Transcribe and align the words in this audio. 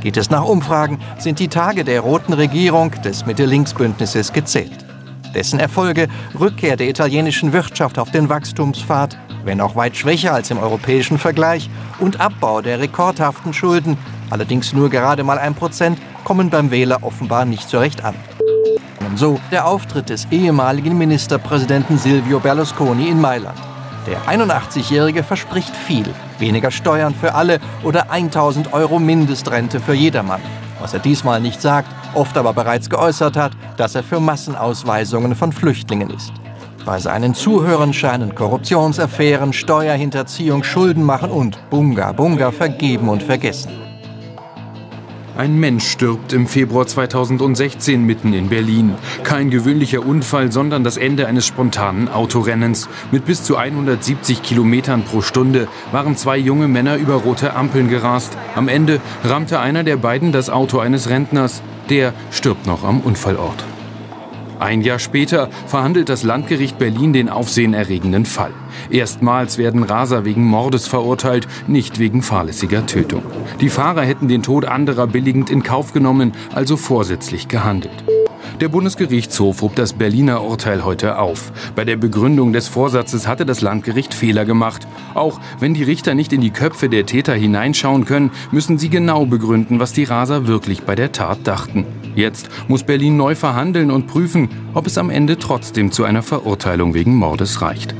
Geht 0.00 0.16
es 0.16 0.30
nach 0.30 0.44
Umfragen, 0.44 1.00
sind 1.18 1.38
die 1.38 1.48
Tage 1.48 1.84
der 1.84 2.00
roten 2.00 2.32
Regierung 2.32 2.90
des 3.02 3.26
Mitte-Links-Bündnisses 3.26 4.32
gezählt. 4.32 4.84
Dessen 5.34 5.58
Erfolge, 5.58 6.08
Rückkehr 6.38 6.76
der 6.76 6.88
italienischen 6.88 7.52
Wirtschaft 7.52 7.98
auf 7.98 8.10
den 8.10 8.28
Wachstumspfad, 8.28 9.18
wenn 9.44 9.60
auch 9.60 9.76
weit 9.76 9.96
schwächer 9.96 10.32
als 10.32 10.50
im 10.50 10.58
europäischen 10.58 11.18
Vergleich, 11.18 11.68
und 11.98 12.20
Abbau 12.20 12.60
der 12.60 12.80
rekordhaften 12.80 13.52
Schulden, 13.52 13.98
allerdings 14.30 14.72
nur 14.72 14.90
gerade 14.90 15.24
mal 15.24 15.38
ein 15.38 15.54
Prozent, 15.54 15.98
kommen 16.24 16.50
beim 16.50 16.70
Wähler 16.70 17.02
offenbar 17.02 17.44
nicht 17.44 17.68
so 17.68 17.78
recht 17.78 18.04
an. 18.04 18.14
Und 19.00 19.18
so 19.18 19.38
der 19.50 19.66
Auftritt 19.66 20.08
des 20.08 20.26
ehemaligen 20.30 20.98
Ministerpräsidenten 20.98 21.98
Silvio 21.98 22.40
Berlusconi 22.40 23.08
in 23.08 23.20
Mailand. 23.20 23.58
Der 24.06 24.20
81-Jährige 24.22 25.22
verspricht 25.22 25.74
viel. 25.74 26.06
Weniger 26.38 26.70
Steuern 26.70 27.14
für 27.14 27.34
alle 27.34 27.60
oder 27.82 28.10
1000 28.10 28.72
Euro 28.72 28.98
Mindestrente 28.98 29.80
für 29.80 29.94
jedermann. 29.94 30.40
Was 30.80 30.92
er 30.92 31.00
diesmal 31.00 31.40
nicht 31.40 31.60
sagt, 31.62 31.88
oft 32.14 32.36
aber 32.36 32.52
bereits 32.52 32.90
geäußert 32.90 33.36
hat, 33.36 33.52
dass 33.76 33.94
er 33.94 34.02
für 34.02 34.20
Massenausweisungen 34.20 35.34
von 35.34 35.52
Flüchtlingen 35.52 36.10
ist. 36.10 36.32
Bei 36.84 37.00
seinen 37.00 37.34
Zuhörern 37.34 37.92
scheinen 37.92 38.34
Korruptionsaffären, 38.34 39.52
Steuerhinterziehung, 39.52 40.62
Schulden 40.62 41.02
machen 41.02 41.30
und 41.30 41.58
Bunga 41.70 42.12
Bunga 42.12 42.52
vergeben 42.52 43.08
und 43.08 43.22
vergessen. 43.22 43.85
Ein 45.36 45.58
Mensch 45.58 45.86
stirbt 45.86 46.32
im 46.32 46.46
Februar 46.46 46.86
2016 46.86 48.02
mitten 48.02 48.32
in 48.32 48.48
Berlin. 48.48 48.94
Kein 49.22 49.50
gewöhnlicher 49.50 50.06
Unfall, 50.06 50.50
sondern 50.50 50.82
das 50.82 50.96
Ende 50.96 51.26
eines 51.26 51.44
spontanen 51.44 52.08
Autorennens. 52.08 52.88
Mit 53.12 53.26
bis 53.26 53.44
zu 53.44 53.58
170 53.58 54.42
Kilometern 54.42 55.04
pro 55.04 55.20
Stunde 55.20 55.68
waren 55.92 56.16
zwei 56.16 56.38
junge 56.38 56.68
Männer 56.68 56.96
über 56.96 57.16
rote 57.16 57.54
Ampeln 57.54 57.88
gerast. 57.88 58.34
Am 58.54 58.68
Ende 58.68 58.98
rammte 59.24 59.60
einer 59.60 59.84
der 59.84 59.98
beiden 59.98 60.32
das 60.32 60.48
Auto 60.48 60.78
eines 60.78 61.10
Rentners. 61.10 61.60
Der 61.90 62.14
stirbt 62.30 62.66
noch 62.66 62.82
am 62.82 63.00
Unfallort. 63.00 63.75
Ein 64.58 64.80
Jahr 64.80 64.98
später 64.98 65.50
verhandelt 65.66 66.08
das 66.08 66.22
Landgericht 66.22 66.78
Berlin 66.78 67.12
den 67.12 67.28
aufsehenerregenden 67.28 68.24
Fall. 68.24 68.52
Erstmals 68.90 69.58
werden 69.58 69.82
Raser 69.82 70.24
wegen 70.24 70.44
Mordes 70.44 70.88
verurteilt, 70.88 71.46
nicht 71.66 71.98
wegen 71.98 72.22
fahrlässiger 72.22 72.86
Tötung. 72.86 73.22
Die 73.60 73.68
Fahrer 73.68 74.02
hätten 74.02 74.28
den 74.28 74.42
Tod 74.42 74.64
anderer 74.64 75.06
billigend 75.06 75.50
in 75.50 75.62
Kauf 75.62 75.92
genommen, 75.92 76.32
also 76.54 76.76
vorsätzlich 76.76 77.48
gehandelt. 77.48 78.04
Der 78.60 78.68
Bundesgerichtshof 78.68 79.60
hob 79.60 79.74
das 79.74 79.92
Berliner 79.92 80.42
Urteil 80.42 80.82
heute 80.82 81.18
auf. 81.18 81.52
Bei 81.74 81.84
der 81.84 81.96
Begründung 81.96 82.54
des 82.54 82.68
Vorsatzes 82.68 83.26
hatte 83.26 83.44
das 83.44 83.60
Landgericht 83.60 84.14
Fehler 84.14 84.46
gemacht. 84.46 84.88
Auch 85.12 85.38
wenn 85.60 85.74
die 85.74 85.82
Richter 85.82 86.14
nicht 86.14 86.32
in 86.32 86.40
die 86.40 86.50
Köpfe 86.50 86.88
der 86.88 87.04
Täter 87.04 87.34
hineinschauen 87.34 88.06
können, 88.06 88.30
müssen 88.52 88.78
sie 88.78 88.88
genau 88.88 89.26
begründen, 89.26 89.78
was 89.78 89.92
die 89.92 90.04
Raser 90.04 90.46
wirklich 90.46 90.84
bei 90.84 90.94
der 90.94 91.12
Tat 91.12 91.40
dachten. 91.44 91.84
Jetzt 92.16 92.48
muss 92.66 92.82
Berlin 92.82 93.18
neu 93.18 93.34
verhandeln 93.34 93.90
und 93.90 94.06
prüfen, 94.06 94.48
ob 94.72 94.86
es 94.86 94.96
am 94.96 95.10
Ende 95.10 95.38
trotzdem 95.38 95.92
zu 95.92 96.04
einer 96.04 96.22
Verurteilung 96.22 96.94
wegen 96.94 97.14
Mordes 97.14 97.60
reicht. 97.60 97.94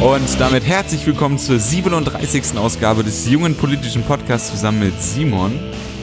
Und 0.00 0.40
damit 0.40 0.64
herzlich 0.64 1.04
willkommen 1.04 1.36
zur 1.36 1.58
37. 1.58 2.56
Ausgabe 2.56 3.02
des 3.02 3.28
jungen 3.28 3.56
politischen 3.56 4.04
Podcasts 4.04 4.52
zusammen 4.52 4.78
mit 4.78 5.02
Simon. 5.02 5.58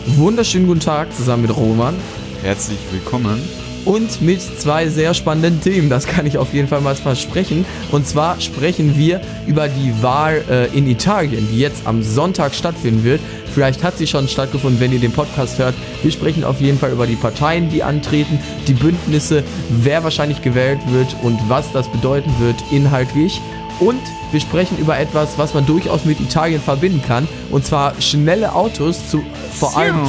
Wunderschönen 0.07 0.67
guten 0.67 0.81
Tag 0.81 1.15
zusammen 1.15 1.43
mit 1.43 1.55
Roman. 1.55 1.95
Herzlich 2.43 2.79
willkommen. 2.91 3.41
Und 3.85 4.21
mit 4.21 4.41
zwei 4.41 4.89
sehr 4.89 5.13
spannenden 5.13 5.61
Themen, 5.61 5.89
das 5.89 6.07
kann 6.07 6.25
ich 6.25 6.39
auf 6.39 6.53
jeden 6.53 6.67
Fall 6.67 6.81
mal 6.81 6.95
versprechen. 6.95 7.65
Und 7.91 8.07
zwar 8.07 8.41
sprechen 8.41 8.97
wir 8.97 9.21
über 9.45 9.67
die 9.69 9.93
Wahl 10.01 10.43
äh, 10.49 10.75
in 10.75 10.87
Italien, 10.89 11.47
die 11.51 11.59
jetzt 11.59 11.85
am 11.85 12.01
Sonntag 12.01 12.55
stattfinden 12.55 13.03
wird. 13.03 13.21
Vielleicht 13.55 13.85
hat 13.85 13.97
sie 13.97 14.05
schon 14.05 14.27
stattgefunden, 14.27 14.81
wenn 14.81 14.91
ihr 14.91 14.99
den 14.99 15.13
Podcast 15.13 15.59
hört. 15.59 15.75
Wir 16.03 16.11
sprechen 16.11 16.43
auf 16.43 16.59
jeden 16.59 16.77
Fall 16.77 16.91
über 16.91 17.07
die 17.07 17.15
Parteien, 17.15 17.69
die 17.69 17.83
antreten, 17.83 18.37
die 18.67 18.73
Bündnisse, 18.73 19.45
wer 19.69 20.03
wahrscheinlich 20.03 20.41
gewählt 20.41 20.79
wird 20.89 21.15
und 21.23 21.39
was 21.47 21.71
das 21.71 21.87
bedeuten 21.87 22.29
wird 22.39 22.57
inhaltlich. 22.69 23.39
Und 23.79 24.01
wir 24.33 24.41
sprechen 24.41 24.77
über 24.77 24.99
etwas, 24.99 25.37
was 25.37 25.53
man 25.53 25.65
durchaus 25.65 26.03
mit 26.03 26.19
Italien 26.19 26.59
verbinden 26.59 27.01
kann. 27.01 27.29
Und 27.49 27.65
zwar 27.65 27.93
schnelle 28.01 28.53
Autos, 28.53 29.09
zu, 29.09 29.23
vor 29.53 29.77
allem. 29.77 30.01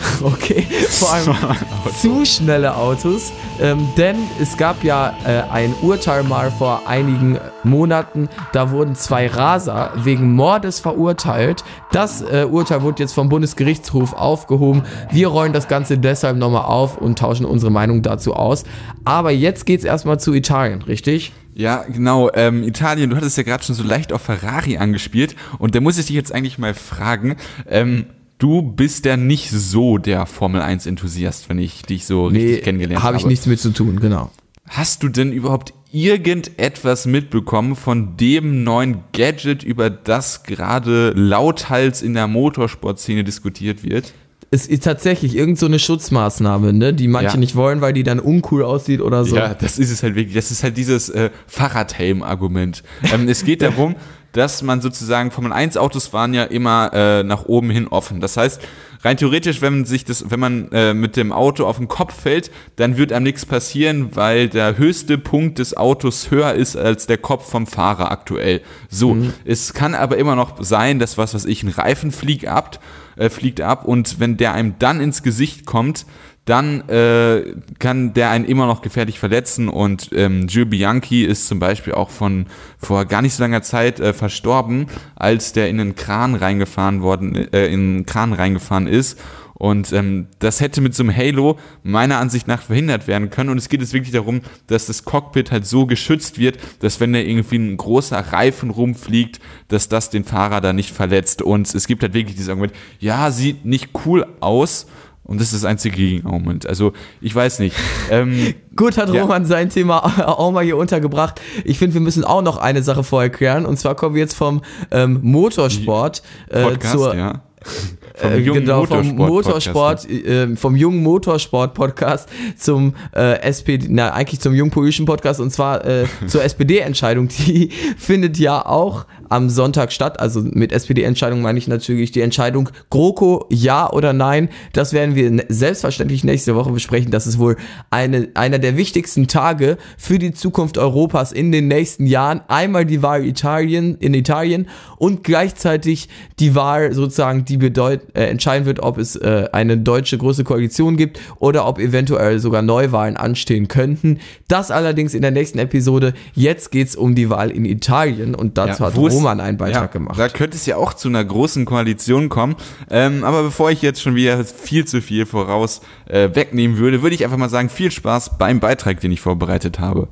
Okay, 0.22 0.66
vor 0.90 1.12
allem 1.12 1.34
zu 2.00 2.24
schnelle 2.24 2.76
Autos. 2.76 3.32
Ähm, 3.60 3.88
denn 3.96 4.16
es 4.40 4.56
gab 4.56 4.82
ja 4.84 5.14
äh, 5.24 5.42
ein 5.50 5.74
Urteil 5.82 6.22
mal 6.22 6.50
vor 6.50 6.82
einigen 6.86 7.38
Monaten, 7.62 8.28
da 8.52 8.70
wurden 8.70 8.94
zwei 8.94 9.26
Raser 9.26 9.92
wegen 9.96 10.32
Mordes 10.32 10.80
verurteilt. 10.80 11.64
Das 11.92 12.22
äh, 12.22 12.46
Urteil 12.50 12.82
wurde 12.82 13.02
jetzt 13.02 13.12
vom 13.12 13.28
Bundesgerichtshof 13.28 14.12
aufgehoben. 14.12 14.82
Wir 15.10 15.28
rollen 15.28 15.52
das 15.52 15.68
Ganze 15.68 15.98
deshalb 15.98 16.36
nochmal 16.36 16.64
auf 16.64 16.98
und 16.98 17.18
tauschen 17.18 17.46
unsere 17.46 17.70
Meinung 17.70 18.02
dazu 18.02 18.34
aus. 18.34 18.64
Aber 19.04 19.30
jetzt 19.30 19.66
geht 19.66 19.80
es 19.80 19.84
erstmal 19.84 20.20
zu 20.20 20.32
Italien, 20.32 20.82
richtig? 20.82 21.32
Ja, 21.54 21.84
genau. 21.88 22.30
Ähm, 22.32 22.62
Italien, 22.62 23.10
du 23.10 23.16
hattest 23.16 23.36
ja 23.36 23.42
gerade 23.42 23.64
schon 23.64 23.74
so 23.74 23.82
leicht 23.82 24.12
auf 24.12 24.22
Ferrari 24.22 24.78
angespielt. 24.78 25.36
Und 25.58 25.74
da 25.74 25.80
muss 25.80 25.98
ich 25.98 26.06
dich 26.06 26.16
jetzt 26.16 26.32
eigentlich 26.32 26.58
mal 26.58 26.74
fragen. 26.74 27.36
Ähm, 27.68 28.06
du 28.40 28.62
bist 28.62 29.04
ja 29.04 29.16
nicht 29.16 29.50
so 29.50 29.98
der 29.98 30.26
Formel 30.26 30.60
1 30.60 30.86
Enthusiast, 30.86 31.48
wenn 31.48 31.58
ich 31.58 31.82
dich 31.82 32.06
so 32.06 32.28
nee, 32.28 32.38
richtig 32.38 32.64
kennengelernt 32.64 33.02
habe. 33.02 33.14
Habe 33.14 33.16
ich 33.18 33.26
nichts 33.26 33.46
mit 33.46 33.60
zu 33.60 33.70
tun, 33.70 34.00
genau. 34.00 34.30
Hast 34.68 35.02
du 35.02 35.08
denn 35.08 35.32
überhaupt 35.32 35.72
irgendetwas 35.92 37.06
mitbekommen 37.06 37.76
von 37.76 38.16
dem 38.16 38.64
neuen 38.64 38.98
Gadget, 39.12 39.62
über 39.62 39.90
das 39.90 40.44
gerade 40.44 41.10
lauthals 41.10 42.02
in 42.02 42.14
der 42.14 42.26
Motorsportszene 42.26 43.24
diskutiert 43.24 43.84
wird? 43.84 44.12
es 44.52 44.66
ist 44.66 44.82
tatsächlich 44.82 45.36
irgend 45.36 45.58
so 45.58 45.66
eine 45.66 45.78
Schutzmaßnahme, 45.78 46.72
ne, 46.72 46.92
die 46.92 47.06
manche 47.06 47.34
ja. 47.34 47.36
nicht 47.36 47.54
wollen, 47.54 47.80
weil 47.80 47.92
die 47.92 48.02
dann 48.02 48.18
uncool 48.18 48.64
aussieht 48.64 49.00
oder 49.00 49.24
so. 49.24 49.36
Ja, 49.36 49.54
das 49.54 49.78
ist 49.78 49.90
es 49.90 50.02
halt 50.02 50.16
wirklich. 50.16 50.34
Das 50.34 50.50
ist 50.50 50.64
halt 50.64 50.76
dieses 50.76 51.08
äh, 51.08 51.30
Fahrradhelm-Argument. 51.46 52.82
Ähm, 53.14 53.28
es 53.28 53.44
geht 53.44 53.62
darum, 53.62 53.94
dass 54.32 54.62
man 54.62 54.80
sozusagen 54.80 55.30
Formel 55.30 55.52
1 55.52 55.76
Autos 55.76 56.12
waren 56.12 56.34
ja 56.34 56.44
immer 56.44 56.90
äh, 56.92 57.22
nach 57.22 57.46
oben 57.46 57.70
hin 57.70 57.88
offen. 57.88 58.20
Das 58.20 58.36
heißt, 58.36 58.60
rein 59.02 59.16
theoretisch, 59.16 59.60
wenn 59.60 59.78
man 59.78 59.84
sich 59.84 60.04
das, 60.04 60.30
wenn 60.30 60.40
man 60.40 60.70
äh, 60.72 60.94
mit 60.94 61.16
dem 61.16 61.32
Auto 61.32 61.66
auf 61.66 61.78
den 61.78 61.88
Kopf 61.88 62.14
fällt, 62.14 62.50
dann 62.76 62.96
wird 62.96 63.12
einem 63.12 63.24
nichts 63.24 63.46
passieren, 63.46 64.14
weil 64.14 64.48
der 64.48 64.78
höchste 64.78 65.18
Punkt 65.18 65.58
des 65.58 65.76
Autos 65.76 66.30
höher 66.30 66.54
ist 66.54 66.76
als 66.76 67.06
der 67.06 67.18
Kopf 67.18 67.50
vom 67.50 67.66
Fahrer 67.66 68.10
aktuell. 68.10 68.60
So, 68.88 69.14
mhm. 69.14 69.32
es 69.44 69.74
kann 69.74 69.94
aber 69.94 70.16
immer 70.16 70.36
noch 70.36 70.62
sein, 70.62 70.98
dass 70.98 71.18
was, 71.18 71.34
was 71.34 71.44
ich 71.44 71.62
ein 71.62 71.68
Reifen 71.68 72.12
fliegt 72.12 72.46
ab, 72.46 72.80
äh, 73.16 73.30
fliegt 73.30 73.60
ab 73.60 73.84
und 73.84 74.20
wenn 74.20 74.36
der 74.36 74.54
einem 74.54 74.74
dann 74.78 75.00
ins 75.00 75.22
Gesicht 75.22 75.66
kommt, 75.66 76.06
dann 76.44 76.88
äh, 76.88 77.54
kann 77.78 78.14
der 78.14 78.30
einen 78.30 78.44
immer 78.44 78.66
noch 78.66 78.82
gefährlich 78.82 79.18
verletzen 79.18 79.68
und 79.68 80.10
ähm, 80.14 80.46
Gilles 80.46 80.70
Bianchi 80.70 81.24
ist 81.24 81.46
zum 81.46 81.58
Beispiel 81.58 81.92
auch 81.92 82.10
von 82.10 82.46
vor 82.78 83.04
gar 83.04 83.22
nicht 83.22 83.34
so 83.34 83.42
langer 83.42 83.62
Zeit 83.62 84.00
äh, 84.00 84.12
verstorben, 84.12 84.86
als 85.16 85.52
der 85.52 85.68
in 85.68 85.78
einen 85.78 85.94
Kran 85.94 86.34
reingefahren 86.34 87.02
worden, 87.02 87.36
äh, 87.52 87.66
in 87.66 87.72
einen 87.80 88.06
Kran 88.06 88.32
reingefahren 88.32 88.86
ist 88.86 89.18
und 89.60 89.92
ähm, 89.92 90.28
das 90.38 90.62
hätte 90.62 90.80
mit 90.80 90.94
so 90.94 91.02
einem 91.02 91.14
Halo 91.14 91.58
meiner 91.82 92.16
Ansicht 92.16 92.48
nach 92.48 92.62
verhindert 92.62 93.06
werden 93.06 93.28
können. 93.28 93.50
Und 93.50 93.58
es 93.58 93.68
geht 93.68 93.82
jetzt 93.82 93.92
wirklich 93.92 94.10
darum, 94.10 94.40
dass 94.68 94.86
das 94.86 95.04
Cockpit 95.04 95.50
halt 95.50 95.66
so 95.66 95.84
geschützt 95.84 96.38
wird, 96.38 96.58
dass 96.78 96.98
wenn 96.98 97.12
da 97.12 97.18
irgendwie 97.18 97.58
ein 97.58 97.76
großer 97.76 98.18
Reifen 98.18 98.70
rumfliegt, 98.70 99.38
dass 99.68 99.90
das 99.90 100.08
den 100.08 100.24
Fahrer 100.24 100.62
da 100.62 100.72
nicht 100.72 100.92
verletzt. 100.92 101.42
Und 101.42 101.74
es 101.74 101.86
gibt 101.86 102.02
halt 102.02 102.14
wirklich 102.14 102.36
dieses 102.36 102.48
Argument, 102.48 102.72
ja, 103.00 103.30
sieht 103.30 103.66
nicht 103.66 103.90
cool 104.06 104.24
aus. 104.40 104.86
Und 105.24 105.40
das 105.40 105.52
ist 105.52 105.62
das 105.62 105.64
einzige 105.64 105.96
Gegenargument. 105.96 106.66
Also, 106.66 106.92
ich 107.20 107.34
weiß 107.34 107.60
nicht. 107.60 107.76
Ähm, 108.10 108.54
Gut 108.76 108.96
hat 108.96 109.10
Roman 109.10 109.42
ja. 109.42 109.48
sein 109.48 109.70
Thema 109.70 109.98
auch 110.26 110.50
mal 110.50 110.64
hier 110.64 110.76
untergebracht. 110.76 111.40
Ich 111.64 111.78
finde, 111.78 111.94
wir 111.94 112.00
müssen 112.00 112.24
auch 112.24 112.42
noch 112.42 112.56
eine 112.56 112.82
Sache 112.82 113.04
vorher 113.04 113.30
klären. 113.30 113.66
Und 113.66 113.78
zwar 113.78 113.94
kommen 113.94 114.14
wir 114.14 114.22
jetzt 114.22 114.34
vom 114.34 114.62
ähm, 114.90 115.20
Motorsport 115.22 116.22
äh, 116.48 116.62
Podcast, 116.62 116.92
zur. 116.94 117.14
Ja. 117.14 117.42
Vom 118.16 118.32
äh, 118.32 118.42
genau, 118.42 118.84
vom 118.84 119.16
Motorsport, 119.16 120.08
äh, 120.08 120.54
vom 120.56 120.76
jungen 120.76 121.02
Motorsport-Podcast 121.02 122.28
zum 122.58 122.94
äh, 123.14 123.40
SPD, 123.40 123.86
na, 123.88 124.12
eigentlich 124.12 124.40
zum 124.40 124.52
jungen 124.54 124.70
politischen 124.70 125.06
Podcast 125.06 125.40
und 125.40 125.50
zwar 125.50 125.84
äh, 125.86 126.04
zur 126.26 126.42
SPD-Entscheidung. 126.44 127.28
Die 127.28 127.70
findet 127.96 128.38
ja 128.38 128.64
auch 128.66 129.06
am 129.30 129.48
Sonntag 129.50 129.90
statt. 129.92 130.20
Also 130.20 130.42
mit 130.42 130.72
SPD-Entscheidung 130.72 131.40
meine 131.40 131.58
ich 131.58 131.66
natürlich 131.66 132.12
die 132.12 132.20
Entscheidung 132.20 132.68
GroKo 132.90 133.46
ja 133.50 133.90
oder 133.90 134.12
nein. 134.12 134.48
Das 134.72 134.92
werden 134.92 135.14
wir 135.14 135.44
selbstverständlich 135.48 136.22
nächste 136.22 136.54
Woche 136.54 136.70
besprechen. 136.70 137.10
Das 137.10 137.26
ist 137.26 137.38
wohl 137.38 137.56
eine, 137.90 138.28
einer 138.34 138.58
der 138.58 138.76
wichtigsten 138.76 139.26
Tage 139.26 139.78
für 139.98 140.18
die 140.18 140.32
Zukunft 140.32 140.78
Europas 140.78 141.32
in 141.32 141.50
den 141.50 141.66
nächsten 141.68 142.06
Jahren. 142.06 142.42
Einmal 142.48 142.84
die 142.84 143.02
Wahl 143.02 143.24
Italien 143.24 143.96
in 143.98 144.14
Italien 144.14 144.68
und 144.98 145.24
gleichzeitig 145.24 146.08
die 146.38 146.54
Wahl 146.54 146.92
sozusagen, 146.92 147.44
die 147.44 147.56
bedeutet 147.56 147.80
Deut 147.80 148.00
äh, 148.14 148.26
entscheiden 148.26 148.66
wird, 148.66 148.80
ob 148.82 148.98
es 148.98 149.16
äh, 149.16 149.48
eine 149.52 149.78
deutsche 149.78 150.18
große 150.18 150.44
Koalition 150.44 150.96
gibt 150.98 151.18
oder 151.38 151.66
ob 151.66 151.78
eventuell 151.78 152.38
sogar 152.38 152.60
Neuwahlen 152.60 153.16
anstehen 153.16 153.68
könnten. 153.68 154.18
Das 154.48 154.70
allerdings 154.70 155.14
in 155.14 155.22
der 155.22 155.30
nächsten 155.30 155.58
Episode. 155.58 156.12
Jetzt 156.34 156.70
geht's 156.72 156.94
um 156.96 157.14
die 157.14 157.30
Wahl 157.30 157.50
in 157.50 157.64
Italien 157.64 158.34
und 158.34 158.58
dazu 158.58 158.82
Ja, 158.82 158.86
hat 158.88 158.92
es- 158.92 158.98
Roman 159.20 159.40
einen 159.40 159.58
Beitrag 159.58 159.82
Ja, 159.82 159.86
gemacht. 159.86 160.18
Da 160.18 160.28
könnte 160.28 160.56
es 160.56 160.66
ja 160.66 160.76
auch 160.76 160.94
zu 160.94 161.08
einer 161.08 161.24
großen 161.24 161.64
Koalition 161.64 162.28
kommen. 162.28 162.56
Ähm, 162.90 163.24
aber 163.24 163.42
bevor 163.42 163.70
ich 163.70 163.82
jetzt 163.82 164.02
schon 164.02 164.14
wieder 164.14 164.44
viel 164.44 164.84
zu 164.84 165.00
viel 165.00 165.26
voraus 165.26 165.80
äh, 166.06 166.34
wegnehmen 166.34 166.78
würde, 166.78 167.02
würde 167.02 167.14
ich 167.14 167.24
einfach 167.24 167.36
mal 167.36 167.48
sagen, 167.48 167.68
viel 167.68 167.90
Spaß 167.90 168.38
beim 168.38 168.60
Beitrag, 168.60 169.00
den 169.00 169.12
ich 169.12 169.20
vorbereitet 169.20 169.78
habe. 169.78 170.08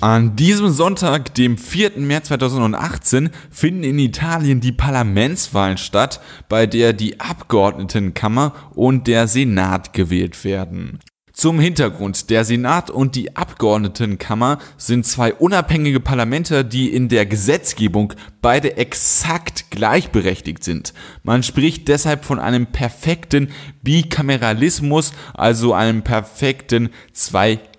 An 0.00 0.36
diesem 0.36 0.68
Sonntag, 0.68 1.34
dem 1.34 1.58
4. 1.58 1.92
März 1.96 2.28
2018, 2.28 3.30
finden 3.50 3.82
in 3.82 3.98
Italien 3.98 4.60
die 4.60 4.70
Parlamentswahlen 4.70 5.76
statt, 5.76 6.20
bei 6.48 6.66
der 6.66 6.92
die 6.92 7.18
Abgeordnetenkammer 7.18 8.52
und 8.76 9.08
der 9.08 9.26
Senat 9.26 9.92
gewählt 9.92 10.44
werden. 10.44 11.00
Zum 11.40 11.60
Hintergrund, 11.60 12.30
der 12.30 12.44
Senat 12.44 12.90
und 12.90 13.14
die 13.14 13.36
Abgeordnetenkammer 13.36 14.58
sind 14.76 15.06
zwei 15.06 15.32
unabhängige 15.32 16.00
Parlamente, 16.00 16.64
die 16.64 16.92
in 16.92 17.08
der 17.08 17.26
Gesetzgebung 17.26 18.12
beide 18.42 18.76
exakt 18.76 19.70
gleichberechtigt 19.70 20.64
sind. 20.64 20.94
Man 21.22 21.44
spricht 21.44 21.86
deshalb 21.86 22.24
von 22.24 22.40
einem 22.40 22.66
perfekten 22.66 23.52
Bikameralismus, 23.84 25.12
also 25.32 25.74
einem 25.74 26.02
perfekten 26.02 26.90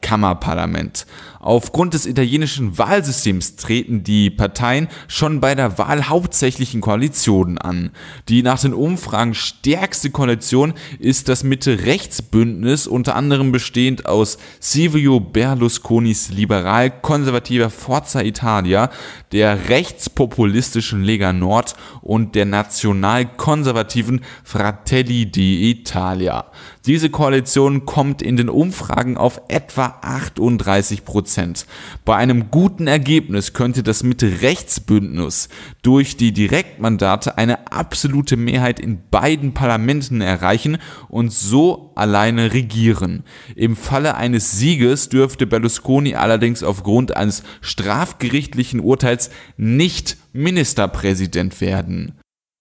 Zweikammerparlament. 0.10 1.06
Aufgrund 1.40 1.94
des 1.94 2.06
italienischen 2.06 2.78
Wahlsystems 2.78 3.56
treten 3.56 4.04
die 4.04 4.30
Parteien 4.30 4.90
schon 5.08 5.40
bei 5.40 5.56
der 5.56 5.78
Wahl 5.78 6.10
hauptsächlich 6.10 6.74
in 6.74 6.82
Koalitionen 6.82 7.58
an. 7.58 7.92
Die 8.28 8.44
nach 8.44 8.60
den 8.60 8.74
Umfragen 8.74 9.34
stärkste 9.34 10.10
Koalition 10.10 10.74
ist 11.00 11.30
das 11.30 11.44
Mitte-Rechts-Bündnis, 11.44 12.88
unter 12.88 13.16
anderem 13.16 13.52
bestehend 13.54 14.06
aus 14.06 14.38
Silvio 14.60 15.22
Berlusconis 15.22 16.30
liberal-konservativer 16.30 17.70
Forza 17.70 18.22
Italia, 18.22 18.90
der 19.32 19.70
rechtspopulistischen 19.70 21.04
Lega 21.04 21.32
Nord 21.32 21.76
und 22.02 22.36
der 22.36 22.46
national-konservativen 22.46 24.22
Fratelli 24.44 25.24
d'Italia. 25.24 26.46
Diese 26.86 27.10
Koalition 27.10 27.86
kommt 27.86 28.22
in 28.22 28.38
den 28.38 28.48
Umfragen 28.48 29.18
auf 29.18 29.42
etwa 29.50 30.00
38 30.02 31.04
Prozent. 31.04 31.66
Bei 32.06 32.16
einem 32.16 32.52
guten 32.52 32.88
Ergebnis 32.88 33.52
könnte 33.52 33.84
das 33.84 34.02
Mitte-Rechts-Bündnis 34.04 35.50
durch 35.82 36.16
die 36.16 36.32
Direktmandate 36.32 37.38
eine 37.38 37.70
absolute 37.72 38.38
Mehrheit 38.38 38.80
in 38.80 39.02
beiden 39.12 39.54
Parlamenten 39.54 40.22
erreichen 40.22 40.78
und 41.10 41.34
so 41.34 41.92
alleine 41.96 42.54
regieren. 42.54 43.24
Im 43.56 43.76
Falle 43.76 44.16
eines 44.16 44.52
Sieges 44.52 45.10
dürfte 45.10 45.48
Berlusconi 45.48 46.16
allerdings 46.16 46.64
aufgrund 46.64 47.16
eines 47.16 47.44
strafgerichtlichen 47.60 48.80
Urteils 48.80 49.32
nicht 49.58 50.16
Ministerpräsident 50.32 51.60
werden. 51.60 52.14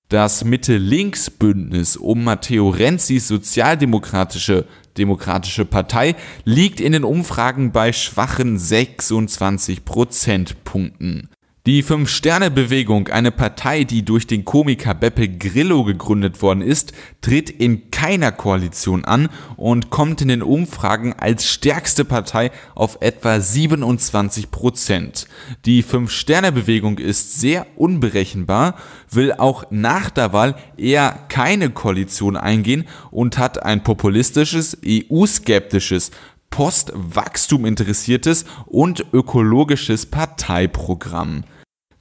Das 0.09 0.43
Mitte-Links-Bündnis 0.43 1.99
um 1.99 2.25
Matteo 2.25 2.71
Renzis 2.71 3.29
sozialdemokratische 3.29 4.65
Demokratische 4.97 5.67
Partei 5.67 6.17
liegt 6.45 6.81
in 6.81 6.93
den 6.93 7.05
Umfragen 7.05 7.73
bei 7.73 7.93
schwachen 7.93 8.59
26 8.59 9.85
Prozentpunkten. 9.85 11.29
Die 11.69 11.83
Fünf-Sterne-Bewegung, 11.83 13.09
eine 13.09 13.31
Partei, 13.31 13.85
die 13.85 14.03
durch 14.03 14.27
den 14.27 14.47
Komiker 14.47 14.95
Beppe 14.95 15.29
Grillo 15.29 15.85
gegründet 15.85 16.41
worden 16.41 16.63
ist, 16.63 16.95
tritt 17.21 17.51
in 17.51 17.91
keiner 17.91 18.33
Koalition 18.33 19.05
an 19.05 19.29
und 19.59 19.91
kommt 19.91 20.23
in 20.23 20.29
den 20.29 20.43
Umfragen 20.43 21.13
als 21.13 21.47
stärkste 21.47 22.07
Partei 22.07 22.53
auf 22.75 22.97
etwa 23.03 23.39
27 23.39 24.51
Prozent. 24.51 25.29
Die 25.67 25.83
Fünf-Sterne-Bewegung 25.83 26.97
ist 26.97 27.39
sehr 27.39 27.67
unberechenbar, 27.77 28.77
will 29.11 29.35
auch 29.35 29.65
nach 29.69 30.09
der 30.09 30.33
Wahl 30.33 30.57
eher 30.79 31.27
keine 31.29 31.69
Koalition 31.69 32.39
eingehen 32.39 32.89
und 33.11 33.37
hat 33.37 33.63
ein 33.63 33.83
populistisches, 33.83 34.79
EU-skeptisches 34.87 36.13
Postwachstum 36.49 37.67
interessiertes 37.67 38.47
und 38.65 39.05
ökologisches 39.13 40.07
Parteiprogramm. 40.07 41.45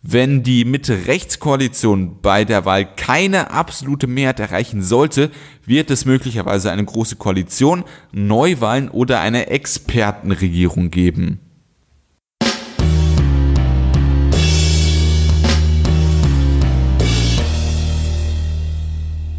Wenn 0.09 0.41
die 0.41 0.63
Mitte-Rechts-Koalition 0.63 2.21
bei 2.21 2.45
der 2.45 2.63
Wahl 2.63 2.85
keine 2.95 3.51
absolute 3.51 4.07
Mehrheit 4.07 4.39
erreichen 4.39 4.81
sollte, 4.81 5.31
wird 5.65 5.91
es 5.91 6.05
möglicherweise 6.05 6.71
eine 6.71 6.85
große 6.85 7.17
Koalition, 7.17 7.83
Neuwahlen 8.13 8.87
oder 8.87 9.19
eine 9.19 9.47
Expertenregierung 9.47 10.91
geben. 10.91 11.46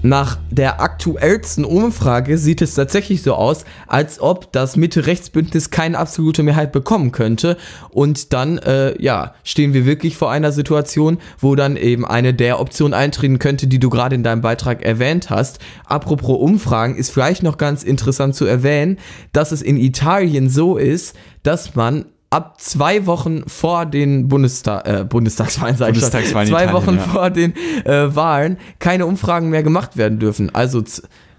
Nach 0.03 0.39
der 0.49 0.81
aktuellsten 0.81 1.65
Umfrage 1.65 2.39
sieht 2.39 2.63
es 2.63 2.75
tatsächlich 2.75 3.23
so 3.23 3.35
aus, 3.35 3.65
als 3.89 4.21
ob 4.21 4.53
das 4.53 4.77
Mitte-Rechts-Bündnis 4.77 5.71
keine 5.71 5.99
absolute 5.99 6.45
Mehrheit 6.45 6.71
bekommen 6.71 7.11
könnte. 7.11 7.57
Und 7.91 8.33
dann, 8.33 8.59
äh, 8.59 9.01
ja, 9.03 9.35
stehen 9.43 9.75
wir 9.75 9.87
wirklich 9.87 10.17
vor 10.17 10.31
einer 10.31 10.53
Situation, 10.53 11.19
wo 11.41 11.57
dann 11.57 11.77
eben 11.77 12.07
eine 12.07 12.33
der 12.33 12.61
Optionen 12.61 12.95
eintreten 12.95 13.41
könnte, 13.41 13.67
die 13.67 13.81
du 13.81 13.91
gerade 13.91 14.15
in 14.15 14.23
deinem 14.23 14.41
Beitrag 14.41 14.83
erwähnt 14.83 15.31
hast. 15.31 15.59
Apropos 15.85 16.39
Umfragen, 16.39 16.95
ist 16.95 17.11
vielleicht 17.11 17.43
noch 17.43 17.59
ganz 17.59 17.83
interessant 17.83 18.37
zu 18.37 18.45
erwähnen, 18.45 18.99
dass 19.33 19.51
es 19.51 19.63
in 19.63 19.77
Italien 19.77 20.49
so 20.49 20.77
ist, 20.77 21.17
dass 21.43 21.75
man 21.75 22.05
ab 22.31 22.61
zwei 22.61 23.07
Wochen 23.07 23.43
vor 23.47 23.87
den 23.87 24.29
Bundestag, 24.29 24.87
äh, 24.87 25.05
Bundestagswahlen, 25.05 25.77
sag 25.77 25.91
ich 25.91 26.01
schon, 26.01 26.11
Bundestagswahlen 26.11 26.49
in 26.49 26.55
zwei 26.55 26.65
Italien, 26.65 26.87
Wochen 26.87 26.97
ja. 26.97 27.03
vor 27.03 27.31
den 27.31 27.55
äh, 27.85 28.15
Wahlen 28.15 28.59
keine 28.79 29.07
Umfragen 29.07 29.51
mehr 29.51 29.63
gemacht 29.63 29.97
werden 29.97 30.19
dürfen. 30.19 30.55
Also 30.55 30.83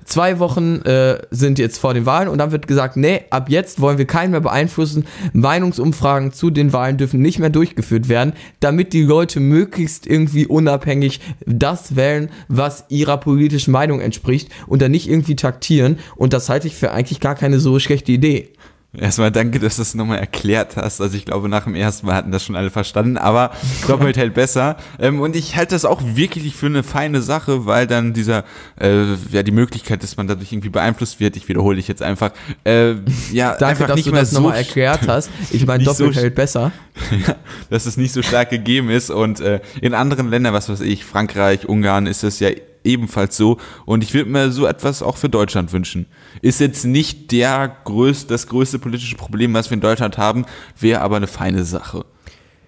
zwei 0.09 0.39
Wochen 0.39 0.81
äh, 0.81 1.19
sind 1.30 1.59
jetzt 1.59 1.77
vor 1.77 1.94
den 1.94 2.06
Wahlen 2.06 2.27
und 2.27 2.39
dann 2.39 2.51
wird 2.51 2.68
gesagt, 2.68 2.97
nee, 2.97 3.21
ab 3.30 3.50
jetzt 3.50 3.80
wollen 3.80 4.00
wir 4.00 4.06
keinen 4.06 4.31
mehr 4.31 4.41
beeinflussen. 4.41 5.06
Meinungsumfragen 5.33 6.33
zu 6.33 6.50
den 6.50 6.74
Wahlen 6.74 6.97
dürfen 6.97 7.21
nicht 7.21 7.38
mehr 7.38 7.51
durchgeführt 7.51 8.09
werden, 8.09 8.33
damit 8.59 8.94
die 8.94 9.03
Leute 9.03 9.39
möglichst 9.39 10.07
irgendwie 10.07 10.47
unabhängig 10.47 11.21
das 11.45 11.95
wählen, 11.95 12.30
was 12.47 12.86
ihrer 12.89 13.18
politischen 13.18 13.71
Meinung 13.71 14.01
entspricht 14.01 14.50
und 14.65 14.81
dann 14.81 14.91
nicht 14.91 15.07
irgendwie 15.07 15.36
taktieren. 15.36 16.00
Und 16.15 16.33
das 16.33 16.50
halte 16.50 16.68
ich 16.68 16.75
für 16.75 16.91
eigentlich 16.91 17.19
gar 17.19 17.36
keine 17.36 17.59
so 17.59 17.77
schlechte 17.77 18.12
Idee. 18.12 18.50
Erstmal 18.91 19.31
danke, 19.31 19.59
dass 19.59 19.75
du 19.75 19.81
das 19.83 19.94
nochmal 19.94 20.18
erklärt 20.18 20.75
hast. 20.75 21.00
Also 21.00 21.15
ich 21.15 21.24
glaube, 21.25 21.47
nach 21.47 21.65
dem 21.65 21.75
ersten 21.75 22.07
Mal 22.07 22.15
hatten 22.15 22.31
das 22.31 22.44
schon 22.44 22.56
alle 22.56 22.71
verstanden, 22.71 23.18
aber 23.18 23.51
doppelt 23.88 24.18
hält 24.18 24.33
besser. 24.33 24.77
Ähm, 25.00 25.21
und 25.21 25.36
ich 25.36 25.56
halte 25.56 25.75
das 25.75 25.86
auch 25.86 26.01
wirklich 26.03 26.55
für 26.55 26.65
eine 26.65 26.81
feine 26.81 27.22
Sache, 27.22 27.67
weil 27.67 27.86
dann 27.86 28.13
dieser, 28.13 28.46
äh, 28.81 29.03
ja, 29.31 29.43
die 29.43 29.51
Möglichkeit, 29.51 30.01
dass 30.01 30.17
man 30.17 30.27
dadurch 30.27 30.51
irgendwie 30.51 30.69
beeinflusst 30.69 31.19
wird, 31.19 31.38
ich 31.38 31.48
wiederhole 31.48 31.75
dich 31.75 31.88
jetzt 31.88 32.01
einfach, 32.01 32.31
äh, 32.63 32.93
ja, 33.31 33.51
Danke, 33.51 33.65
einfach 33.67 33.88
dass 33.88 33.96
nicht 33.96 34.08
du 34.08 34.12
mehr 34.12 34.22
das 34.22 34.31
so 34.31 34.41
nochmal 34.41 34.58
erklärt 34.58 35.08
hast. 35.08 35.29
Ich 35.51 35.67
meine, 35.67 35.84
so 35.86 35.91
doppelt 35.91 36.17
sch- 36.17 36.22
hält 36.22 36.36
besser. 36.36 36.72
dass 37.69 37.86
es 37.86 37.96
nicht 37.96 38.12
so 38.12 38.24
stark 38.24 38.50
gegeben 38.50 38.89
ist. 38.89 39.12
Und 39.12 39.39
äh, 39.39 39.60
in 39.81 39.93
anderen 39.93 40.31
Ländern, 40.31 40.55
was 40.55 40.67
weiß 40.67 40.81
ich, 40.81 41.05
Frankreich, 41.05 41.69
Ungarn, 41.69 42.08
ist 42.08 42.24
es 42.24 42.39
ja 42.39 42.50
ebenfalls 42.89 43.38
so. 43.38 43.58
Und 43.86 44.03
ich 44.03 44.13
würde 44.13 44.29
mir 44.29 44.51
so 44.51 44.65
etwas 44.65 45.01
auch 45.01 45.17
für 45.17 45.29
Deutschland 45.29 45.72
wünschen. 45.72 46.08
Ist 46.41 46.60
jetzt 46.60 46.86
nicht 46.86 47.31
der 47.31 47.77
größte, 47.86 48.27
das 48.27 48.48
größte 48.48 48.79
politische 48.79 49.15
Problem, 49.15 49.53
was 49.53 49.69
wir 49.69 49.75
in 49.75 49.81
Deutschland 49.81 50.17
haben, 50.17 50.46
wäre 50.79 51.01
aber 51.01 51.17
eine 51.17 51.27
feine 51.27 51.63
Sache. 51.63 52.05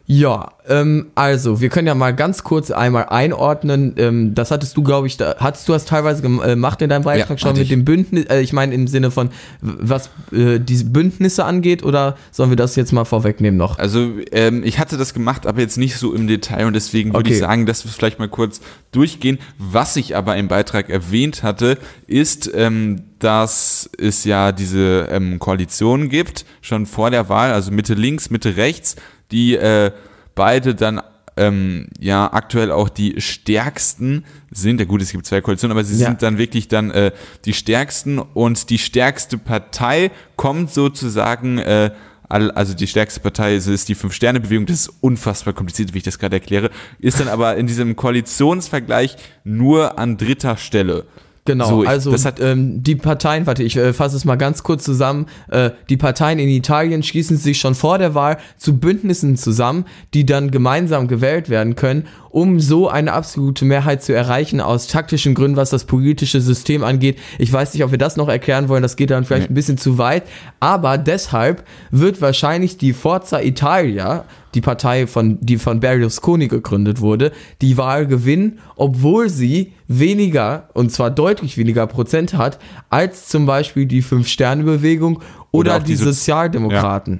Ja, 0.07 0.51
ähm, 0.67 1.07
also 1.15 1.61
wir 1.61 1.69
können 1.69 1.87
ja 1.87 1.95
mal 1.95 2.11
ganz 2.13 2.43
kurz 2.43 2.69
einmal 2.69 3.05
einordnen. 3.05 3.93
Ähm, 3.97 4.35
das 4.35 4.51
hattest 4.51 4.75
du, 4.75 4.83
glaube 4.83 5.07
ich, 5.07 5.15
da, 5.15 5.35
hattest 5.39 5.69
du 5.69 5.71
das 5.73 5.85
teilweise 5.85 6.21
äh, 6.25 6.49
gemacht 6.49 6.81
in 6.81 6.89
deinem 6.89 7.03
Beitrag 7.03 7.29
Ja, 7.29 7.37
schon 7.37 7.53
mit 7.53 7.63
ich. 7.63 7.69
dem 7.69 7.85
Bündnis. 7.85 8.25
Äh, 8.25 8.41
ich 8.41 8.51
meine 8.51 8.73
im 8.73 8.87
Sinne 8.87 9.11
von 9.11 9.29
was 9.61 10.09
äh, 10.33 10.59
diese 10.59 10.85
Bündnisse 10.85 11.45
angeht, 11.45 11.83
oder 11.83 12.17
sollen 12.31 12.49
wir 12.49 12.57
das 12.57 12.75
jetzt 12.75 12.91
mal 12.91 13.05
vorwegnehmen 13.05 13.57
noch? 13.57 13.79
Also 13.79 14.09
ähm, 14.31 14.63
ich 14.65 14.79
hatte 14.79 14.97
das 14.97 15.13
gemacht, 15.13 15.47
aber 15.47 15.61
jetzt 15.61 15.77
nicht 15.77 15.95
so 15.95 16.13
im 16.13 16.27
Detail 16.27 16.65
und 16.65 16.73
deswegen 16.73 17.11
würde 17.13 17.21
Okay. 17.27 17.33
ich 17.33 17.39
sagen, 17.39 17.65
dass 17.65 17.85
wir 17.85 17.91
vielleicht 17.91 18.19
mal 18.19 18.27
kurz 18.27 18.59
durchgehen. 18.91 19.37
Was 19.59 19.95
ich 19.95 20.15
aber 20.17 20.35
im 20.35 20.47
Beitrag 20.49 20.89
erwähnt 20.89 21.41
hatte, 21.43 21.77
ist, 22.07 22.51
ähm, 22.53 23.03
dass 23.19 23.89
es 23.97 24.25
ja 24.25 24.51
diese 24.51 25.07
ähm, 25.11 25.39
Koalition 25.39 26.09
gibt, 26.09 26.43
schon 26.61 26.85
vor 26.85 27.11
der 27.11 27.29
Wahl, 27.29 27.53
also 27.53 27.71
Mitte 27.71 27.93
links, 27.93 28.29
Mitte 28.31 28.57
rechts, 28.57 28.95
die 29.31 29.55
äh, 29.55 29.91
beide 30.35 30.75
dann 30.75 31.01
ähm, 31.37 31.87
ja 31.99 32.31
aktuell 32.33 32.71
auch 32.71 32.89
die 32.89 33.19
stärksten 33.21 34.25
sind. 34.51 34.79
Ja 34.79 34.85
gut, 34.85 35.01
es 35.01 35.11
gibt 35.11 35.25
zwei 35.25 35.41
Koalitionen, 35.41 35.71
aber 35.77 35.83
sie 35.83 35.99
Ja. 36.01 36.07
sind 36.07 36.21
dann 36.21 36.37
wirklich 36.37 36.67
dann 36.67 36.91
äh, 36.91 37.11
die 37.45 37.53
stärksten 37.53 38.19
und 38.19 38.69
die 38.69 38.77
stärkste 38.77 39.37
Partei 39.37 40.11
kommt 40.35 40.71
sozusagen 40.71 41.57
äh, 41.57 41.91
also 42.27 42.73
die 42.73 42.87
stärkste 42.87 43.19
Partei 43.19 43.55
ist, 43.55 43.67
ist 43.67 43.89
die 43.89 43.95
Fünf-Sterne-Bewegung, 43.95 44.65
das 44.65 44.81
ist 44.83 44.93
unfassbar 45.01 45.53
kompliziert, 45.53 45.93
wie 45.93 45.97
ich 45.97 46.05
das 46.05 46.17
gerade 46.17 46.37
erkläre, 46.37 46.69
ist 46.99 47.19
dann 47.19 47.27
aber 47.27 47.57
in 47.57 47.67
diesem 47.67 47.97
Koalitionsvergleich 47.97 49.17
nur 49.43 49.99
an 49.99 50.15
dritter 50.15 50.55
Stelle. 50.55 51.05
Genau, 51.45 51.67
So, 51.67 51.83
ich- 51.83 51.89
also 51.89 52.13
hat- 52.23 52.39
ähm, 52.39 52.83
die 52.83 52.95
Parteien, 52.95 53.47
warte, 53.47 53.63
ich 53.63 53.75
äh, 53.75 53.93
fasse 53.93 54.15
es 54.15 54.25
mal 54.25 54.35
ganz 54.35 54.61
kurz 54.61 54.83
zusammen. 54.83 55.25
Äh, 55.49 55.71
die 55.89 55.97
Parteien 55.97 56.37
in 56.37 56.47
Italien 56.49 57.01
schließen 57.01 57.35
sich 57.35 57.59
schon 57.59 57.73
vor 57.73 57.97
der 57.97 58.13
Wahl 58.13 58.37
zu 58.57 58.77
Bündnissen 58.77 59.35
zusammen, 59.37 59.85
die 60.13 60.25
dann 60.25 60.51
gemeinsam 60.51 61.07
gewählt 61.07 61.49
werden 61.49 61.75
können, 61.75 62.05
um 62.31 62.59
so 62.59 62.87
eine 62.87 63.13
absolute 63.13 63.65
Mehrheit 63.65 64.03
zu 64.03 64.13
erreichen 64.13 64.61
aus 64.61 64.87
taktischen 64.87 65.35
Gründen, 65.35 65.57
was 65.57 65.69
das 65.69 65.85
politische 65.85 66.41
System 66.41 66.83
angeht. 66.83 67.17
Ich 67.37 67.51
weiß 67.51 67.73
nicht, 67.73 67.83
ob 67.83 67.91
wir 67.91 67.97
das 67.97 68.15
noch 68.17 68.29
erklären 68.29 68.69
wollen, 68.69 68.81
das 68.81 68.95
geht 68.95 69.11
dann 69.11 69.25
vielleicht 69.25 69.49
ein 69.49 69.53
bisschen 69.53 69.77
zu 69.77 69.97
weit, 69.97 70.23
aber 70.59 70.97
deshalb 70.97 71.63
wird 71.91 72.21
wahrscheinlich 72.21 72.77
die 72.77 72.93
Forza 72.93 73.41
Italia, 73.41 74.25
die 74.53 74.61
Partei, 74.61 75.07
von, 75.07 75.37
die 75.41 75.57
von 75.57 75.79
Berlusconi 75.79 76.47
gegründet 76.47 76.99
wurde, 77.01 77.31
die 77.61 77.77
Wahl 77.77 78.05
gewinnen, 78.07 78.59
obwohl 78.75 79.29
sie 79.29 79.73
weniger, 79.87 80.69
und 80.73 80.91
zwar 80.91 81.11
deutlich 81.11 81.57
weniger 81.57 81.87
Prozent 81.87 82.33
hat, 82.33 82.59
als 82.89 83.27
zum 83.29 83.45
Beispiel 83.45 83.85
die 83.85 84.01
Fünf-Sterne-Bewegung 84.01 85.21
oder, 85.51 85.75
Oder 85.75 85.79
die 85.79 85.93
die 85.95 85.97
Sozi- 85.97 86.03
Sozialdemokraten. 86.05 87.19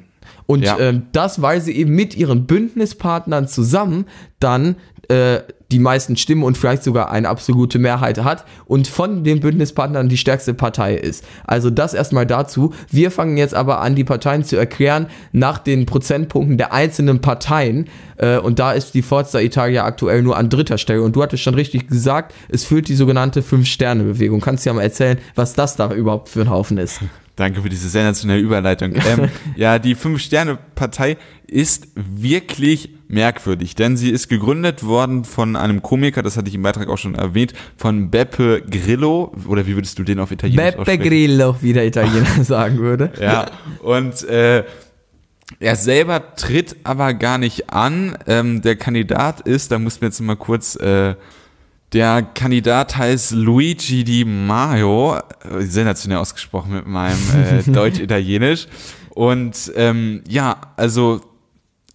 Und 0.51 0.63
Ja. 0.63 0.77
ähm, 0.79 1.03
das, 1.13 1.41
weil 1.41 1.61
sie 1.61 1.71
eben 1.71 1.95
mit 1.95 2.15
ihren 2.15 2.45
Bündnispartnern 2.45 3.47
zusammen 3.47 4.05
dann 4.39 4.75
äh, 5.07 5.39
die 5.71 5.79
meisten 5.79 6.17
Stimmen 6.17 6.43
und 6.43 6.57
vielleicht 6.57 6.83
sogar 6.83 7.09
eine 7.11 7.29
absolute 7.29 7.79
Mehrheit 7.79 8.21
hat 8.21 8.43
und 8.65 8.87
von 8.87 9.23
den 9.23 9.39
Bündnispartnern 9.39 10.09
die 10.09 10.17
stärkste 10.17 10.53
Partei 10.53 10.95
ist. 10.95 11.23
Also 11.45 11.69
das 11.69 11.93
erstmal 11.93 12.25
dazu. 12.25 12.73
Wir 12.89 13.09
fangen 13.11 13.37
jetzt 13.37 13.53
aber 13.55 13.79
an, 13.79 13.95
die 13.95 14.03
Parteien 14.03 14.43
zu 14.43 14.57
erklären 14.57 15.07
nach 15.31 15.57
den 15.57 15.85
Prozentpunkten 15.85 16.57
der 16.57 16.73
einzelnen 16.73 17.21
Parteien. 17.21 17.87
Äh, 18.17 18.37
und 18.39 18.59
da 18.59 18.73
ist 18.73 18.93
die 18.93 19.01
Forza 19.01 19.39
Italia 19.39 19.85
aktuell 19.85 20.21
nur 20.21 20.35
an 20.35 20.49
dritter 20.49 20.77
Stelle. 20.77 21.01
Und 21.01 21.15
du 21.15 21.23
hattest 21.23 21.43
schon 21.43 21.55
richtig 21.55 21.87
gesagt, 21.87 22.33
es 22.49 22.65
führt 22.65 22.89
die 22.89 22.95
sogenannte 22.95 23.41
Fünf-Sterne-Bewegung. 23.41 24.41
Kannst 24.41 24.65
du 24.65 24.71
ja 24.71 24.73
mal 24.73 24.81
erzählen, 24.81 25.17
was 25.35 25.53
das 25.53 25.77
da 25.77 25.93
überhaupt 25.93 26.27
für 26.27 26.41
ein 26.41 26.49
Haufen 26.49 26.77
ist? 26.77 26.99
Danke 27.35 27.61
für 27.61 27.69
diese 27.69 27.89
sensationelle 27.89 28.41
Überleitung. 28.41 28.93
Ähm, 29.01 29.29
ja, 29.55 29.79
die 29.79 29.95
Fünf-Sterne-Partei 29.95 31.17
ist 31.47 31.87
wirklich 31.95 32.89
merkwürdig, 33.07 33.75
denn 33.75 33.97
sie 33.97 34.09
ist 34.09 34.29
gegründet 34.29 34.83
worden 34.83 35.25
von 35.25 35.55
einem 35.55 35.81
Komiker, 35.81 36.21
das 36.21 36.37
hatte 36.37 36.49
ich 36.49 36.55
im 36.55 36.61
Beitrag 36.61 36.87
auch 36.87 36.97
schon 36.97 37.15
erwähnt, 37.15 37.53
von 37.77 38.09
Beppe 38.09 38.61
Grillo, 38.61 39.33
oder 39.47 39.65
wie 39.65 39.75
würdest 39.75 39.97
du 39.99 40.03
den 40.03 40.19
auf 40.19 40.31
Italienisch 40.31 40.75
Beppe? 40.75 40.97
Grillo, 40.97 41.55
wie 41.61 41.73
der 41.73 41.85
Italiener 41.87 42.25
sagen 42.43 42.77
würde. 42.77 43.11
Ja, 43.19 43.47
und 43.81 44.23
äh, 44.23 44.63
er 45.59 45.75
selber 45.75 46.35
tritt 46.35 46.77
aber 46.83 47.13
gar 47.13 47.37
nicht 47.37 47.69
an. 47.71 48.17
Ähm, 48.27 48.61
der 48.61 48.75
Kandidat 48.75 49.41
ist, 49.41 49.71
da 49.71 49.79
muss 49.79 49.99
mir 49.99 50.07
jetzt 50.07 50.21
mal 50.21 50.35
kurz, 50.35 50.75
äh, 50.75 51.15
der 51.93 52.23
Kandidat 52.23 52.95
heißt 52.95 53.31
Luigi 53.31 54.03
Di 54.03 54.23
Maio, 54.23 55.15
äh, 55.15 55.61
sensationell 55.61 56.19
ausgesprochen 56.19 56.73
mit 56.73 56.87
meinem 56.87 57.19
äh, 57.35 57.63
Deutsch-Italienisch. 57.71 58.67
Und 59.09 59.71
ähm, 59.75 60.23
ja, 60.27 60.55
also 60.77 61.21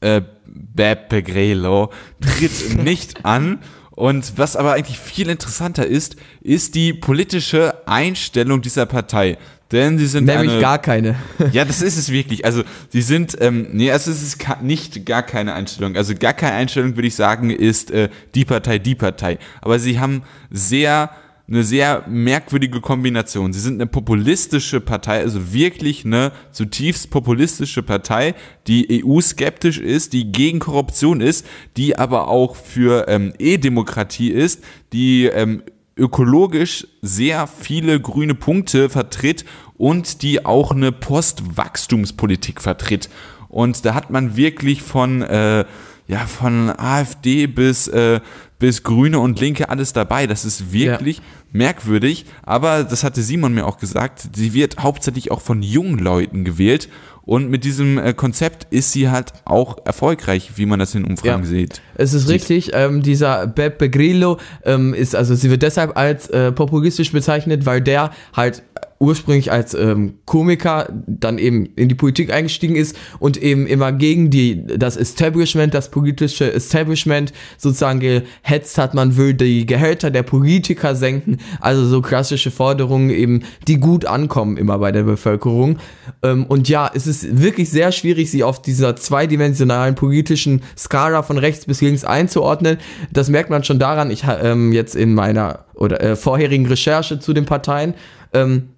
äh, 0.00 0.20
Beppe 0.46 1.22
Grillo 1.22 1.90
tritt 2.20 2.76
nicht 2.82 3.24
an. 3.24 3.60
Und 3.90 4.36
was 4.36 4.56
aber 4.56 4.74
eigentlich 4.74 4.98
viel 4.98 5.30
interessanter 5.30 5.86
ist, 5.86 6.16
ist 6.42 6.74
die 6.74 6.92
politische 6.92 7.88
Einstellung 7.88 8.60
dieser 8.60 8.84
Partei. 8.84 9.38
Denn 9.72 9.98
sie 9.98 10.06
sind 10.06 10.26
Nämlich 10.26 10.52
eine, 10.52 10.60
gar 10.60 10.78
keine. 10.78 11.16
ja, 11.52 11.64
das 11.64 11.82
ist 11.82 11.96
es 11.96 12.10
wirklich. 12.10 12.44
Also 12.44 12.62
sie 12.88 13.02
sind, 13.02 13.36
ähm, 13.40 13.66
nee, 13.72 13.90
also 13.90 14.10
es 14.10 14.22
ist 14.22 14.38
nicht 14.62 15.04
gar 15.04 15.22
keine 15.22 15.54
Einstellung. 15.54 15.96
Also 15.96 16.14
gar 16.14 16.34
keine 16.34 16.52
Einstellung, 16.52 16.96
würde 16.96 17.08
ich 17.08 17.16
sagen, 17.16 17.50
ist 17.50 17.90
äh, 17.90 18.08
die 18.34 18.44
Partei, 18.44 18.78
die 18.78 18.94
Partei. 18.94 19.38
Aber 19.60 19.78
sie 19.78 19.98
haben 19.98 20.22
sehr 20.50 21.10
eine 21.48 21.62
sehr 21.62 22.04
merkwürdige 22.08 22.80
Kombination. 22.80 23.52
Sie 23.52 23.60
sind 23.60 23.74
eine 23.74 23.86
populistische 23.86 24.80
Partei, 24.80 25.20
also 25.20 25.52
wirklich 25.52 26.04
eine 26.04 26.32
zutiefst 26.50 27.10
populistische 27.10 27.82
Partei, 27.84 28.34
die 28.66 29.04
EU-skeptisch 29.04 29.78
ist, 29.78 30.12
die 30.12 30.32
gegen 30.32 30.58
Korruption 30.58 31.20
ist, 31.20 31.46
die 31.76 31.96
aber 31.96 32.28
auch 32.28 32.56
für 32.56 33.06
ähm, 33.08 33.32
E-Demokratie 33.38 34.30
ist, 34.30 34.62
die 34.92 35.26
ähm, 35.26 35.62
ökologisch 35.96 36.86
sehr 37.02 37.46
viele 37.46 38.00
grüne 38.00 38.34
Punkte 38.34 38.88
vertritt 38.90 39.44
und 39.76 40.22
die 40.22 40.44
auch 40.44 40.70
eine 40.70 40.92
Postwachstumspolitik 40.92 42.60
vertritt. 42.60 43.08
Und 43.48 43.84
da 43.84 43.94
hat 43.94 44.10
man 44.10 44.36
wirklich 44.36 44.82
von, 44.82 45.22
äh, 45.22 45.64
ja, 46.08 46.26
von 46.26 46.70
AfD 46.70 47.46
bis, 47.46 47.88
äh, 47.88 48.20
bis 48.58 48.82
Grüne 48.82 49.18
und 49.18 49.40
Linke 49.40 49.68
alles 49.68 49.92
dabei. 49.92 50.26
Das 50.26 50.44
ist 50.44 50.72
wirklich 50.72 51.22
merkwürdig. 51.56 52.26
Aber 52.42 52.84
das 52.84 53.04
hatte 53.04 53.22
Simon 53.22 53.54
mir 53.54 53.66
auch 53.66 53.78
gesagt, 53.78 54.28
sie 54.34 54.54
wird 54.54 54.78
hauptsächlich 54.78 55.30
auch 55.30 55.40
von 55.40 55.62
jungen 55.62 55.98
Leuten 55.98 56.44
gewählt. 56.44 56.88
Und 57.22 57.50
mit 57.50 57.64
diesem 57.64 57.98
äh, 57.98 58.14
Konzept 58.14 58.68
ist 58.70 58.92
sie 58.92 59.08
halt 59.08 59.32
auch 59.44 59.78
erfolgreich, 59.84 60.52
wie 60.56 60.64
man 60.64 60.78
das 60.78 60.94
in 60.94 61.04
Umfragen 61.04 61.42
Ja. 61.42 61.48
sieht. 61.48 61.82
Es 61.96 62.14
ist 62.14 62.28
richtig, 62.28 62.70
ähm, 62.72 63.02
dieser 63.02 63.48
Beppe 63.48 63.90
Grillo 63.90 64.38
ähm, 64.64 64.94
ist, 64.94 65.16
also 65.16 65.34
sie 65.34 65.50
wird 65.50 65.62
deshalb 65.62 65.96
als 65.96 66.28
äh, 66.28 66.52
populistisch 66.52 67.10
bezeichnet, 67.10 67.66
weil 67.66 67.80
der 67.80 68.12
halt 68.32 68.62
ursprünglich 68.98 69.52
als 69.52 69.74
ähm, 69.74 70.14
Komiker 70.24 70.88
dann 71.06 71.38
eben 71.38 71.66
in 71.76 71.88
die 71.88 71.94
Politik 71.94 72.32
eingestiegen 72.32 72.76
ist 72.76 72.96
und 73.18 73.36
eben 73.36 73.66
immer 73.66 73.92
gegen 73.92 74.30
die 74.30 74.64
das 74.66 74.96
Establishment, 74.96 75.74
das 75.74 75.90
politische 75.90 76.50
Establishment 76.52 77.32
sozusagen 77.58 78.00
gehetzt 78.00 78.78
hat. 78.78 78.94
Man 78.94 79.16
will 79.16 79.34
die 79.34 79.66
Gehälter 79.66 80.10
der 80.10 80.22
Politiker 80.22 80.94
senken, 80.94 81.38
also 81.60 81.86
so 81.86 82.02
klassische 82.02 82.50
Forderungen 82.50 83.10
eben, 83.10 83.42
die 83.66 83.78
gut 83.78 84.04
ankommen 84.04 84.56
immer 84.56 84.78
bei 84.78 84.92
der 84.92 85.02
Bevölkerung. 85.02 85.78
Ähm, 86.22 86.46
und 86.46 86.68
ja, 86.68 86.90
es 86.92 87.06
ist 87.06 87.40
wirklich 87.40 87.70
sehr 87.70 87.92
schwierig, 87.92 88.30
sie 88.30 88.44
auf 88.44 88.60
dieser 88.62 88.96
zweidimensionalen 88.96 89.94
politischen 89.94 90.62
Skala 90.76 91.22
von 91.22 91.38
rechts 91.38 91.66
bis 91.66 91.80
links 91.80 92.04
einzuordnen. 92.04 92.78
Das 93.12 93.28
merkt 93.28 93.50
man 93.50 93.64
schon 93.64 93.78
daran, 93.78 94.10
ich 94.10 94.24
ähm, 94.26 94.72
jetzt 94.72 94.94
in 94.94 95.14
meiner 95.14 95.66
oder 95.74 96.00
äh, 96.00 96.16
vorherigen 96.16 96.66
Recherche 96.66 97.20
zu 97.20 97.32
den 97.32 97.44
Parteien 97.44 97.94
ähm, 98.32 98.70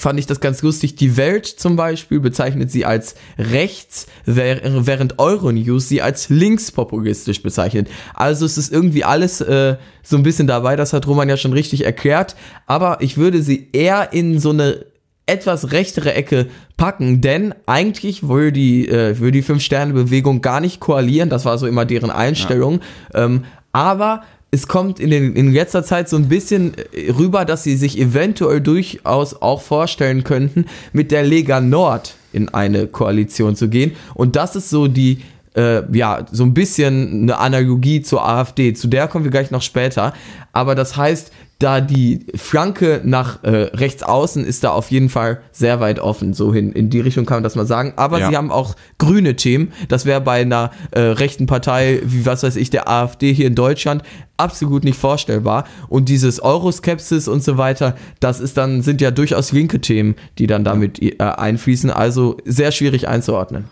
fand 0.00 0.18
ich 0.18 0.26
das 0.26 0.40
ganz 0.40 0.62
lustig. 0.62 0.96
Die 0.96 1.16
Welt 1.16 1.46
zum 1.46 1.76
Beispiel 1.76 2.20
bezeichnet 2.20 2.70
sie 2.70 2.84
als 2.84 3.14
rechts, 3.38 4.06
während 4.24 5.18
Euronews 5.18 5.88
sie 5.88 6.00
als 6.00 6.30
linkspopulistisch 6.30 7.42
bezeichnet. 7.42 7.88
Also 8.14 8.46
es 8.46 8.56
ist 8.56 8.72
irgendwie 8.72 9.04
alles 9.04 9.40
äh, 9.42 9.76
so 10.02 10.16
ein 10.16 10.22
bisschen 10.22 10.46
dabei, 10.46 10.76
das 10.76 10.92
hat 10.92 11.06
Roman 11.06 11.28
ja 11.28 11.36
schon 11.36 11.52
richtig 11.52 11.84
erklärt. 11.84 12.34
Aber 12.66 12.98
ich 13.00 13.18
würde 13.18 13.42
sie 13.42 13.68
eher 13.72 14.12
in 14.12 14.38
so 14.38 14.50
eine 14.50 14.86
etwas 15.26 15.70
rechtere 15.70 16.14
Ecke 16.14 16.48
packen, 16.76 17.20
denn 17.20 17.54
eigentlich 17.66 18.26
will 18.26 18.52
die, 18.52 18.88
äh, 18.88 19.20
will 19.20 19.30
die 19.30 19.42
Fünf-Sterne-Bewegung 19.42 20.40
gar 20.40 20.60
nicht 20.60 20.80
koalieren, 20.80 21.28
das 21.28 21.44
war 21.44 21.56
so 21.58 21.66
immer 21.66 21.84
deren 21.84 22.10
Einstellung, 22.10 22.80
ähm, 23.14 23.44
aber 23.70 24.22
es 24.50 24.66
kommt 24.66 24.98
in, 24.98 25.10
den, 25.10 25.34
in 25.36 25.52
letzter 25.52 25.84
Zeit 25.84 26.08
so 26.08 26.16
ein 26.16 26.28
bisschen 26.28 26.74
äh, 26.92 27.10
rüber, 27.10 27.44
dass 27.44 27.62
sie 27.62 27.76
sich 27.76 27.98
eventuell 27.98 28.60
durchaus 28.60 29.40
auch 29.40 29.62
vorstellen 29.62 30.24
könnten, 30.24 30.66
mit 30.92 31.10
der 31.10 31.22
Lega 31.22 31.60
Nord 31.60 32.14
in 32.32 32.48
eine 32.48 32.86
Koalition 32.86 33.56
zu 33.56 33.68
gehen 33.68 33.92
und 34.14 34.36
das 34.36 34.56
ist 34.56 34.70
so 34.70 34.88
die 34.88 35.22
äh, 35.56 35.82
ja, 35.96 36.26
so 36.30 36.44
ein 36.44 36.54
bisschen 36.54 37.22
eine 37.22 37.38
Analogie 37.38 38.02
zur 38.02 38.26
AfD. 38.26 38.72
Zu 38.72 38.86
der 38.86 39.08
kommen 39.08 39.24
wir 39.24 39.32
gleich 39.32 39.50
noch 39.50 39.62
später. 39.62 40.14
Aber 40.52 40.76
das 40.76 40.96
heißt, 40.96 41.32
da 41.60 41.80
die 41.82 42.26
Flanke 42.34 43.02
nach 43.04 43.44
äh, 43.44 43.48
rechts 43.74 44.02
außen 44.02 44.44
ist 44.44 44.64
da 44.64 44.70
auf 44.70 44.90
jeden 44.90 45.10
Fall 45.10 45.40
sehr 45.52 45.78
weit 45.78 46.00
offen. 46.00 46.32
So 46.32 46.52
hin 46.54 46.72
in 46.72 46.88
die 46.88 47.00
Richtung 47.00 47.26
kann 47.26 47.36
man 47.36 47.42
das 47.44 47.54
mal 47.54 47.66
sagen. 47.66 47.92
Aber 47.96 48.18
Ja. 48.18 48.28
sie 48.30 48.36
haben 48.36 48.50
auch 48.50 48.74
grüne 48.98 49.36
Themen. 49.36 49.72
Das 49.88 50.06
wäre 50.06 50.22
bei 50.22 50.40
einer 50.40 50.70
äh, 50.90 51.00
rechten 51.00 51.46
Partei 51.46 52.00
wie 52.02 52.24
was 52.24 52.42
weiß 52.42 52.56
ich 52.56 52.70
der 52.70 52.88
AfD 52.88 53.32
hier 53.34 53.46
in 53.46 53.54
Deutschland 53.54 54.02
absolut 54.38 54.84
nicht 54.84 54.98
vorstellbar. 54.98 55.64
Und 55.88 56.08
dieses 56.08 56.42
Euroskepsis 56.42 57.28
und 57.28 57.44
so 57.44 57.58
weiter, 57.58 57.94
das 58.20 58.40
ist 58.40 58.56
dann 58.56 58.80
sind 58.80 59.02
ja 59.02 59.10
durchaus 59.10 59.52
linke 59.52 59.80
Themen, 59.82 60.14
die 60.38 60.46
dann 60.46 60.64
damit 60.64 61.00
äh, 61.02 61.16
einfließen. 61.18 61.90
Also 61.90 62.38
sehr 62.46 62.72
schwierig 62.72 63.06
einzuordnen. 63.06 63.66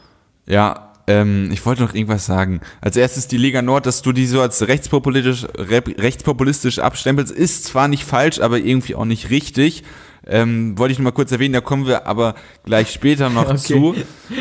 Ja, 0.46 0.87
ähm, 1.08 1.50
ich 1.50 1.64
wollte 1.66 1.82
noch 1.82 1.94
irgendwas 1.94 2.26
sagen. 2.26 2.60
Als 2.80 2.96
erstes 2.96 3.26
die 3.26 3.38
Liga 3.38 3.62
Nord, 3.62 3.86
dass 3.86 4.02
du 4.02 4.12
die 4.12 4.26
so 4.26 4.40
als 4.40 4.68
rechtspopulistisch, 4.68 5.46
rechtspopulistisch 5.56 6.78
abstempelst, 6.78 7.32
ist 7.32 7.64
zwar 7.64 7.88
nicht 7.88 8.04
falsch, 8.04 8.38
aber 8.40 8.58
irgendwie 8.58 8.94
auch 8.94 9.04
nicht 9.06 9.30
richtig. 9.30 9.82
Ähm, 10.30 10.76
wollte 10.78 10.92
ich 10.92 10.98
nur 10.98 11.04
mal 11.04 11.12
kurz 11.12 11.32
erwähnen, 11.32 11.54
da 11.54 11.62
kommen 11.62 11.86
wir 11.86 12.06
aber 12.06 12.34
gleich 12.64 12.90
später 12.92 13.30
noch 13.30 13.46
Okay. 13.48 13.56
zu. 13.56 13.94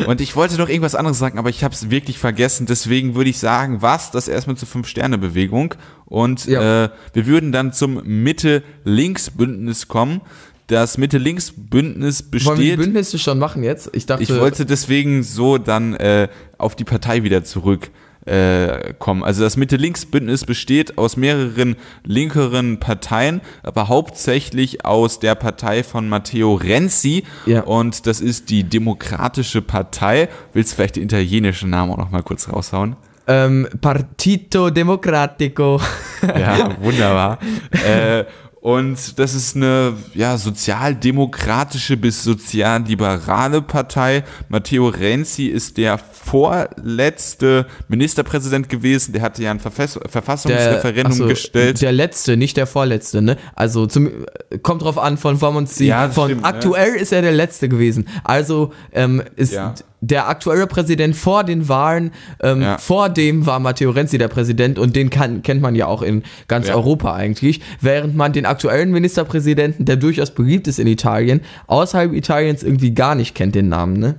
Und 0.06 0.20
ich 0.20 0.36
wollte 0.36 0.58
noch 0.58 0.68
irgendwas 0.68 0.94
anderes 0.94 1.18
sagen, 1.18 1.38
aber 1.38 1.48
ich 1.48 1.64
habe 1.64 1.72
es 1.72 1.88
wirklich 1.90 2.18
vergessen. 2.18 2.66
Deswegen 2.66 3.14
würde 3.14 3.30
ich 3.30 3.38
sagen, 3.38 3.80
was 3.80 4.10
das 4.10 4.28
erstmal 4.28 4.56
zur 4.56 4.68
Fünf-Sterne-Bewegung. 4.68 5.74
Und 6.04 6.44
Ja. 6.44 6.84
äh, 6.84 6.88
wir 7.14 7.26
würden 7.26 7.52
dann 7.52 7.72
zum 7.72 8.02
Mitte-Links-Bündnis 8.04 9.88
kommen. 9.88 10.20
Das 10.68 10.98
Mitte-Links-Bündnis 10.98 12.24
Wollen 12.30 12.32
wir 12.32 12.40
die 12.54 12.70
besteht. 12.70 12.78
Bündnisse 12.78 13.18
schon 13.18 13.38
machen 13.38 13.62
jetzt? 13.62 13.90
Ich 13.94 14.06
dachte, 14.06 14.22
Ich 14.22 14.34
wollte 14.34 14.64
deswegen 14.64 15.22
so 15.22 15.58
dann 15.58 15.94
äh, 15.94 16.28
auf 16.56 16.76
die 16.76 16.84
Partei 16.84 17.22
wieder 17.24 17.42
zurück 17.42 17.90
äh, 18.26 18.92
kommen. 18.98 19.24
Also 19.24 19.42
das 19.42 19.56
Mitte-Links-Bündnis 19.56 20.44
besteht 20.44 20.98
aus 20.98 21.16
mehreren 21.16 21.76
linkeren 22.04 22.78
Parteien, 22.78 23.40
aber 23.62 23.88
hauptsächlich 23.88 24.84
aus 24.84 25.18
der 25.20 25.34
Partei 25.34 25.82
von 25.82 26.08
Matteo 26.08 26.54
Renzi. 26.54 27.24
Ja. 27.46 27.62
Und 27.62 28.06
das 28.06 28.20
ist 28.20 28.50
die 28.50 28.64
Demokratische 28.64 29.62
Partei. 29.62 30.28
Willst 30.52 30.72
du 30.72 30.76
vielleicht 30.76 30.96
den 30.96 31.04
italienischen 31.04 31.70
Namen 31.70 31.92
auch 31.92 31.98
noch 31.98 32.10
mal 32.10 32.22
kurz 32.22 32.48
raushauen? 32.48 32.96
ähm, 33.28 33.68
Partito 33.80 34.70
Democratico. 34.70 35.80
Ja, 36.22 36.70
wunderbar. 36.80 37.38
äh, 37.86 38.24
und 38.68 39.18
das 39.18 39.34
ist 39.34 39.56
eine 39.56 39.94
ja, 40.12 40.36
sozialdemokratische 40.36 41.96
bis 41.96 42.22
sozialliberale 42.22 43.62
Partei. 43.62 44.24
Matteo 44.50 44.88
Renzi 44.88 45.46
ist 45.46 45.78
der 45.78 45.96
vorletzte 45.96 47.66
Ministerpräsident 47.88 48.68
gewesen. 48.68 49.14
Der 49.14 49.22
hatte 49.22 49.42
ja 49.42 49.52
ein 49.52 49.58
Verfass 49.58 49.98
Verfassungsreferendum 50.06 51.12
ach 51.12 51.16
so, 51.16 51.26
gestellt. 51.28 51.80
Der 51.80 51.92
letzte, 51.92 52.36
nicht 52.36 52.58
der 52.58 52.66
vorletzte, 52.66 53.22
ne? 53.22 53.38
Also 53.54 53.86
zum, 53.86 54.26
kommt 54.60 54.82
drauf 54.82 54.98
an, 54.98 55.16
von 55.16 55.40
wann 55.40 55.54
man 55.54 55.66
sie. 55.66 55.86
Ja, 55.86 56.10
von 56.10 56.26
stimmt, 56.26 56.42
ne? 56.42 56.48
aktuell 56.48 56.94
ist 56.94 57.10
er 57.10 57.22
der 57.22 57.32
letzte 57.32 57.70
gewesen. 57.70 58.06
Also 58.22 58.74
ähm, 58.92 59.22
ist 59.36 59.54
Ja. 59.54 59.76
Der 60.00 60.28
aktuelle 60.28 60.66
Präsident 60.66 61.16
vor 61.16 61.44
den 61.44 61.68
Wahlen, 61.68 62.12
ähm, 62.42 62.62
Ja. 62.62 62.78
vor 62.78 63.08
dem 63.08 63.46
war 63.46 63.58
Matteo 63.58 63.90
Renzi 63.90 64.16
der 64.18 64.28
Präsident 64.28 64.78
und 64.78 64.94
den 64.94 65.10
kann, 65.10 65.42
kennt 65.42 65.60
man 65.60 65.74
ja 65.74 65.86
auch 65.86 66.02
in 66.02 66.22
ganz 66.46 66.68
Ja. 66.68 66.74
Europa 66.74 67.14
eigentlich. 67.14 67.60
Während 67.80 68.14
man 68.14 68.32
den 68.32 68.46
aktuellen 68.46 68.90
Ministerpräsidenten, 68.92 69.84
der 69.84 69.96
durchaus 69.96 70.30
beliebt 70.32 70.68
ist 70.68 70.78
in 70.78 70.86
Italien, 70.86 71.40
außerhalb 71.66 72.12
Italiens 72.12 72.62
irgendwie 72.62 72.92
gar 72.94 73.14
nicht 73.14 73.34
kennt, 73.34 73.54
den 73.54 73.68
Namen, 73.68 73.98
ne? 73.98 74.14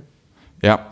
ja. 0.62 0.86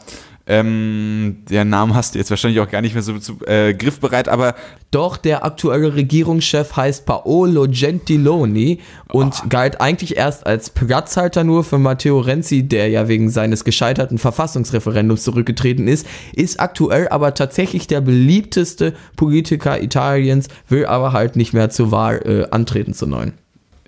Ähm, 0.50 1.44
der 1.50 1.66
Namen 1.66 1.94
hast 1.94 2.14
du 2.14 2.18
jetzt 2.18 2.30
wahrscheinlich 2.30 2.58
auch 2.60 2.70
gar 2.70 2.80
nicht 2.80 2.94
mehr 2.94 3.02
so 3.02 3.18
zu, 3.18 3.38
äh, 3.46 3.74
griffbereit, 3.74 4.28
aber 4.28 4.54
Doch, 4.90 5.18
der 5.18 5.44
aktuelle 5.44 5.94
Regierungschef 5.94 6.74
heißt 6.74 7.04
Paolo 7.04 7.66
Gentiloni 7.68 8.78
und 9.12 9.34
Ah. 9.34 9.46
galt 9.50 9.80
eigentlich 9.82 10.16
erst 10.16 10.46
als 10.46 10.70
Platzhalter 10.70 11.44
nur 11.44 11.64
für 11.64 11.76
Matteo 11.76 12.18
Renzi, 12.20 12.62
der 12.62 12.88
ja 12.88 13.08
wegen 13.08 13.28
seines 13.28 13.64
gescheiterten 13.64 14.16
Verfassungsreferendums 14.16 15.22
zurückgetreten 15.24 15.86
ist, 15.86 16.06
ist 16.32 16.58
aktuell 16.60 17.08
aber 17.08 17.34
tatsächlich 17.34 17.86
der 17.86 18.00
beliebteste 18.00 18.94
Politiker 19.16 19.82
Italiens, 19.82 20.48
will 20.68 20.86
aber 20.86 21.12
halt 21.12 21.36
nicht 21.36 21.52
mehr 21.52 21.68
zur 21.68 21.90
Wahl 21.92 22.22
äh, 22.24 22.50
antreten 22.54 22.94
zu 22.94 23.06
neuen. 23.06 23.34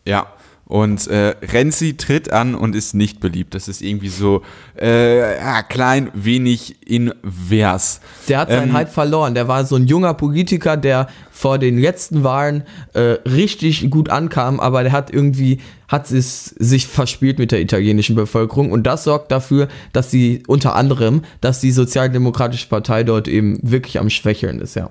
Ja. 0.06 0.26
Und 0.70 1.08
äh, 1.08 1.34
Renzi 1.42 1.96
tritt 1.96 2.32
an 2.32 2.54
und 2.54 2.76
ist 2.76 2.94
nicht 2.94 3.18
beliebt. 3.18 3.56
Das 3.56 3.66
ist 3.66 3.82
irgendwie 3.82 4.08
so 4.08 4.42
äh, 4.80 5.36
ja, 5.36 5.64
klein, 5.64 6.12
wenig 6.14 6.88
invers. 6.88 8.00
Der 8.28 8.38
hat 8.38 8.50
seinen 8.50 8.68
Ähm, 8.68 8.74
Hype 8.74 8.92
verloren. 8.92 9.34
Der 9.34 9.48
war 9.48 9.64
so 9.64 9.74
ein 9.74 9.88
junger 9.88 10.14
Politiker, 10.14 10.76
der 10.76 11.08
vor 11.32 11.58
den 11.58 11.76
letzten 11.76 12.22
Wahlen 12.22 12.62
äh, 12.92 13.00
richtig 13.28 13.90
gut 13.90 14.10
ankam, 14.10 14.60
aber 14.60 14.84
der 14.84 14.92
hat 14.92 15.12
irgendwie, 15.12 15.58
hat 15.88 16.08
es 16.12 16.44
sich 16.44 16.86
verspielt 16.86 17.40
mit 17.40 17.50
der 17.50 17.60
italienischen 17.60 18.14
Bevölkerung 18.14 18.70
und 18.70 18.84
das 18.84 19.02
sorgt 19.02 19.32
dafür, 19.32 19.66
dass 19.92 20.12
sie 20.12 20.44
unter 20.46 20.76
anderem, 20.76 21.22
dass 21.40 21.60
die 21.60 21.72
Sozialdemokratische 21.72 22.68
Partei 22.68 23.02
dort 23.02 23.26
eben 23.26 23.58
wirklich 23.62 23.98
am 23.98 24.08
Schwächeln 24.08 24.60
ist, 24.60 24.76
ja. 24.76 24.88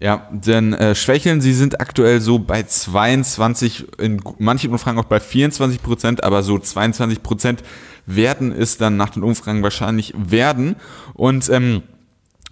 Ja, 0.00 0.28
denn 0.32 0.72
äh, 0.72 0.94
Schwächeln, 0.94 1.42
sie 1.42 1.52
sind 1.52 1.78
aktuell 1.78 2.22
so 2.22 2.38
bei 2.38 2.62
22, 2.62 3.98
in 3.98 4.22
manchen 4.38 4.72
Umfragen 4.72 4.98
auch 4.98 5.04
bei 5.04 5.20
24 5.20 5.82
Prozent, 5.82 6.24
aber 6.24 6.42
so 6.42 6.58
22 6.58 7.22
Prozent 7.22 7.62
werden 8.06 8.50
es 8.50 8.78
dann 8.78 8.96
nach 8.96 9.10
den 9.10 9.22
Umfragen 9.22 9.62
wahrscheinlich 9.62 10.14
werden. 10.16 10.76
Und 11.12 11.50
ähm, 11.50 11.82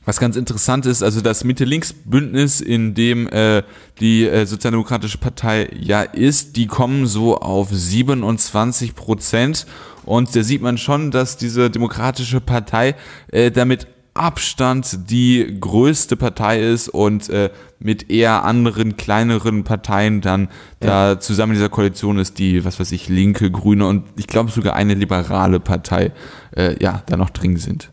was 0.04 0.20
ganz 0.20 0.36
interessant 0.36 0.84
ist, 0.84 1.02
also 1.02 1.22
das 1.22 1.42
Mitte-Links-Bündnis, 1.42 2.60
in 2.60 2.94
dem 2.94 3.28
äh, 3.28 3.62
die 3.98 4.26
äh, 4.26 4.44
Sozialdemokratische 4.44 5.18
Partei 5.18 5.70
ja 5.78 6.02
ist, 6.02 6.56
die 6.56 6.66
kommen 6.66 7.06
so 7.06 7.38
auf 7.38 7.68
27 7.70 8.94
Prozent. 8.94 9.66
Und 10.04 10.34
da 10.36 10.42
sieht 10.42 10.60
man 10.60 10.76
schon, 10.76 11.10
dass 11.10 11.38
diese 11.38 11.70
Demokratische 11.70 12.40
Partei 12.40 12.94
äh, 13.30 13.50
damit 13.50 13.86
Abstand 14.18 15.10
die 15.10 15.56
größte 15.60 16.16
Partei 16.16 16.60
ist 16.60 16.88
und 16.88 17.28
äh, 17.30 17.50
mit 17.80 18.10
eher 18.10 18.44
anderen 18.44 18.96
kleineren 18.96 19.64
Parteien 19.64 20.20
dann 20.20 20.48
da 20.80 21.20
zusammen 21.20 21.52
in 21.52 21.58
dieser 21.58 21.68
Koalition 21.68 22.18
ist, 22.18 22.38
die, 22.38 22.64
was 22.64 22.80
weiß 22.80 22.92
ich, 22.92 23.08
Linke, 23.08 23.50
Grüne 23.50 23.86
und 23.86 24.04
ich 24.16 24.26
glaube 24.26 24.50
sogar 24.50 24.74
eine 24.74 24.94
liberale 24.94 25.60
Partei 25.60 26.12
äh, 26.56 26.74
ja 26.82 27.02
da 27.06 27.16
noch 27.16 27.30
drin 27.30 27.56
sind. 27.56 27.90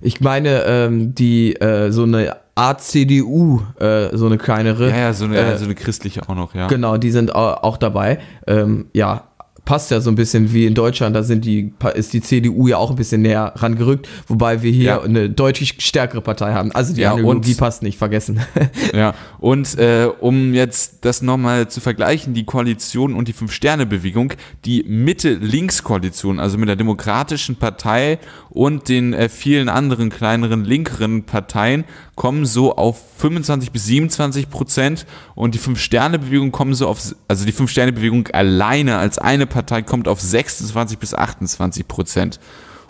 Ich 0.00 0.20
meine, 0.20 0.64
ähm, 0.66 1.14
die, 1.14 1.54
äh, 1.56 1.90
so 1.90 2.02
eine 2.02 2.36
Art 2.56 2.82
CDU, 2.82 3.62
äh, 3.80 4.14
so 4.16 4.26
eine 4.26 4.36
kleinere. 4.38 4.90
Ja, 4.90 4.96
ja, 4.96 5.12
so 5.14 5.24
eine, 5.24 5.38
Äh, 5.38 5.58
so 5.58 5.64
eine 5.64 5.74
christliche 5.74 6.28
auch 6.28 6.34
noch, 6.34 6.54
ja. 6.54 6.66
Genau, 6.68 6.98
die 6.98 7.10
sind 7.10 7.34
au- 7.34 7.54
auch 7.54 7.78
dabei. 7.78 8.18
Ähm, 8.46 8.86
ja, 8.92 9.24
passt 9.64 9.90
ja 9.90 10.00
so 10.00 10.10
ein 10.10 10.14
bisschen 10.14 10.52
wie 10.52 10.66
in 10.66 10.74
Deutschland, 10.74 11.16
da 11.16 11.22
sind 11.22 11.44
die, 11.44 11.72
ist 11.94 12.12
die 12.12 12.20
CDU 12.20 12.68
ja 12.68 12.76
auch 12.76 12.90
ein 12.90 12.96
bisschen 12.96 13.22
näher 13.22 13.52
rangerückt, 13.56 14.08
wobei 14.26 14.62
wir 14.62 14.70
hier 14.70 14.84
Ja. 14.84 15.02
eine 15.02 15.30
deutlich 15.30 15.76
stärkere 15.78 16.20
Partei 16.20 16.52
haben. 16.52 16.70
Also 16.72 16.92
die 16.94 17.00
Ja, 17.00 17.12
Analogie 17.14 17.52
und- 17.52 17.58
passt 17.58 17.82
nicht, 17.82 17.96
vergessen. 17.98 18.40
Ja, 18.94 19.14
und 19.40 19.76
äh, 19.78 20.08
um 20.20 20.54
jetzt 20.54 20.98
das 21.04 21.22
nochmal 21.22 21.68
zu 21.68 21.80
vergleichen, 21.80 22.34
die 22.34 22.44
Koalition 22.44 23.14
und 23.14 23.26
die 23.28 23.32
Fünf-Sterne-Bewegung, 23.32 24.34
die 24.64 24.84
Mitte-Links-Koalition, 24.84 26.38
also 26.40 26.58
mit 26.58 26.68
der 26.68 26.76
Demokratischen 26.76 27.56
Partei 27.56 28.18
und 28.50 28.88
den 28.88 29.12
äh, 29.14 29.28
vielen 29.28 29.68
anderen 29.68 30.10
kleineren 30.10 30.64
linkeren 30.64 31.24
Parteien, 31.24 31.84
kommen 32.14 32.46
so 32.46 32.76
auf 32.76 33.00
25 33.18 33.72
bis 33.72 33.86
27 33.86 34.48
Prozent 34.50 35.06
und 35.34 35.54
die 35.54 35.58
Fünf-Sterne-Bewegung 35.58 36.52
kommen 36.52 36.74
so 36.74 36.86
auf, 36.88 37.14
also 37.28 37.44
die 37.44 37.52
Fünf-Sterne-Bewegung 37.52 38.28
alleine 38.28 38.98
als 38.98 39.18
eine 39.18 39.46
Partei 39.54 39.82
kommt 39.82 40.08
auf 40.08 40.20
26 40.20 40.98
bis 40.98 41.14
28 41.14 41.86
Prozent. 41.88 42.40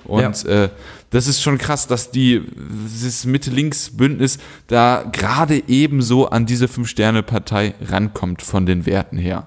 Und 0.06 0.44
äh, 0.46 0.68
das 1.10 1.26
ist 1.28 1.40
schon 1.42 1.56
krass, 1.58 1.86
dass 1.86 2.10
die 2.10 2.42
dieses 2.56 3.24
Mitte-Links-Bündnis 3.24 4.38
da 4.66 5.04
gerade 5.12 5.62
ebenso 5.68 6.28
an 6.28 6.44
diese 6.46 6.68
Fünf-Sterne-Partei 6.68 7.74
rankommt 7.88 8.42
von 8.42 8.66
den 8.66 8.84
Werten 8.86 9.16
her. 9.18 9.46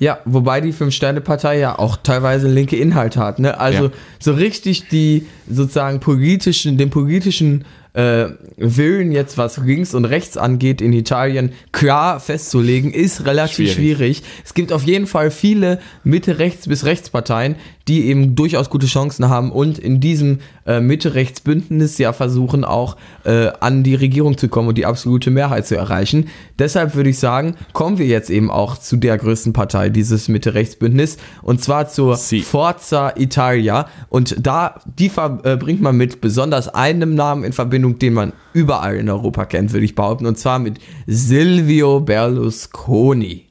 Ja, 0.00 0.18
wobei 0.24 0.60
die 0.60 0.72
Fünf-Sterne-Partei 0.72 1.58
ja 1.58 1.78
auch 1.78 1.96
teilweise 1.96 2.48
linke 2.48 2.76
Inhalte 2.76 3.20
hat. 3.20 3.38
Ne? 3.38 3.58
Also 3.58 3.84
Ja. 3.86 3.90
so 4.18 4.32
richtig 4.32 4.88
die 4.88 5.26
sozusagen 5.48 6.00
politischen, 6.00 6.76
den 6.78 6.90
politischen 6.90 7.64
äh, 7.94 8.26
Willen 8.56 9.12
jetzt, 9.12 9.38
was 9.38 9.56
links 9.56 9.94
und 9.94 10.04
rechts 10.04 10.36
angeht, 10.36 10.80
in 10.80 10.92
Italien 10.92 11.52
klar 11.72 12.20
festzulegen, 12.20 12.92
ist 12.92 13.24
relativ 13.24 13.72
Schwierig. 13.72 13.74
schwierig. 13.74 14.22
Es 14.44 14.54
gibt 14.54 14.72
auf 14.72 14.82
jeden 14.82 15.06
Fall 15.06 15.30
viele 15.30 15.80
Mitte-Rechts- 16.02 16.68
bis 16.68 16.84
Rechtsparteien, 16.84 17.56
die 17.88 18.06
eben 18.06 18.34
durchaus 18.34 18.70
gute 18.70 18.86
Chancen 18.86 19.28
haben 19.28 19.52
und 19.52 19.78
in 19.78 20.00
diesem 20.00 20.38
äh, 20.66 20.80
Mitte-Rechts-Bündnis 20.80 21.98
ja 21.98 22.12
versuchen 22.12 22.64
auch 22.64 22.96
äh, 23.24 23.48
an 23.60 23.82
die 23.82 23.94
Regierung 23.94 24.38
zu 24.38 24.48
kommen 24.48 24.68
und 24.68 24.78
die 24.78 24.86
absolute 24.86 25.30
Mehrheit 25.30 25.66
zu 25.66 25.76
erreichen. 25.76 26.28
Deshalb 26.58 26.94
würde 26.94 27.10
ich 27.10 27.18
sagen, 27.18 27.56
kommen 27.72 27.98
wir 27.98 28.06
jetzt 28.06 28.30
eben 28.30 28.50
auch 28.50 28.78
zu 28.78 28.96
der 28.96 29.18
größten 29.18 29.52
Partei 29.52 29.90
dieses 29.90 30.28
Mitte-Rechts-Bündnis 30.28 31.18
und 31.42 31.62
zwar 31.62 31.88
zur 31.88 32.16
Sie. 32.16 32.40
Forza 32.40 33.12
Italia 33.16 33.86
und 34.08 34.36
da 34.40 34.80
die 34.98 35.08
verbringt 35.08 35.82
man 35.82 35.96
mit 35.96 36.20
besonders 36.20 36.68
einem 36.68 37.14
Namen 37.14 37.44
in 37.44 37.52
Verbindung, 37.52 37.98
den 37.98 38.14
man 38.14 38.32
überall 38.52 38.96
in 38.96 39.10
Europa 39.10 39.44
kennt, 39.44 39.72
würde 39.72 39.84
ich 39.84 39.94
behaupten, 39.94 40.26
und 40.26 40.38
zwar 40.38 40.58
mit 40.58 40.78
Silvio 41.06 42.00
Berlusconi. 42.00 43.46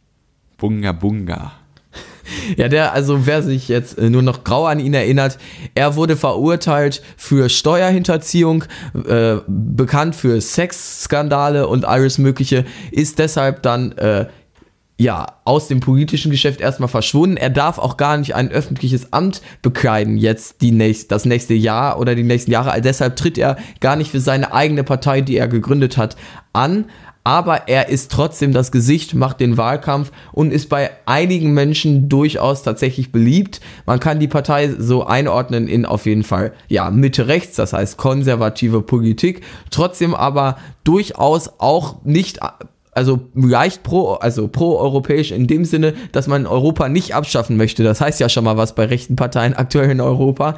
Bunga 0.58 0.94
Bunga. 0.94 1.63
Ja, 2.58 2.68
der, 2.68 2.94
also 2.94 3.26
wer 3.26 3.44
sich 3.44 3.68
jetzt 3.68 3.98
äh, 3.98 4.10
nur 4.10 4.22
noch 4.22 4.44
grau 4.44 4.66
an 4.66 4.80
ihn 4.80 4.94
erinnert, 4.94 5.38
er 5.76 5.96
wurde 5.96 6.16
verurteilt 6.16 7.02
für 7.18 7.50
Steuerhinterziehung, 7.50 8.66
äh, 9.08 9.38
bekannt 9.48 10.16
für 10.16 10.40
Sexskandale 10.40 11.68
und 11.68 11.86
alles 11.86 12.18
Mögliche, 12.18 12.66
ist 12.92 13.20
deshalb 13.20 13.62
dann 13.64 13.92
äh, 13.94 14.28
ja 14.98 15.28
aus 15.44 15.68
dem 15.68 15.80
politischen 15.80 16.32
Geschäft 16.32 16.62
erstmal 16.62 16.90
verschwunden. 16.90 17.38
Er 17.38 17.50
darf 17.50 17.78
auch 17.78 17.98
gar 17.98 18.18
nicht 18.18 18.36
ein 18.36 18.52
öffentliches 18.52 19.12
Amt 19.12 19.42
bekleiden 19.62 20.18
jetzt 20.18 20.62
die 20.62 20.72
nächst, 20.72 21.12
das 21.12 21.26
nächste 21.26 21.54
Jahr 21.54 22.00
oder 22.00 22.16
die 22.16 22.24
nächsten 22.24 22.52
Jahre. 22.52 22.72
Also 22.72 22.84
deshalb 22.84 23.16
tritt 23.16 23.38
er 23.38 23.58
gar 23.80 23.96
nicht 23.96 24.12
für 24.12 24.20
seine 24.20 24.54
eigene 24.54 24.84
Partei, 24.84 25.22
die 25.22 25.38
er 25.38 25.48
gegründet 25.48 25.98
hat, 25.98 26.16
an 26.54 26.86
aber 27.24 27.68
er 27.68 27.90
ist 27.90 28.12
trotzdem 28.12 28.52
das 28.52 28.72
Gesicht, 28.72 29.14
macht 29.16 29.40
den 29.40 29.58
Wahlkampf 29.58 30.12
und 30.32 30.52
ist 30.52 30.70
bei 30.70 30.92
einigen 31.06 31.54
Menschen 31.54 32.10
durchaus 32.10 32.64
tatsächlich 32.64 33.12
beliebt. 33.12 33.62
Man 33.86 34.00
kann 34.00 34.20
die 34.20 34.28
Partei 34.28 34.70
so 34.78 35.06
einordnen 35.06 35.68
in 35.68 35.86
auf 35.86 36.06
jeden 36.06 36.24
Fall, 36.24 36.54
ja, 36.68 36.90
Mitte 36.92 37.28
rechts, 37.28 37.56
das 37.56 37.74
heißt 37.74 37.98
konservative 37.98 38.82
Politik, 38.82 39.42
trotzdem 39.72 40.14
aber 40.14 40.58
durchaus 40.84 41.60
auch 41.60 42.04
nicht 42.04 42.40
also 42.96 43.30
leicht 43.34 43.84
pro, 43.84 44.14
also 44.14 44.48
pro-europäisch 44.48 45.32
in 45.32 45.48
dem 45.48 45.66
Sinne, 45.66 45.94
dass 46.12 46.28
man 46.28 46.46
Europa 46.46 46.90
nicht 46.90 47.16
abschaffen 47.16 47.58
möchte. 47.58 47.84
Das 47.84 48.02
heißt 48.02 48.20
ja 48.20 48.30
schon 48.30 48.44
mal 48.44 48.58
was 48.58 48.76
bei 48.76 48.86
rechten 48.86 49.16
Parteien 49.16 49.54
aktuell 49.54 49.92
in 49.92 50.02
Europa. 50.02 50.58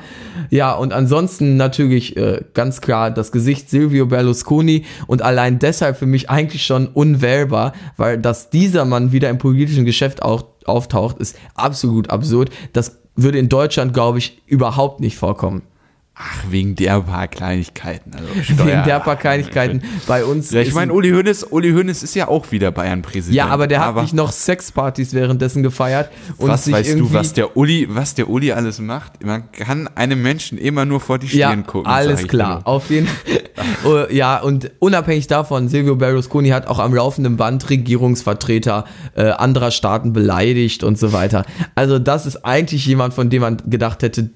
Ja, 0.49 0.73
und 0.73 0.93
ansonsten 0.93 1.57
natürlich 1.57 2.17
äh, 2.17 2.41
ganz 2.53 2.81
klar 2.81 3.11
das 3.11 3.31
Gesicht 3.31 3.69
Silvio 3.69 4.05
Berlusconi 4.05 4.85
und 5.07 5.21
allein 5.21 5.59
deshalb 5.59 5.97
für 5.97 6.05
mich 6.05 6.29
eigentlich 6.29 6.65
schon 6.65 6.87
unwählbar, 6.87 7.73
weil 7.97 8.17
dass 8.17 8.49
dieser 8.49 8.85
Mann 8.85 9.11
wieder 9.11 9.29
im 9.29 9.37
politischen 9.37 9.85
Geschäft 9.85 10.21
auch 10.21 10.43
auftaucht, 10.65 11.19
ist 11.19 11.37
absolut 11.55 12.09
absurd. 12.09 12.49
Das 12.73 12.99
würde 13.15 13.37
in 13.37 13.49
Deutschland, 13.49 13.93
glaube 13.93 14.17
ich, 14.17 14.41
überhaupt 14.45 14.99
nicht 14.99 15.17
vorkommen. 15.17 15.61
Ach, 16.17 16.45
wegen 16.49 16.75
der 16.77 17.01
paar 17.01 17.27
Kleinigkeiten. 17.27 18.11
Also 18.13 18.65
Wegen 18.65 18.83
der 18.85 19.01
paar 19.01 19.17
Kleinigkeiten 19.17 19.81
bei 20.07 20.23
uns. 20.23 20.49
Ja, 20.51 20.61
ich 20.61 20.73
meine, 20.73 20.93
Uli 20.93 21.11
Hoeneß, 21.11 21.43
Uli 21.51 21.71
Hoeneß 21.73 22.03
ist 22.03 22.15
ja 22.15 22.29
auch 22.29 22.53
wieder 22.53 22.71
Bayern-Präsident. 22.71 23.35
Ja, 23.35 23.47
aber 23.47 23.67
der 23.67 23.81
hat 23.85 23.97
nicht 24.01 24.13
noch 24.13 24.31
Sexpartys 24.31 25.13
währenddessen 25.13 25.61
gefeiert. 25.61 26.09
Und 26.37 26.47
was 26.47 26.63
sich 26.63 26.73
weißt 26.73 26.97
du, 26.99 27.11
was 27.11 27.33
der 27.33 27.57
Uli, 27.57 27.87
was 27.89 28.15
der 28.15 28.29
Uli 28.29 28.53
alles 28.53 28.79
macht? 28.79 29.25
Man 29.25 29.51
kann 29.51 29.89
einem 29.95 30.21
Menschen 30.21 30.57
immer 30.57 30.85
nur 30.85 31.01
vor 31.01 31.19
die 31.19 31.27
Ja, 31.35 31.49
Stirn 31.49 31.67
gucken. 31.67 31.91
alles 31.91 32.25
klar, 32.29 32.59
dir. 32.59 32.67
auf 32.67 32.89
jeden 32.89 33.07
Fall. 33.07 34.07
ja, 34.11 34.39
und 34.39 34.71
unabhängig 34.79 35.27
davon, 35.27 35.67
Silvio 35.67 35.97
Berlusconi 35.97 36.49
hat 36.49 36.67
auch 36.67 36.79
am 36.79 36.93
laufenden 36.93 37.35
Band 37.35 37.69
Regierungsvertreter 37.69 38.85
äh, 39.15 39.31
anderer 39.31 39.71
Staaten 39.71 40.13
beleidigt 40.13 40.83
und 40.85 40.97
so 40.97 41.11
weiter. 41.11 41.45
Also 41.75 41.99
das 41.99 42.25
ist 42.25 42.45
eigentlich 42.45 42.85
jemand, 42.85 43.13
von 43.13 43.29
dem 43.29 43.41
man 43.41 43.57
gedacht 43.65 44.01
hätte, 44.01 44.29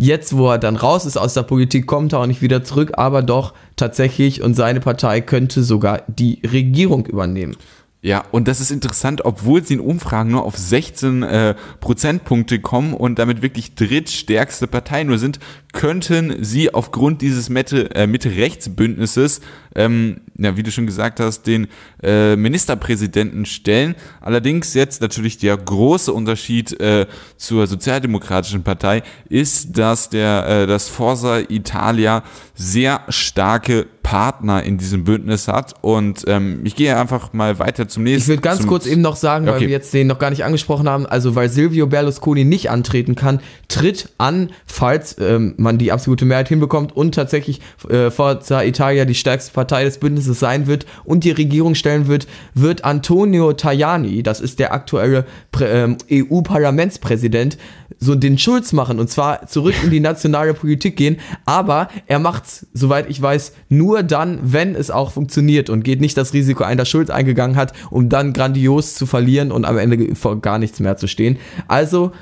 jetzt, 0.00 0.36
wo 0.36 0.50
er 0.50 0.58
dann 0.58 0.76
raus 0.76 1.04
ist 1.04 1.16
aus 1.16 1.34
der 1.34 1.42
Politik, 1.42 1.86
kommt 1.86 2.12
er 2.12 2.20
auch 2.20 2.26
nicht 2.26 2.42
wieder 2.42 2.64
zurück, 2.64 2.92
aber 2.94 3.22
doch 3.22 3.52
tatsächlich 3.76 4.42
und 4.42 4.54
seine 4.54 4.80
Partei 4.80 5.20
könnte 5.20 5.62
sogar 5.62 6.02
die 6.08 6.40
Regierung 6.44 7.06
übernehmen. 7.06 7.56
Ja, 8.02 8.24
und 8.30 8.48
das 8.48 8.62
ist 8.62 8.70
interessant, 8.70 9.26
obwohl 9.26 9.62
sie 9.62 9.74
in 9.74 9.80
Umfragen 9.80 10.30
nur 10.30 10.44
auf 10.44 10.56
16 10.56 11.22
äh, 11.22 11.54
Prozentpunkte 11.80 12.58
kommen 12.58 12.94
und 12.94 13.18
damit 13.18 13.42
wirklich 13.42 13.74
drittstärkste 13.74 14.66
Partei 14.66 15.04
nur 15.04 15.18
sind, 15.18 15.38
könnten 15.74 16.42
sie 16.42 16.72
aufgrund 16.72 17.20
dieses 17.20 17.50
Mitte, 17.50 17.94
äh, 17.94 18.06
Mitte-Rechts-Bündnisses, 18.06 19.42
ähm, 19.74 20.22
ja, 20.38 20.56
wie 20.56 20.62
du 20.62 20.72
schon 20.72 20.86
gesagt 20.86 21.20
hast, 21.20 21.42
den 21.42 21.68
äh, 22.02 22.36
Ministerpräsidenten 22.36 23.44
stellen. 23.44 23.94
Allerdings 24.22 24.72
jetzt 24.72 25.02
natürlich 25.02 25.36
der 25.36 25.58
große 25.58 26.10
Unterschied 26.10 26.80
äh, 26.80 27.06
zur 27.36 27.66
Sozialdemokratischen 27.66 28.62
Partei 28.62 29.02
ist, 29.28 29.76
dass 29.76 30.08
der 30.08 30.46
äh, 30.46 30.66
das 30.66 30.88
Forza 30.88 31.40
Italia 31.50 32.22
sehr 32.54 33.02
starke 33.10 33.86
Partner 34.10 34.64
in 34.64 34.76
diesem 34.76 35.04
Bündnis 35.04 35.46
hat 35.46 35.74
und 35.82 36.24
ähm, 36.26 36.62
ich 36.64 36.74
gehe 36.74 36.96
einfach 36.96 37.32
mal 37.32 37.60
weiter 37.60 37.86
zum 37.86 38.02
nächsten. 38.02 38.22
Ich 38.22 38.26
würde 38.26 38.42
ganz 38.42 38.66
kurz 38.66 38.86
eben 38.86 39.02
noch 39.02 39.14
sagen, 39.14 39.46
weil 39.46 39.54
Okay. 39.54 39.66
wir 39.66 39.68
jetzt 39.68 39.94
den 39.94 40.08
noch 40.08 40.18
gar 40.18 40.30
nicht 40.30 40.42
angesprochen 40.44 40.88
haben, 40.88 41.06
also 41.06 41.36
weil 41.36 41.48
Silvio 41.48 41.86
Berlusconi 41.86 42.42
nicht 42.44 42.70
antreten 42.70 43.14
kann, 43.14 43.38
tritt 43.68 44.08
an, 44.18 44.50
falls 44.66 45.14
ähm, 45.20 45.54
man 45.58 45.78
die 45.78 45.92
absolute 45.92 46.24
Mehrheit 46.24 46.48
hinbekommt 46.48 46.96
und 46.96 47.14
tatsächlich 47.14 47.60
äh, 47.88 48.10
Forza 48.10 48.64
Italia 48.64 49.04
die 49.04 49.14
stärkste 49.14 49.52
Partei 49.52 49.84
des 49.84 49.98
Bündnisses 49.98 50.40
sein 50.40 50.66
wird 50.66 50.86
und 51.04 51.22
die 51.22 51.30
Regierung 51.30 51.76
stellen 51.76 52.08
wird, 52.08 52.26
wird 52.52 52.84
Antonio 52.84 53.52
Tajani, 53.52 54.24
das 54.24 54.40
ist 54.40 54.58
der 54.58 54.72
aktuelle 54.74 55.24
ähm, 55.60 55.98
EU-Parlamentspräsident, 56.10 57.58
so 58.00 58.16
den 58.16 58.38
Schulz 58.38 58.72
machen 58.72 58.98
und 58.98 59.08
zwar 59.08 59.46
zurück 59.46 59.74
in 59.84 59.90
die 59.90 60.00
nationale 60.00 60.52
Politik 60.52 60.96
gehen, 60.96 61.18
aber 61.44 61.88
er 62.08 62.18
macht's, 62.18 62.66
soweit 62.72 63.08
ich 63.08 63.22
weiß, 63.22 63.52
nur 63.68 63.99
dann, 64.04 64.38
wenn 64.42 64.74
es 64.74 64.90
auch 64.90 65.12
funktioniert 65.12 65.70
und 65.70 65.84
geht 65.84 66.00
nicht 66.00 66.16
das 66.16 66.32
Risiko 66.32 66.64
ein, 66.64 66.78
dass 66.78 66.88
Schulz 66.88 67.10
eingegangen 67.10 67.56
hat, 67.56 67.72
um 67.90 68.08
dann 68.08 68.32
grandios 68.32 68.94
zu 68.94 69.06
verlieren 69.06 69.52
und 69.52 69.64
am 69.64 69.78
Ende 69.78 70.14
vor 70.14 70.40
gar 70.40 70.58
nichts 70.58 70.80
mehr 70.80 70.96
zu 70.96 71.08
stehen. 71.08 71.38
Also 71.68 72.12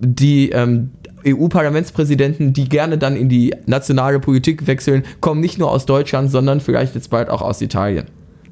die 0.00 0.50
ähm, 0.50 0.90
EU-Parlamentspräsidenten, 1.26 2.52
die 2.52 2.68
gerne 2.68 2.98
dann 2.98 3.16
in 3.16 3.28
die 3.28 3.54
nationale 3.66 4.20
Politik 4.20 4.66
wechseln, 4.66 5.04
kommen 5.20 5.40
nicht 5.40 5.58
nur 5.58 5.70
aus 5.70 5.86
Deutschland, 5.86 6.30
sondern 6.30 6.60
vielleicht 6.60 6.94
jetzt 6.94 7.10
bald 7.10 7.30
auch 7.30 7.42
aus 7.42 7.60
Italien. 7.60 8.06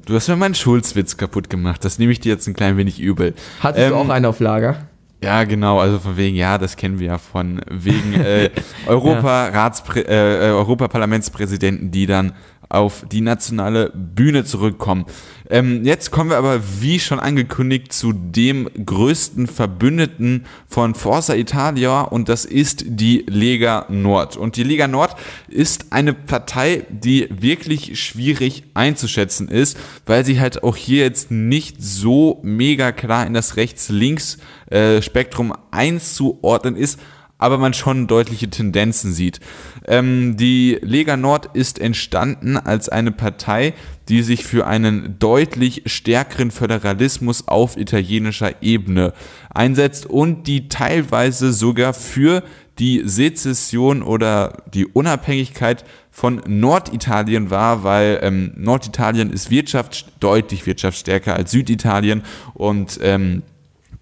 Du 0.05 0.15
hast 0.15 0.27
mir 0.27 0.35
meinen 0.35 0.55
Schulzwitz 0.55 1.15
kaputt 1.15 1.49
gemacht. 1.49 1.85
Das 1.85 1.97
nehme 1.97 2.11
ich 2.11 2.19
dir 2.19 2.33
jetzt 2.33 2.47
ein 2.47 2.53
klein 2.53 2.75
wenig 2.77 2.99
übel. 2.99 3.33
Hattest 3.61 3.89
du 3.89 3.93
Ähm, 3.93 3.99
auch 3.99 4.09
einen 4.09 4.25
auf 4.25 4.39
Lager? 4.39 4.87
Ja, 5.23 5.45
genau, 5.45 5.79
also 5.79 5.99
von 5.99 6.17
wegen, 6.17 6.35
ja, 6.35 6.57
das 6.57 6.75
kennen 6.75 6.99
wir 6.99 7.07
ja 7.07 7.17
von 7.17 7.61
wegen 7.71 8.13
äh, 8.13 8.49
Europa-Ratspr 8.87 9.95
äh, 9.95 10.49
äh, 10.49 10.51
Europaparlamentspräsidenten, 10.51 11.91
die 11.91 12.05
dann 12.07 12.33
auf 12.73 13.05
die 13.11 13.21
nationale 13.21 13.91
Bühne 13.93 14.43
zurückkommen. 14.45 15.05
Ähm, 15.49 15.85
jetzt 15.85 16.09
kommen 16.11 16.29
wir 16.31 16.37
aber, 16.37 16.61
wie 16.81 16.99
schon 16.99 17.19
angekündigt, 17.19 17.93
zu 17.93 18.13
dem 18.13 18.67
größten 18.85 19.47
Verbündeten 19.47 20.45
von 20.67 20.95
Forza 20.95 21.35
Italia 21.35 22.01
und 22.01 22.29
das 22.29 22.45
ist 22.45 22.83
die 22.87 23.25
Lega 23.27 23.85
Nord. 23.89 24.35
Und 24.37 24.55
die 24.55 24.63
Lega 24.63 24.87
Nord 24.87 25.15
ist 25.47 25.91
eine 25.91 26.13
Partei, 26.13 26.85
die 26.89 27.27
wirklich 27.29 27.99
schwierig 28.01 28.63
einzuschätzen 28.73 29.47
ist, 29.49 29.77
weil 30.05 30.25
sie 30.25 30.39
halt 30.39 30.63
auch 30.63 30.75
hier 30.75 31.03
jetzt 31.03 31.29
nicht 31.29 31.83
so 31.83 32.39
mega 32.41 32.91
klar 32.91 33.27
in 33.27 33.33
das 33.35 33.57
Rechts-Links-Spektrum 33.57 35.53
einzuordnen 35.71 36.75
ist, 36.75 36.99
aber 37.37 37.57
man 37.57 37.73
schon 37.73 38.07
deutliche 38.07 38.49
Tendenzen 38.49 39.11
sieht. 39.11 39.41
Ähm, 39.87 40.37
die 40.37 40.79
Lega 40.81 41.17
Nord 41.17 41.49
ist 41.53 41.79
entstanden 41.79 42.57
als 42.57 42.89
eine 42.89 43.11
Partei, 43.11 43.73
die 44.09 44.21
sich 44.21 44.45
für 44.45 44.67
einen 44.67 45.17
deutlich 45.19 45.83
stärkeren 45.85 46.51
Föderalismus 46.51 47.47
auf 47.47 47.77
italienischer 47.77 48.61
Ebene 48.61 49.13
einsetzt 49.53 50.05
und 50.05 50.47
die 50.47 50.69
teilweise 50.69 51.53
sogar 51.53 51.93
für 51.93 52.43
die 52.79 53.03
Sezession 53.05 54.01
oder 54.01 54.63
die 54.73 54.85
Unabhängigkeit 54.85 55.85
von 56.09 56.41
Norditalien 56.47 57.49
war, 57.49 57.83
weil 57.83 58.19
ähm, 58.23 58.53
Norditalien 58.55 59.31
ist 59.31 59.51
Wirtschaft, 59.51 60.05
deutlich 60.19 60.65
wirtschaftsstärker 60.65 61.35
als 61.35 61.51
Süditalien 61.51 62.23
und 62.53 62.99
ähm, 63.01 63.43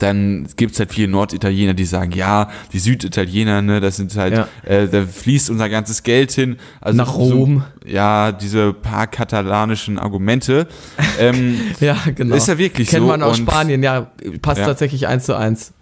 dann 0.02 0.48
gibt 0.56 0.74
es 0.74 0.80
halt 0.80 0.92
viele 0.94 1.08
Norditaliener, 1.08 1.74
die 1.74 1.86
sagen, 1.86 2.12
ja, 2.14 2.50
die 2.74 2.80
Süditaliener, 2.80 3.62
ne, 3.62 3.80
das 3.80 3.98
sind 3.98 4.16
halt, 4.16 4.34
Ja. 4.34 4.48
äh, 4.64 4.88
da 4.88 5.06
fließt 5.06 5.50
unser 5.50 5.70
ganzes 5.70 6.04
Geld 6.04 6.32
hin. 6.32 6.58
Also 6.80 6.98
Nach 6.98 7.16
Rom. 7.16 7.64
So, 7.84 7.90
ja, 7.90 8.32
diese 8.32 8.74
paar 8.74 9.08
katalanischen 9.08 10.00
Argumente. 10.00 10.68
ähm, 11.20 11.60
Ja, 11.80 11.98
genau. 12.16 12.36
Ist 12.36 12.48
ja 12.48 12.58
wirklich 12.58 12.90
Kennt 12.90 13.02
so 13.04 13.08
man 13.08 13.22
aus 13.24 13.40
und- 13.40 13.48
Spanien, 13.50 13.84
ja, 13.84 14.12
passt 14.42 14.60
Ja. 14.62 14.66
tatsächlich 14.68 15.08
eins 15.08 15.26
zu 15.26 15.36
eins. 15.36 15.74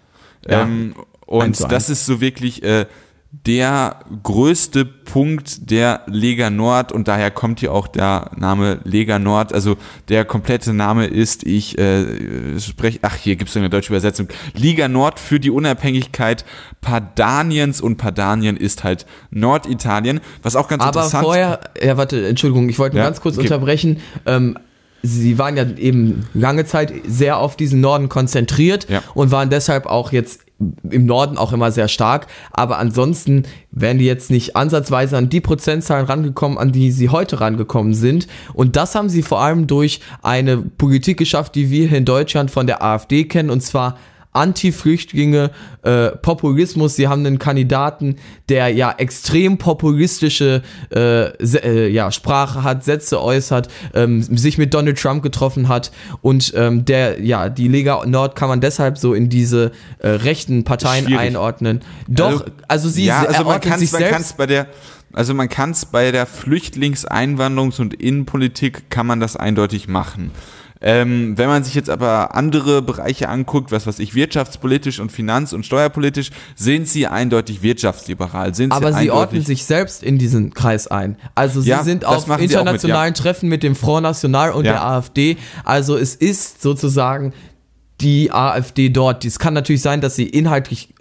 Ja. 0.48 0.62
Ähm, 0.62 0.94
Eins 1.32 1.58
zu 1.58 1.64
und 1.64 1.72
das 1.72 1.84
eins. 1.84 1.90
ist 2.00 2.06
so 2.06 2.20
wirklich 2.20 2.62
äh, 2.64 2.86
der 3.32 4.00
größte 4.24 4.84
Punkt 4.84 5.70
der 5.70 6.02
Lega 6.06 6.50
Nord 6.50 6.90
und 6.90 7.06
daher 7.06 7.30
kommt 7.30 7.60
hier 7.60 7.72
auch 7.72 7.86
der 7.86 8.32
Name 8.36 8.80
Lega 8.84 9.20
Nord. 9.20 9.52
Also 9.52 9.76
der 10.08 10.24
komplette 10.24 10.72
Name 10.72 11.06
ist, 11.06 11.46
ich 11.46 11.78
äh, 11.78 12.58
spreche, 12.58 12.98
ach 13.02 13.14
hier 13.14 13.36
gibt 13.36 13.48
es 13.50 13.56
eine 13.56 13.70
deutsche 13.70 13.92
Übersetzung, 13.92 14.28
Liga 14.54 14.88
Nord 14.88 15.20
für 15.20 15.38
die 15.38 15.50
Unabhängigkeit 15.50 16.44
Padaniens 16.80 17.80
und 17.80 17.98
Padanien 17.98 18.56
ist 18.56 18.82
halt 18.82 19.06
Norditalien, 19.30 20.20
was 20.42 20.56
auch 20.56 20.66
ganz 20.66 20.82
Aber 20.82 20.98
interessant 21.00 21.24
vorher, 21.24 21.60
ja, 21.80 21.96
warte, 21.96 22.26
Entschuldigung, 22.26 22.68
ich 22.68 22.78
wollte 22.80 22.96
Ja, 22.96 23.04
ganz 23.04 23.20
kurz 23.20 23.36
okay. 23.36 23.46
unterbrechen. 23.46 23.98
Ähm, 24.26 24.58
Sie 25.02 25.38
waren 25.38 25.56
ja 25.56 25.64
eben 25.78 26.26
lange 26.34 26.66
Zeit 26.66 26.92
sehr 27.06 27.38
auf 27.38 27.56
diesen 27.56 27.80
Norden 27.80 28.10
konzentriert 28.10 28.86
Ja. 28.90 29.02
und 29.14 29.30
waren 29.30 29.48
deshalb 29.48 29.86
auch 29.86 30.12
jetzt 30.12 30.40
im 30.88 31.06
Norden 31.06 31.38
auch 31.38 31.52
immer 31.52 31.70
sehr 31.70 31.88
stark. 31.88 32.26
Aber 32.52 32.78
ansonsten 32.78 33.44
wären 33.70 33.98
die 33.98 34.04
jetzt 34.04 34.30
nicht 34.30 34.56
ansatzweise 34.56 35.16
an 35.16 35.28
die 35.28 35.40
Prozentzahlen 35.40 36.06
rangekommen, 36.06 36.58
an 36.58 36.72
die 36.72 36.90
sie 36.90 37.08
heute 37.08 37.40
rangekommen 37.40 37.94
sind. 37.94 38.26
Und 38.54 38.76
das 38.76 38.94
haben 38.94 39.08
sie 39.08 39.22
vor 39.22 39.40
allem 39.40 39.66
durch 39.66 40.00
eine 40.22 40.58
Politik 40.58 41.18
geschafft, 41.18 41.54
die 41.54 41.70
wir 41.70 41.88
hier 41.88 41.98
in 41.98 42.04
Deutschland 42.04 42.50
von 42.50 42.66
der 42.66 42.82
AfD 42.82 43.24
kennen, 43.24 43.50
und 43.50 43.62
zwar 43.62 43.96
Anti-Flüchtlinge, 44.32 45.50
äh, 45.82 46.10
Populismus. 46.10 46.96
Sie 46.96 47.08
haben 47.08 47.26
einen 47.26 47.38
Kandidaten, 47.38 48.16
der 48.48 48.68
ja 48.68 48.92
extrem 48.96 49.58
populistische 49.58 50.62
äh, 50.94 51.24
äh, 51.24 51.88
ja, 51.88 52.12
Sprache 52.12 52.62
hat, 52.62 52.84
Sätze 52.84 53.20
äußert, 53.20 53.68
ähm, 53.94 54.22
sich 54.22 54.58
mit 54.58 54.72
Donald 54.72 54.98
Trump 54.98 55.22
getroffen 55.22 55.68
hat 55.68 55.90
und 56.22 56.52
ähm, 56.56 56.84
der, 56.84 57.22
ja, 57.22 57.48
die 57.48 57.68
Lega 57.68 58.04
Nord 58.06 58.36
kann 58.36 58.48
man 58.48 58.60
deshalb 58.60 58.98
so 58.98 59.14
in 59.14 59.28
diese 59.28 59.72
äh, 59.98 60.08
rechten 60.08 60.64
Parteien 60.64 61.06
Schwierig. 61.06 61.20
einordnen. 61.20 61.80
Doch, 62.06 62.46
also, 62.68 62.88
sie 62.88 63.06
ja, 63.06 63.24
also 63.24 63.44
man 63.44 63.60
kann 63.60 63.80
sich 63.80 63.92
man 63.92 64.02
selbst 64.02 64.36
bei 64.36 64.46
der 64.46 64.66
also 65.12 65.34
man 65.34 65.48
kann 65.48 65.72
es 65.72 65.86
bei 65.86 66.12
der 66.12 66.26
Flüchtlingseinwanderungs- 66.26 67.80
und 67.80 67.94
Innenpolitik 67.94 68.90
kann 68.90 69.06
man 69.06 69.18
das 69.18 69.36
eindeutig 69.36 69.88
machen. 69.88 70.30
Ähm, 70.82 71.36
wenn 71.36 71.48
man 71.48 71.62
sich 71.62 71.74
jetzt 71.74 71.90
aber 71.90 72.34
andere 72.34 72.80
Bereiche 72.80 73.28
anguckt, 73.28 73.70
was 73.70 73.86
weiß 73.86 73.98
ich, 73.98 74.14
wirtschaftspolitisch 74.14 74.98
und 74.98 75.12
finanz- 75.12 75.52
und 75.52 75.66
steuerpolitisch, 75.66 76.30
sind 76.56 76.88
sie 76.88 77.06
eindeutig 77.06 77.62
wirtschaftsliberal. 77.62 78.54
Sind 78.54 78.72
Aber 78.72 78.92
sie 78.92 79.00
sie 79.00 79.10
ordnen 79.10 79.44
sich 79.44 79.64
selbst 79.64 80.02
in 80.02 80.18
diesen 80.18 80.54
Kreis 80.54 80.86
ein. 80.86 81.16
Also 81.34 81.60
sie 81.60 81.68
Ja, 81.68 81.84
sind 81.84 82.04
auf 82.04 82.24
auch 82.24 82.38
mit, 82.38 82.40
internationalen 82.40 83.12
Treffen 83.14 83.48
mit 83.48 83.62
dem 83.62 83.76
Front 83.76 84.04
National 84.04 84.52
und 84.52 84.64
Ja. 84.64 84.72
der 84.72 84.84
AfD. 84.86 85.36
Also 85.64 85.96
es 85.98 86.14
ist 86.14 86.62
sozusagen 86.62 87.34
die 88.00 88.32
AfD 88.32 88.88
dort. 88.88 89.24
Es 89.26 89.38
kann 89.38 89.52
natürlich 89.52 89.82
sein, 89.82 90.00
dass 90.00 90.16
sie 90.16 90.26
inhaltlich 90.26 90.94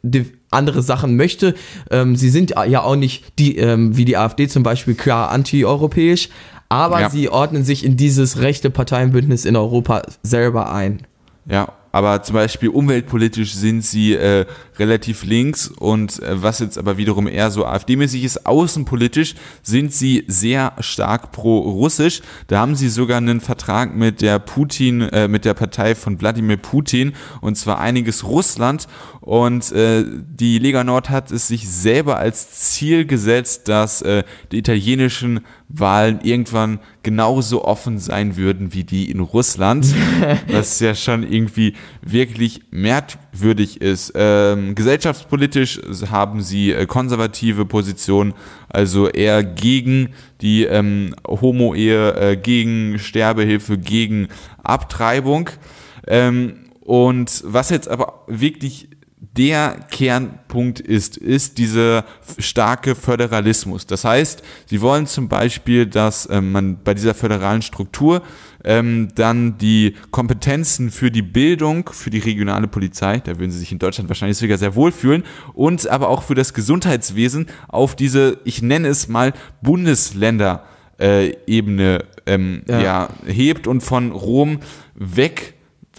andere 0.52 0.82
Sachen 0.82 1.16
möchte. 1.16 1.56
Ähm, 1.92 2.16
sie 2.16 2.30
sind 2.30 2.52
ja 2.68 2.82
auch 2.82 2.96
nicht 2.96 3.40
die, 3.40 3.58
ähm, 3.58 3.96
wie 3.96 4.06
die 4.06 4.18
AfD 4.18 4.48
zum 4.48 4.64
Beispiel, 4.64 4.96
klar 4.96 5.30
anti-europäisch, 5.32 6.30
aber 6.70 7.02
Ja. 7.02 7.10
sie 7.10 7.30
ordnen 7.30 7.64
sich 7.64 7.84
in 7.84 7.98
dieses 7.98 8.40
rechte 8.40 8.70
Parteienbündnis 8.70 9.46
in 9.46 9.56
Europa 9.56 10.04
selber 10.24 10.72
ein. 10.72 11.02
Ja, 11.46 11.74
aber 11.92 12.22
zum 12.22 12.36
Beispiel 12.36 12.70
umweltpolitisch 12.70 13.56
sind 13.56 13.84
sie 13.84 14.14
äh, 14.14 14.46
relativ 14.78 15.24
links 15.24 15.68
und 15.68 16.22
äh, 16.22 16.44
was 16.44 16.60
jetzt 16.60 16.78
aber 16.78 16.98
wiederum 16.98 17.28
eher 17.28 17.50
so 17.50 17.66
AfD-mäßig 17.66 18.24
ist, 18.24 18.46
außenpolitisch 18.46 19.34
sind 19.64 19.92
sie 19.92 20.24
sehr 20.28 20.74
stark 20.82 21.32
pro-russisch. 21.32 22.22
Da 22.46 22.60
haben 22.60 22.76
sie 22.76 22.90
sogar 22.90 23.18
einen 23.18 23.42
Vertrag 23.42 23.96
mit 23.96 24.22
der 24.22 24.38
Putin, 24.38 25.02
äh, 25.02 25.28
mit 25.28 25.46
der 25.46 25.56
Partei 25.56 25.96
von 25.96 26.22
Wladimir 26.22 26.58
Putin 26.58 27.14
und 27.42 27.58
zwar 27.58 27.80
einiges 27.80 28.24
Russland 28.24 28.88
und 29.30 29.72
äh, 29.74 30.06
die 30.08 30.58
Lega 30.58 30.84
Nord 30.84 31.12
hat 31.12 31.30
es 31.30 31.50
sich 31.50 31.70
selber 31.70 32.18
als 32.18 32.50
Ziel 32.72 33.06
gesetzt, 33.06 33.68
dass 33.68 34.02
äh, 34.02 34.24
die 34.52 34.58
italienischen 34.58 35.42
Wahlen 35.68 36.22
irgendwann 36.24 36.80
genauso 37.04 37.64
offen 37.64 38.00
sein 38.00 38.38
würden 38.38 38.74
wie 38.74 38.84
die 38.84 39.12
in 39.12 39.20
Russland, 39.20 39.86
was 40.48 40.80
ja 40.80 40.96
schon 40.96 41.22
irgendwie 41.22 41.76
wirklich 42.02 42.62
merkwürdig 42.72 43.82
ist. 43.82 44.14
Ähm, 44.16 44.74
gesellschaftspolitisch 44.74 45.80
haben 46.10 46.42
sie 46.42 46.72
äh, 46.72 46.88
konservative 46.88 47.66
Positionen, 47.66 48.34
also 48.68 49.10
eher 49.10 49.44
gegen 49.44 50.10
die 50.42 50.64
ähm, 50.64 51.14
Homo-Ehe, 51.28 52.16
äh, 52.16 52.36
gegen 52.36 52.98
Sterbehilfe, 52.98 53.78
gegen 53.78 54.30
Abtreibung. 54.64 55.52
Ähm, 56.08 56.66
und 56.80 57.44
was 57.46 57.70
jetzt 57.70 57.88
aber 57.88 58.24
wirklich 58.26 58.90
der 59.38 59.86
Kernpunkt 59.92 60.80
ist, 60.80 61.16
ist 61.16 61.58
dieser 61.60 62.04
starke 62.40 62.96
Föderalismus. 62.96 63.86
Das 63.86 64.04
heißt, 64.04 64.42
sie 64.66 64.82
wollen 64.82 65.06
zum 65.08 65.30
Beispiel, 65.30 65.86
dass 65.86 66.28
ähm, 66.30 66.52
man 66.52 66.84
bei 66.84 66.94
dieser 66.94 67.14
föderalen 67.14 67.62
Struktur 67.62 68.24
ähm, 68.64 69.10
dann 69.16 69.58
die 69.58 69.96
Kompetenzen 70.12 70.90
für 70.90 71.12
die 71.12 71.22
Bildung, 71.22 71.90
für 71.94 72.10
die 72.10 72.20
regionale 72.20 72.68
Polizei, 72.68 73.20
da 73.20 73.40
würden 73.40 73.52
sie 73.52 73.60
sich 73.60 73.72
in 73.72 73.80
Deutschland 73.80 74.10
wahrscheinlich 74.10 74.38
sogar 74.38 74.58
sehr 74.58 74.76
wohlfühlen, 74.76 75.24
und 75.54 75.88
aber 75.88 76.10
auch 76.10 76.24
für 76.24 76.36
das 76.36 76.54
Gesundheitswesen 76.54 77.48
auf 77.68 77.96
diese, 77.96 78.40
ich 78.44 78.62
nenne 78.62 78.90
es 78.90 79.08
mal, 79.08 79.34
Bundesländer 79.62 80.64
äh, 81.00 81.34
Ebene 81.48 82.04
ähm, 82.26 82.64
Ja. 82.68 82.82
ja. 82.82 83.10
hebt 83.26 83.68
und 83.68 83.82
von 83.82 84.12
Rom 84.12 84.60
weg 84.96 85.54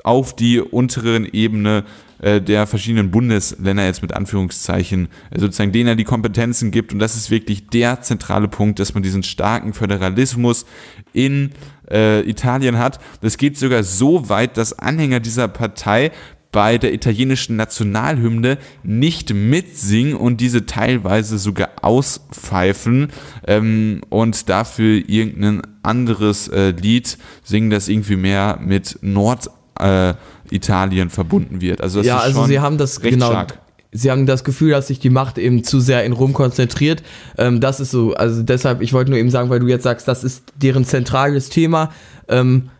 auf 0.05 0.35
die 0.37 0.61
unteren 0.61 1.25
Ebene 1.25 1.85
äh, 2.21 2.41
der 2.41 2.67
verschiedenen 2.67 3.11
Bundesländer 3.11 3.85
jetzt 3.85 4.03
mit 4.03 4.13
Anführungszeichen 4.13 5.09
äh, 5.31 5.41
sozusagen 5.41 5.73
denen 5.73 5.89
er 5.89 5.97
die 5.97 6.05
Kompetenzen 6.05 6.71
gibt 6.71 6.93
und 6.93 6.99
das 6.99 7.17
ist 7.17 7.31
wirklich 7.31 7.69
der 7.69 8.03
zentrale 8.03 8.49
Punkt, 8.49 8.79
dass 8.79 8.95
man 8.95 9.03
diesen 9.03 9.23
starken 9.23 9.73
Föderalismus 9.73 10.67
in 11.13 11.51
äh, 11.91 12.21
Italien 12.29 12.79
hat. 12.79 13.01
Das 13.21 13.37
geht 13.37 13.59
sogar 13.59 13.83
so 13.83 14.29
weit, 14.29 14.57
dass 14.57 14.79
Anhänger 14.79 15.21
dieser 15.21 15.49
Partei 15.49 16.13
bei 16.53 16.79
der 16.79 16.93
italienischen 16.93 17.57
Nationalhymne 17.57 18.59
nicht 18.83 19.33
mitsingen 19.33 20.15
und 20.15 20.41
diese 20.41 20.67
teilweise 20.67 21.39
sogar 21.39 21.71
auspfeifen 21.83 23.09
ähm, 23.47 24.01
und 24.09 24.49
dafür 24.49 25.01
irgendein 25.09 25.63
anderes 25.83 26.49
äh, 26.49 26.71
Lied 26.71 27.19
singen, 27.45 27.71
das 27.71 27.89
irgendwie 27.89 28.17
mehr 28.17 28.59
mit 28.61 28.99
Norditalien 29.01 29.61
äh, 29.81 30.15
Italien 30.51 31.11
verbunden 31.11 31.61
wird. 31.61 31.81
Also 31.81 32.01
das 32.01 32.07
ja, 32.07 32.19
ist 32.19 32.25
also 32.25 32.41
schon 32.41 32.49
sie 32.49 32.61
haben 32.61 32.79
das 32.79 33.03
recht 33.03 33.15
genau. 33.15 33.29
stark. 33.29 33.59
Sie 33.93 34.11
haben 34.11 34.27
das 34.27 34.45
Gefühl, 34.45 34.71
dass 34.71 34.87
sich 34.87 35.01
die 35.01 35.11
Macht 35.11 35.37
eben 35.37 35.65
zu 35.65 35.81
sehr 35.81 36.05
in 36.05 36.13
Rom 36.13 36.33
konzentriert. 36.33 37.03
Ähm, 37.37 37.61
das 37.61 37.81
ist 37.81 37.91
so, 37.91 38.15
also 38.15 38.43
deshalb, 38.43 38.83
ich 38.83 38.93
wollte 38.93 39.11
nur 39.11 39.19
eben 39.19 39.31
sagen, 39.31 39.51
weil 39.51 39.59
du 39.59 39.67
jetzt 39.67 39.83
sagst, 39.83 40.07
das 40.07 40.23
ist 40.23 40.45
deren 40.57 40.85
zentrales 40.85 41.49
Thema, 41.49 41.91
ähm, 42.29 42.71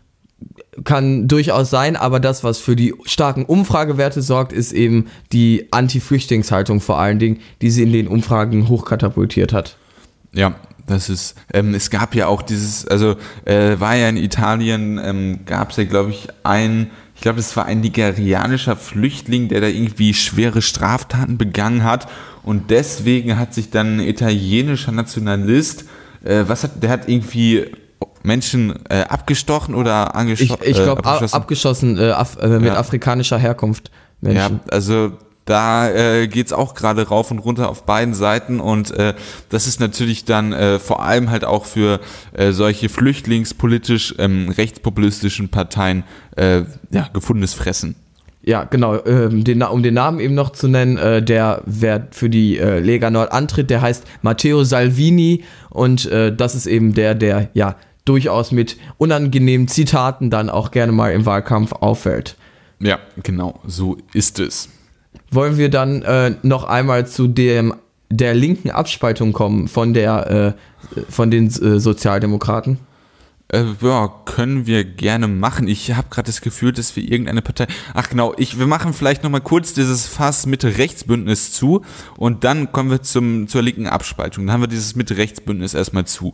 kann 0.85 1.27
durchaus 1.27 1.69
sein, 1.69 1.95
aber 1.97 2.19
das, 2.19 2.43
was 2.43 2.59
für 2.59 2.75
die 2.75 2.93
starken 3.03 3.45
Umfragewerte 3.45 4.21
sorgt, 4.21 4.53
ist 4.53 4.71
eben 4.71 5.07
die 5.33 5.67
Anti-Flüchtlingshaltung 5.71 6.79
vor 6.79 6.97
allen 6.97 7.19
Dingen, 7.19 7.39
die 7.61 7.69
sie 7.69 7.83
in 7.83 7.91
den 7.91 8.07
Umfragen 8.07 8.69
hochkatapultiert 8.69 9.51
hat. 9.51 9.75
Ja, 10.31 10.55
das 10.87 11.09
ist, 11.09 11.35
ähm, 11.53 11.73
es 11.73 11.89
gab 11.89 12.15
ja 12.15 12.27
auch 12.27 12.41
dieses, 12.41 12.87
also 12.87 13.15
äh, 13.45 13.79
war 13.79 13.95
ja 13.95 14.09
in 14.09 14.17
Italien, 14.17 14.99
ähm, 15.03 15.39
gab 15.45 15.71
es 15.71 15.77
ja, 15.77 15.83
glaube 15.83 16.11
ich, 16.11 16.27
ein, 16.43 16.89
ich 17.21 17.23
glaube, 17.23 17.37
das 17.37 17.55
war 17.55 17.65
ein 17.65 17.81
nigerianischer 17.81 18.75
Flüchtling, 18.75 19.47
der 19.47 19.61
da 19.61 19.67
irgendwie 19.67 20.15
schwere 20.15 20.63
Straftaten 20.63 21.37
begangen 21.37 21.83
hat 21.83 22.07
und 22.41 22.71
deswegen 22.71 23.37
hat 23.37 23.53
sich 23.53 23.69
dann 23.69 23.97
ein 23.97 23.99
italienischer 23.99 24.91
Nationalist, 24.91 25.85
äh, 26.23 26.45
was 26.47 26.63
hat, 26.63 26.81
der 26.81 26.89
hat 26.89 27.07
irgendwie 27.07 27.67
Menschen 28.23 28.73
äh, 28.89 29.03
abgestochen 29.03 29.75
oder 29.75 30.07
Ich, 30.09 30.15
angeschossen? 30.15 30.63
ich 30.65 30.73
glaube, 30.77 31.05
abgeschossen? 31.05 31.35
abgeschossen 31.35 31.97
äh, 31.99 32.09
Af 32.09 32.37
äh, 32.41 32.47
mit 32.57 32.63
Ja. 32.73 32.77
afrikanischer 32.77 33.37
Herkunft. 33.37 33.91
Ja, 34.23 34.29
Menschen. 34.29 34.59
also 34.71 35.11
da 35.51 35.89
äh, 35.91 36.29
geht's 36.29 36.53
auch 36.53 36.75
gerade 36.75 37.09
rauf 37.09 37.29
und 37.29 37.39
runter 37.39 37.69
auf 37.69 37.85
beiden 37.85 38.13
Seiten 38.13 38.61
und 38.61 38.91
äh, 38.91 39.13
das 39.49 39.67
ist 39.67 39.81
natürlich 39.81 40.23
dann 40.23 40.53
äh, 40.53 40.79
vor 40.79 41.03
allem 41.03 41.29
halt 41.29 41.43
auch 41.43 41.65
für 41.65 41.99
äh, 42.31 42.53
solche 42.53 42.87
flüchtlingspolitisch 42.87 44.15
ähm, 44.17 44.47
rechtspopulistischen 44.49 45.49
Parteien 45.49 46.05
äh, 46.37 46.61
ja, 46.89 47.09
gefundenes 47.11 47.53
Fressen. 47.53 47.95
Ja, 48.43 48.63
genau. 48.63 49.03
Ähm, 49.05 49.43
den, 49.43 49.61
um 49.61 49.83
den 49.83 49.93
Namen 49.93 50.21
eben 50.21 50.35
noch 50.35 50.51
zu 50.51 50.69
nennen, 50.69 50.97
äh, 50.97 51.21
der, 51.21 51.63
wer 51.65 52.07
für 52.11 52.29
die 52.29 52.57
äh, 52.57 52.79
Lega 52.79 53.09
Nord 53.09 53.33
antritt, 53.33 53.69
der 53.69 53.81
heißt 53.81 54.05
Matteo 54.21 54.63
Salvini 54.63 55.43
und 55.69 56.05
äh, 56.05 56.33
das 56.33 56.55
ist 56.55 56.65
eben 56.65 56.93
der, 56.93 57.13
der 57.13 57.49
ja 57.53 57.75
durchaus 58.05 58.53
mit 58.53 58.77
unangenehmen 58.97 59.67
Zitaten 59.67 60.29
dann 60.29 60.49
auch 60.49 60.71
gerne 60.71 60.93
mal 60.93 61.11
im 61.11 61.25
Wahlkampf 61.25 61.73
auffällt. 61.73 62.37
Ja, 62.79 62.99
genau, 63.21 63.59
so 63.67 63.97
ist 64.13 64.39
es. 64.39 64.69
Wollen 65.31 65.57
wir 65.57 65.69
dann 65.69 66.01
äh, 66.03 66.35
noch 66.43 66.65
einmal 66.65 67.07
zu 67.07 67.27
dem 67.27 67.73
der 68.09 68.33
linken 68.33 68.69
Abspaltung 68.69 69.31
kommen 69.31 69.69
von 69.69 69.93
der 69.93 70.55
äh, 70.95 71.01
von 71.09 71.31
den 71.31 71.47
äh, 71.47 71.79
Sozialdemokraten? 71.79 72.77
Äh, 73.51 73.65
ja, 73.81 74.07
können 74.23 74.65
wir 74.65 74.85
gerne 74.85 75.27
machen. 75.27 75.67
Ich 75.67 75.93
habe 75.93 76.07
gerade 76.09 76.27
das 76.27 76.39
Gefühl, 76.39 76.71
dass 76.71 76.95
wir 76.95 77.03
irgendeine 77.03 77.41
Partei. 77.41 77.67
Ach 77.93 78.07
genau, 78.07 78.33
ich, 78.37 78.57
wir 78.57 78.65
machen 78.65 78.93
vielleicht 78.93 79.23
noch 79.23 79.29
mal 79.29 79.41
kurz 79.41 79.73
dieses 79.73 80.07
Fass 80.07 80.45
Mitte-Rechts-Bündnis 80.45 81.51
zu 81.51 81.83
und 82.15 82.45
dann 82.45 82.71
kommen 82.71 82.89
wir 82.89 83.01
zum, 83.01 83.49
zur 83.49 83.61
linken 83.61 83.87
Abspaltung. 83.87 84.45
Dann 84.45 84.53
haben 84.53 84.61
wir 84.61 84.67
dieses 84.67 84.95
Mitte-Rechts-Bündnis 84.95 85.73
erstmal 85.73 86.05
zu. 86.05 86.33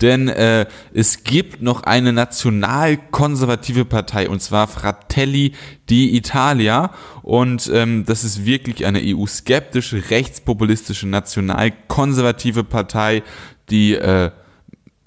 Denn 0.00 0.26
äh, 0.26 0.66
es 0.92 1.22
gibt 1.22 1.62
noch 1.62 1.84
eine 1.84 2.12
nationalkonservative 2.12 3.84
Partei 3.84 4.28
und 4.28 4.42
zwar 4.42 4.66
Fratelli 4.66 5.52
di 5.88 6.16
Italia 6.16 6.90
und 7.22 7.70
ähm, 7.72 8.04
das 8.06 8.24
ist 8.24 8.44
wirklich 8.44 8.86
eine 8.86 9.00
EU-skeptische, 9.04 10.10
rechtspopulistische, 10.10 11.06
nationalkonservative 11.06 12.64
Partei, 12.64 13.22
die 13.70 13.94
äh, 13.94 14.32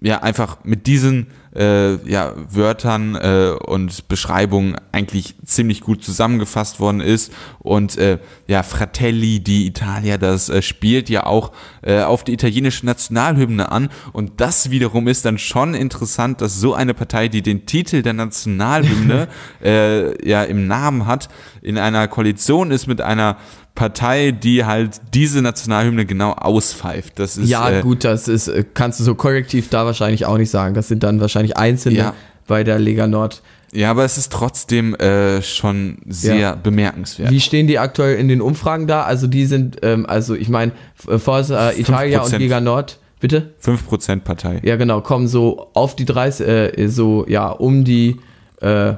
ja 0.02 0.22
einfach 0.22 0.58
mit 0.64 0.88
diesen 0.88 1.28
äh, 1.56 1.96
ja, 2.10 2.34
Wörtern 2.36 3.16
äh, 3.16 3.54
und 3.66 4.08
Beschreibungen 4.08 4.76
eigentlich 4.92 5.36
ziemlich 5.46 5.82
gut 5.82 6.04
zusammengefasst 6.04 6.80
worden 6.80 7.02
ist. 7.02 7.34
Und 7.60 7.98
äh, 7.98 8.20
ja, 8.48 8.64
Fratelli 8.64 9.40
di 9.40 9.66
Italia, 9.66 10.18
das 10.18 10.50
äh, 10.50 10.62
spielt 10.62 11.10
ja 11.10 11.26
auch 11.26 11.52
äh, 11.82 12.02
auf 12.02 12.24
die 12.24 12.34
italienische 12.34 12.86
Nationalhymne 12.86 13.72
an. 13.72 13.90
Und 14.14 14.40
das 14.42 14.70
wiederum 14.70 15.08
ist 15.08 15.26
dann 15.26 15.38
schon 15.38 15.74
interessant, 15.74 16.42
dass 16.42 16.60
so 16.60 16.74
eine 16.74 16.94
Partei, 16.94 17.28
die 17.28 17.42
den 17.42 17.66
Titel 17.66 18.04
der 18.04 18.14
Nationalhymne 18.14 19.28
äh, 19.64 20.28
ja 20.28 20.44
im 20.44 20.68
Namen 20.68 21.08
hat, 21.08 21.30
in 21.62 21.78
einer 21.78 22.08
Koalition 22.08 22.72
ist 22.72 22.88
mit 22.88 23.02
einer 23.02 23.38
Partei, 23.80 24.32
die 24.32 24.66
halt 24.66 25.00
diese 25.14 25.42
Nationalhymne 25.42 26.06
genau 26.06 26.34
auspfeift. 26.34 27.18
Das 27.18 27.38
ist 27.38 27.48
Ja, 27.50 27.70
äh, 27.70 27.82
gut, 27.82 28.04
das 28.04 28.28
ist, 28.28 28.50
äh, 28.50 28.66
kannst 28.74 29.00
du 29.00 29.06
so 29.06 29.16
korrektiv 29.16 29.70
da 29.70 29.86
wahrscheinlich 29.86 30.26
auch 30.26 30.38
nicht 30.38 30.50
sagen. 30.52 30.74
Das 30.76 30.90
sind 30.90 31.02
dann 31.02 31.22
wahrscheinlich 31.22 31.56
Einzelne 31.56 31.98
Ja. 31.98 32.14
bei 32.46 32.66
der 32.66 32.78
Lega 32.78 33.08
Nord. 33.08 33.42
Ja, 33.72 33.90
aber 33.92 34.04
es 34.04 34.18
ist 34.18 34.34
trotzdem 34.34 34.96
äh, 34.96 35.42
schon 35.42 36.00
sehr 36.10 36.36
Ja. 36.36 36.56
bemerkenswert. 36.56 37.32
Wie 37.32 37.40
stehen 37.40 37.68
die 37.68 37.80
aktuell 37.80 38.18
in 38.18 38.28
den 38.28 38.42
Umfragen 38.42 38.86
da? 38.86 39.04
Also 39.04 39.28
die 39.28 39.46
sind, 39.46 39.78
ähm, 39.82 40.06
also 40.08 40.36
ich 40.36 40.50
meine, 40.50 40.74
Forza 40.96 41.72
Italia 41.72 42.20
und 42.22 42.28
5%. 42.34 42.38
Lega 42.40 42.60
Nord, 42.60 43.00
bitte? 43.22 43.54
5% 43.64 44.26
Partei. 44.26 44.60
Ja, 44.64 44.76
genau, 44.76 45.00
kommen 45.00 45.30
so 45.30 45.70
auf 45.74 45.96
die 45.96 46.04
30, 46.04 46.46
äh, 46.46 46.88
so, 46.90 47.26
ja, 47.30 47.48
um 47.50 47.86
die 47.86 48.18
äh, 48.62 48.96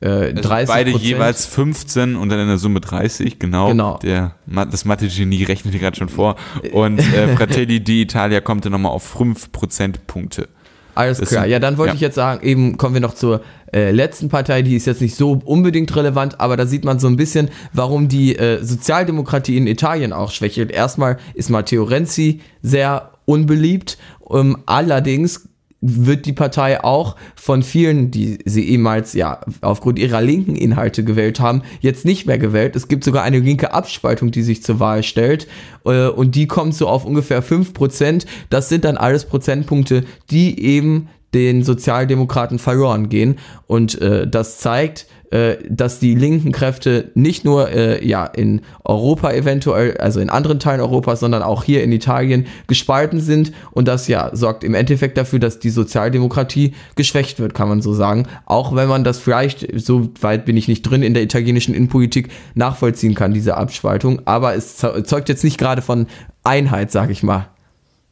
äh, 0.00 0.06
Also 0.08 0.42
30 0.42 0.68
beide 0.74 0.90
jeweils 0.90 1.46
15 1.46 2.16
und 2.16 2.28
dann 2.28 2.38
in 2.40 2.48
der 2.48 2.58
Summe 2.58 2.80
30, 2.80 3.38
genau. 3.38 3.68
Genau. 3.68 3.98
Der, 4.02 4.34
das 4.46 4.84
Mathe-Genie 4.84 5.44
rechnet 5.44 5.72
hier 5.72 5.80
gerade 5.80 5.96
schon 5.96 6.08
vor. 6.08 6.36
Und 6.72 6.98
äh, 6.98 7.28
Fratelli 7.36 7.78
d'Italia 7.78 8.40
kommt 8.40 8.64
dann 8.64 8.72
nochmal 8.72 8.92
auf 8.92 9.02
5 9.04 9.52
Prozentpunkte. 9.52 10.48
Alles 10.94 11.18
Das 11.18 11.28
klar. 11.28 11.42
sind- 11.42 11.50
Ja, 11.52 11.58
dann 11.58 11.76
wollte 11.76 11.90
ja. 11.90 11.94
ich 11.94 12.00
jetzt 12.00 12.14
sagen, 12.14 12.46
eben 12.46 12.78
kommen 12.78 12.94
wir 12.94 13.00
noch 13.02 13.14
zur 13.14 13.42
äh, 13.72 13.90
letzten 13.90 14.28
Partei, 14.30 14.62
die 14.62 14.76
ist 14.76 14.86
jetzt 14.86 15.02
nicht 15.02 15.14
so 15.14 15.32
unbedingt 15.44 15.94
relevant, 15.94 16.40
aber 16.40 16.56
da 16.56 16.64
sieht 16.66 16.84
man 16.86 16.98
so 16.98 17.06
ein 17.08 17.16
bisschen, 17.16 17.50
warum 17.74 18.08
die 18.08 18.36
äh, 18.36 18.62
Sozialdemokratie 18.64 19.56
in 19.58 19.66
Italien 19.66 20.12
auch 20.14 20.30
schwächelt. 20.30 20.70
Erstmal 20.70 21.18
ist 21.34 21.50
Matteo 21.50 21.84
Renzi 21.84 22.40
sehr 22.62 23.10
unbeliebt, 23.26 23.98
ähm, 24.30 24.56
allerdings 24.64 25.48
wird 25.88 26.26
die 26.26 26.32
Partei 26.32 26.82
auch 26.82 27.16
von 27.34 27.62
vielen, 27.62 28.10
die 28.10 28.38
sie 28.44 28.68
ehemals 28.68 29.12
ja 29.12 29.40
aufgrund 29.60 29.98
ihrer 29.98 30.20
linken 30.20 30.56
Inhalte 30.56 31.04
gewählt 31.04 31.40
haben, 31.40 31.62
jetzt 31.80 32.04
nicht 32.04 32.26
mehr 32.26 32.38
gewählt. 32.38 32.76
Es 32.76 32.88
gibt 32.88 33.04
sogar 33.04 33.22
eine 33.22 33.38
linke 33.38 33.72
Abspaltung, 33.72 34.30
die 34.30 34.42
sich 34.42 34.62
zur 34.62 34.80
Wahl 34.80 35.02
stellt 35.02 35.46
äh, 35.84 36.08
und 36.08 36.34
die 36.34 36.46
kommt 36.46 36.74
so 36.74 36.88
auf 36.88 37.04
ungefähr 37.04 37.42
5%. 37.42 38.26
Das 38.50 38.68
sind 38.68 38.84
dann 38.84 38.96
alles 38.96 39.24
Prozentpunkte, 39.24 40.04
die 40.30 40.60
eben 40.60 41.08
den 41.34 41.62
Sozialdemokraten 41.64 42.58
verloren 42.58 43.08
gehen 43.08 43.38
und 43.66 44.00
äh, 44.00 44.26
das 44.26 44.58
zeigt, 44.58 45.06
äh, 45.30 45.56
dass 45.68 45.98
die 45.98 46.14
linken 46.14 46.52
Kräfte 46.52 47.10
nicht 47.14 47.44
nur 47.44 47.70
äh, 47.70 48.06
ja 48.06 48.26
in 48.26 48.62
Europa 48.84 49.32
eventuell, 49.32 49.96
also 49.98 50.20
in 50.20 50.30
anderen 50.30 50.58
Teilen 50.58 50.80
Europas, 50.80 51.20
sondern 51.20 51.42
auch 51.42 51.64
hier 51.64 51.82
in 51.82 51.92
Italien 51.92 52.46
gespalten 52.66 53.20
sind 53.20 53.52
und 53.72 53.88
das 53.88 54.08
ja 54.08 54.30
sorgt 54.34 54.64
im 54.64 54.74
Endeffekt 54.74 55.16
dafür, 55.18 55.38
dass 55.38 55.58
die 55.58 55.70
Sozialdemokratie 55.70 56.74
geschwächt 56.94 57.38
wird, 57.40 57.54
kann 57.54 57.68
man 57.68 57.82
so 57.82 57.92
sagen. 57.92 58.26
Auch 58.46 58.74
wenn 58.74 58.88
man 58.88 59.04
das 59.04 59.18
vielleicht, 59.18 59.66
so 59.78 60.10
weit 60.20 60.44
bin 60.44 60.56
ich 60.56 60.68
nicht 60.68 60.82
drin 60.82 61.02
in 61.02 61.14
der 61.14 61.22
italienischen 61.22 61.74
Innenpolitik, 61.74 62.28
nachvollziehen 62.54 63.14
kann, 63.14 63.34
diese 63.34 63.56
Abspaltung, 63.56 64.22
aber 64.24 64.54
es 64.54 64.76
zeu- 64.76 65.00
zeugt 65.02 65.28
jetzt 65.28 65.44
nicht 65.44 65.58
gerade 65.58 65.82
von 65.82 66.06
Einheit, 66.44 66.90
sag 66.90 67.10
ich 67.10 67.22
mal. 67.22 67.48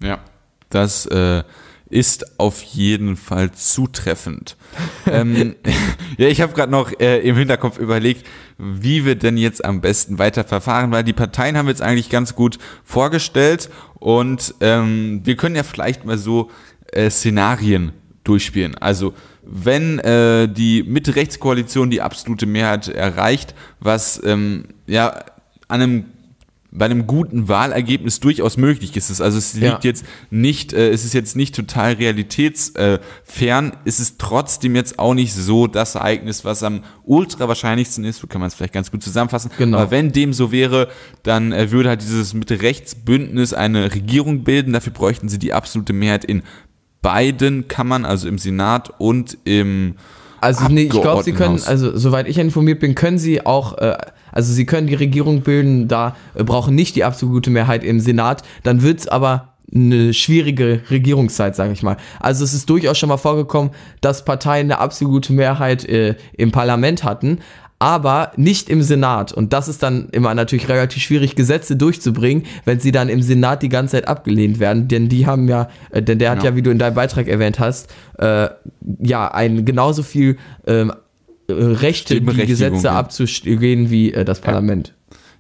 Ja. 0.01 0.19
Das 0.71 1.07
äh, 1.07 1.43
ist 1.91 2.41
auf 2.41 2.63
jeden 2.63 3.17
Fall 3.17 3.53
zutreffend. 3.53 4.57
ähm, 5.07 5.55
ja, 6.19 6.29
ich 6.29 6.41
habe 6.41 6.53
gerade 6.53 6.73
noch 6.73 6.93
äh, 6.99 7.21
im 7.21 7.37
Hinterkopf 7.37 7.79
überlegt, 7.79 8.27
wie 8.59 9.05
wir 9.05 9.15
denn 9.15 9.37
jetzt 9.37 9.65
am 9.65 9.81
besten 9.81 10.19
weiter 10.19 10.45
verfahren, 10.45 10.91
weil 10.91 11.05
die 11.05 11.13
Parteien 11.13 11.57
haben 11.57 11.67
wir 11.67 11.73
jetzt 11.73 11.83
eigentlich 11.83 12.11
ganz 12.11 12.35
gut 12.35 12.59
vorgestellt 12.85 13.71
und 13.95 14.55
ähm, 14.61 15.21
wir 15.25 15.37
können 15.37 15.57
ja 15.57 15.63
vielleicht 15.63 16.05
mal 16.05 16.19
so 16.19 16.51
äh, 16.93 17.11
Szenarien 17.11 17.93
durchspielen. 18.25 18.77
Also 18.77 19.15
wenn 19.43 19.99
äh, 19.99 20.49
die 20.49 20.83
Mitte-Rechts-Koalition 20.83 21.91
die 21.91 22.01
absolute 22.01 22.47
Mehrheit 22.47 22.89
erreicht, 22.89 23.55
was 23.81 24.21
ähm, 24.25 24.65
ja 24.87 25.25
an 25.69 25.83
einem 25.83 26.05
bei 26.77 26.87
einem 26.87 27.07
guten 27.07 27.49
Wahlergebnis 27.49 28.19
durchaus 28.19 28.57
möglich 28.57 28.97
ist 28.97 29.09
es. 29.09 29.21
Also 29.21 29.39
es 29.39 29.55
liegt 29.55 29.65
Ja. 29.65 29.79
jetzt 29.83 30.05
nicht, 30.31 30.73
äh, 30.73 30.91
es 30.91 31.05
ist 31.05 31.15
jetzt 31.15 31.37
nicht 31.37 31.55
total 31.55 31.93
realitätsfern, 31.93 33.71
äh, 33.71 33.77
es 33.85 34.01
ist 34.01 34.19
trotzdem 34.19 34.75
jetzt 34.75 34.99
auch 34.99 35.15
nicht 35.15 35.33
so 35.33 35.69
das 35.69 35.95
Ereignis, 35.95 36.45
was 36.45 36.65
am 36.65 36.83
ultra 37.05 37.47
wahrscheinlichsten 37.47 38.05
ist, 38.05 38.19
so 38.19 38.27
kann 38.27 38.41
man 38.41 38.49
es 38.49 38.55
vielleicht 38.55 38.73
ganz 38.73 38.91
gut 38.91 39.05
zusammenfassen. 39.05 39.53
Genau. 39.57 39.79
Aber 39.79 39.91
wenn 39.93 40.11
dem 40.11 40.33
so 40.33 40.51
wäre, 40.51 40.89
dann 41.23 41.53
äh, 41.53 41.71
würde 41.71 41.91
halt 41.91 42.03
dieses 42.03 42.35
Mitte-Rechts-Bündnis 42.35 43.55
eine 43.55 43.95
Regierung 43.95 44.43
bilden. 44.43 44.73
Dafür 44.73 44.93
bräuchten 44.93 45.29
sie 45.29 45.39
die 45.39 45.53
absolute 45.53 45.93
Mehrheit 45.93 46.25
in 46.25 46.43
beiden 47.03 47.69
Kammern, 47.69 48.05
also 48.05 48.27
im 48.27 48.39
Senat 48.39 48.91
und 48.99 49.39
im 49.45 49.95
Also 50.41 50.67
nee, 50.69 50.85
ich 50.85 50.91
glaube, 50.91 51.23
sie 51.23 51.33
können, 51.33 51.61
also 51.65 51.97
soweit 51.97 52.27
ich 52.27 52.39
informiert 52.39 52.81
bin, 52.81 52.95
können 52.97 53.19
sie 53.19 53.47
auch, 53.47 53.79
äh, 53.79 53.97
also 54.35 54.53
sie 54.53 54.67
können 54.67 54.89
die 54.89 54.95
Regierung 54.95 55.41
bilden, 55.43 55.89
da 55.89 56.17
äh, 56.35 56.43
brauchen 56.43 56.75
nicht 56.75 56.97
die 56.97 57.05
absolute 57.05 57.51
Mehrheit 57.51 57.85
im 57.85 58.01
Senat, 58.01 58.43
dann 58.65 58.83
wird's 58.83 59.07
aber 59.09 59.55
eine 59.75 60.13
schwierige 60.13 60.83
Regierungszeit, 60.91 61.57
sage 61.57 61.73
ich 61.73 61.83
mal. 61.83 61.97
Also 62.21 62.45
es 62.45 62.53
ist 62.53 62.69
durchaus 62.69 62.99
schon 62.99 63.09
mal 63.09 63.17
vorgekommen, 63.17 63.71
dass 64.01 64.25
Parteien 64.25 64.67
eine 64.67 64.79
absolute 64.79 65.33
Mehrheit 65.33 65.85
äh, 65.87 66.17
im 66.37 66.53
Parlament 66.53 67.03
hatten, 67.03 67.39
aber 67.79 68.33
nicht 68.37 68.69
im 68.69 68.83
Senat. 68.83 69.33
Und 69.33 69.53
das 69.53 69.69
ist 69.69 69.83
dann 69.83 70.09
immer 70.11 70.35
natürlich 70.35 70.69
relativ 70.69 71.03
schwierig, 71.03 71.35
Gesetze 71.35 71.77
durchzubringen, 71.77 72.45
wenn 72.65 72.79
sie 72.81 72.93
dann 72.93 73.09
im 73.09 73.21
Senat 73.23 73.63
die 73.63 73.69
ganze 73.69 73.93
Zeit 73.93 74.09
abgelehnt 74.09 74.59
werden. 74.61 74.89
Denn 74.89 75.09
die 75.09 75.27
haben 75.27 75.49
ja, 75.49 75.69
äh, 75.91 76.03
denn 76.03 76.19
der 76.19 76.31
hat 76.31 76.43
ja, 76.43 76.51
Ja. 76.51 76.57
wie 76.57 76.63
du 76.63 76.71
in 76.71 76.79
deinem 76.79 76.95
Beitrag 76.95 77.27
erwähnt 77.29 77.59
hast, 77.59 77.93
äh, 78.19 78.49
ja, 79.01 79.29
ein 79.33 79.65
genauso 79.65 80.03
viel 80.03 80.37
ähm, 80.67 80.91
äh, 80.91 80.95
Rechte, 81.49 82.21
die 82.21 82.47
Gesetze 82.47 82.87
ja. 82.87 82.93
abzustehen 82.93 83.91
wie 83.91 84.13
äh, 84.13 84.25
das 84.25 84.41
Parlament. 84.41 84.95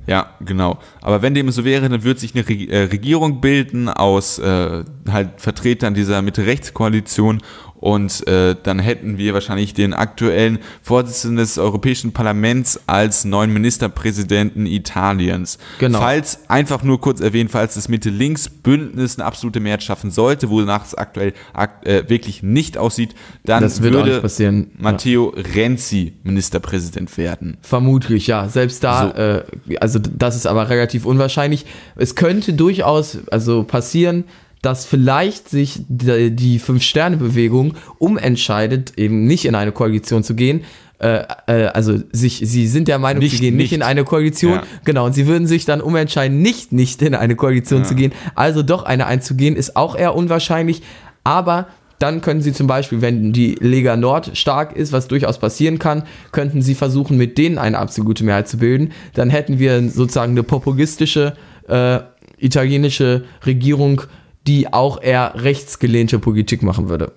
Ja, 0.06 0.34
genau. 0.44 0.78
Aber 1.00 1.22
wenn 1.22 1.34
dem 1.34 1.50
so 1.50 1.64
wäre, 1.64 1.88
dann 1.88 2.04
würde 2.04 2.20
sich 2.20 2.34
eine 2.34 2.44
äh, 2.68 2.84
Regierung 2.84 3.40
bilden 3.40 3.88
aus 3.88 4.38
äh, 4.38 4.84
halt 5.10 5.30
Vertretern 5.40 5.94
dieser 5.94 6.20
Mitte-Rechts-Koalition 6.20 7.40
und 7.84 8.26
äh, 8.26 8.56
dann 8.62 8.78
hätten 8.78 9.18
wir 9.18 9.34
wahrscheinlich 9.34 9.74
den 9.74 9.92
aktuellen 9.92 10.58
Vorsitzenden 10.80 11.36
des 11.36 11.58
Europäischen 11.58 12.12
Parlaments 12.12 12.80
als 12.86 13.26
neuen 13.26 13.52
Ministerpräsidenten 13.52 14.64
Italiens. 14.64 15.58
Genau. 15.78 15.98
Falls, 15.98 16.48
einfach 16.48 16.82
nur 16.82 16.98
kurz 16.98 17.20
erwähnt, 17.20 17.50
falls 17.50 17.74
das 17.74 17.90
Mitte-Links-Bündnis 17.90 19.18
eine 19.18 19.26
absolute 19.26 19.60
Mehrheit 19.60 19.82
schaffen 19.82 20.10
sollte, 20.10 20.48
wonach 20.48 20.86
es 20.86 20.94
aktuell 20.94 21.34
ak 21.52 21.86
äh, 21.86 22.08
wirklich 22.08 22.42
nicht 22.42 22.78
aussieht, 22.78 23.14
dann 23.44 23.62
würde 23.82 24.22
passieren. 24.22 24.70
Ja. 24.78 24.82
Matteo 24.82 25.34
Renzi 25.54 26.14
Ministerpräsident 26.22 27.14
werden. 27.18 27.58
Vermutlich, 27.60 28.26
ja. 28.28 28.48
Selbst 28.48 28.82
da, 28.82 29.12
So. 29.14 29.72
äh, 29.72 29.76
also 29.76 29.98
das 29.98 30.36
ist 30.36 30.46
aber 30.46 30.70
relativ 30.70 31.04
unwahrscheinlich. 31.04 31.66
Es 31.96 32.14
könnte 32.14 32.54
durchaus 32.54 33.18
also 33.30 33.62
passieren, 33.62 34.24
dass 34.64 34.86
vielleicht 34.86 35.50
sich 35.50 35.80
die, 35.88 36.58
Fünf-Sterne-Bewegung 36.58 37.74
umentscheidet, 37.98 38.94
eben 38.96 39.26
nicht 39.26 39.44
in 39.44 39.54
eine 39.54 39.72
Koalition 39.72 40.24
zu 40.24 40.34
gehen. 40.34 40.62
Äh, 40.98 41.24
äh, 41.46 41.66
also 41.66 41.98
sich, 42.12 42.40
sie 42.42 42.66
sind 42.66 42.88
der 42.88 42.98
Meinung, 42.98 43.20
sie 43.20 43.28
Nicht, 43.28 43.40
gehen 43.40 43.56
nicht, 43.56 43.64
nicht. 43.64 43.72
in 43.74 43.82
eine 43.82 44.04
Koalition. 44.04 44.54
Ja. 44.54 44.62
Genau, 44.84 45.04
und 45.04 45.12
sie 45.12 45.26
würden 45.26 45.46
sich 45.46 45.66
dann 45.66 45.82
umentscheiden, 45.82 46.40
nicht, 46.40 46.72
nicht 46.72 47.02
in 47.02 47.14
eine 47.14 47.36
Koalition 47.36 47.84
zu 47.84 47.94
gehen. 47.94 48.12
Also 48.34 48.62
doch 48.62 48.84
eine 48.84 49.06
einzugehen, 49.06 49.54
ist 49.54 49.76
auch 49.76 49.96
eher 49.96 50.14
unwahrscheinlich. 50.14 50.80
Aber 51.24 51.66
dann 51.98 52.22
können 52.22 52.40
sie 52.40 52.54
zum 52.54 52.66
Beispiel, 52.66 53.02
wenn 53.02 53.34
die 53.34 53.56
Lega 53.60 53.96
Nord 53.96 54.34
stark 54.34 54.74
ist, 54.74 54.92
was 54.92 55.08
durchaus 55.08 55.38
passieren 55.38 55.78
kann, 55.78 56.04
könnten 56.32 56.62
sie 56.62 56.74
versuchen, 56.74 57.18
mit 57.18 57.36
denen 57.36 57.58
eine 57.58 57.76
absolute 57.76 58.24
Mehrheit 58.24 58.48
zu 58.48 58.56
bilden. 58.56 58.92
Dann 59.12 59.28
hätten 59.28 59.58
wir 59.58 59.90
sozusagen 59.90 60.32
eine 60.32 60.42
populistische 60.42 61.34
äh, 61.68 62.00
italienische 62.38 63.24
Regierung, 63.44 64.02
die 64.46 64.72
auch 64.72 65.00
eher 65.02 65.32
rechtsgelehnte 65.36 66.18
Politik 66.18 66.62
machen 66.62 66.88
würde. 66.88 67.12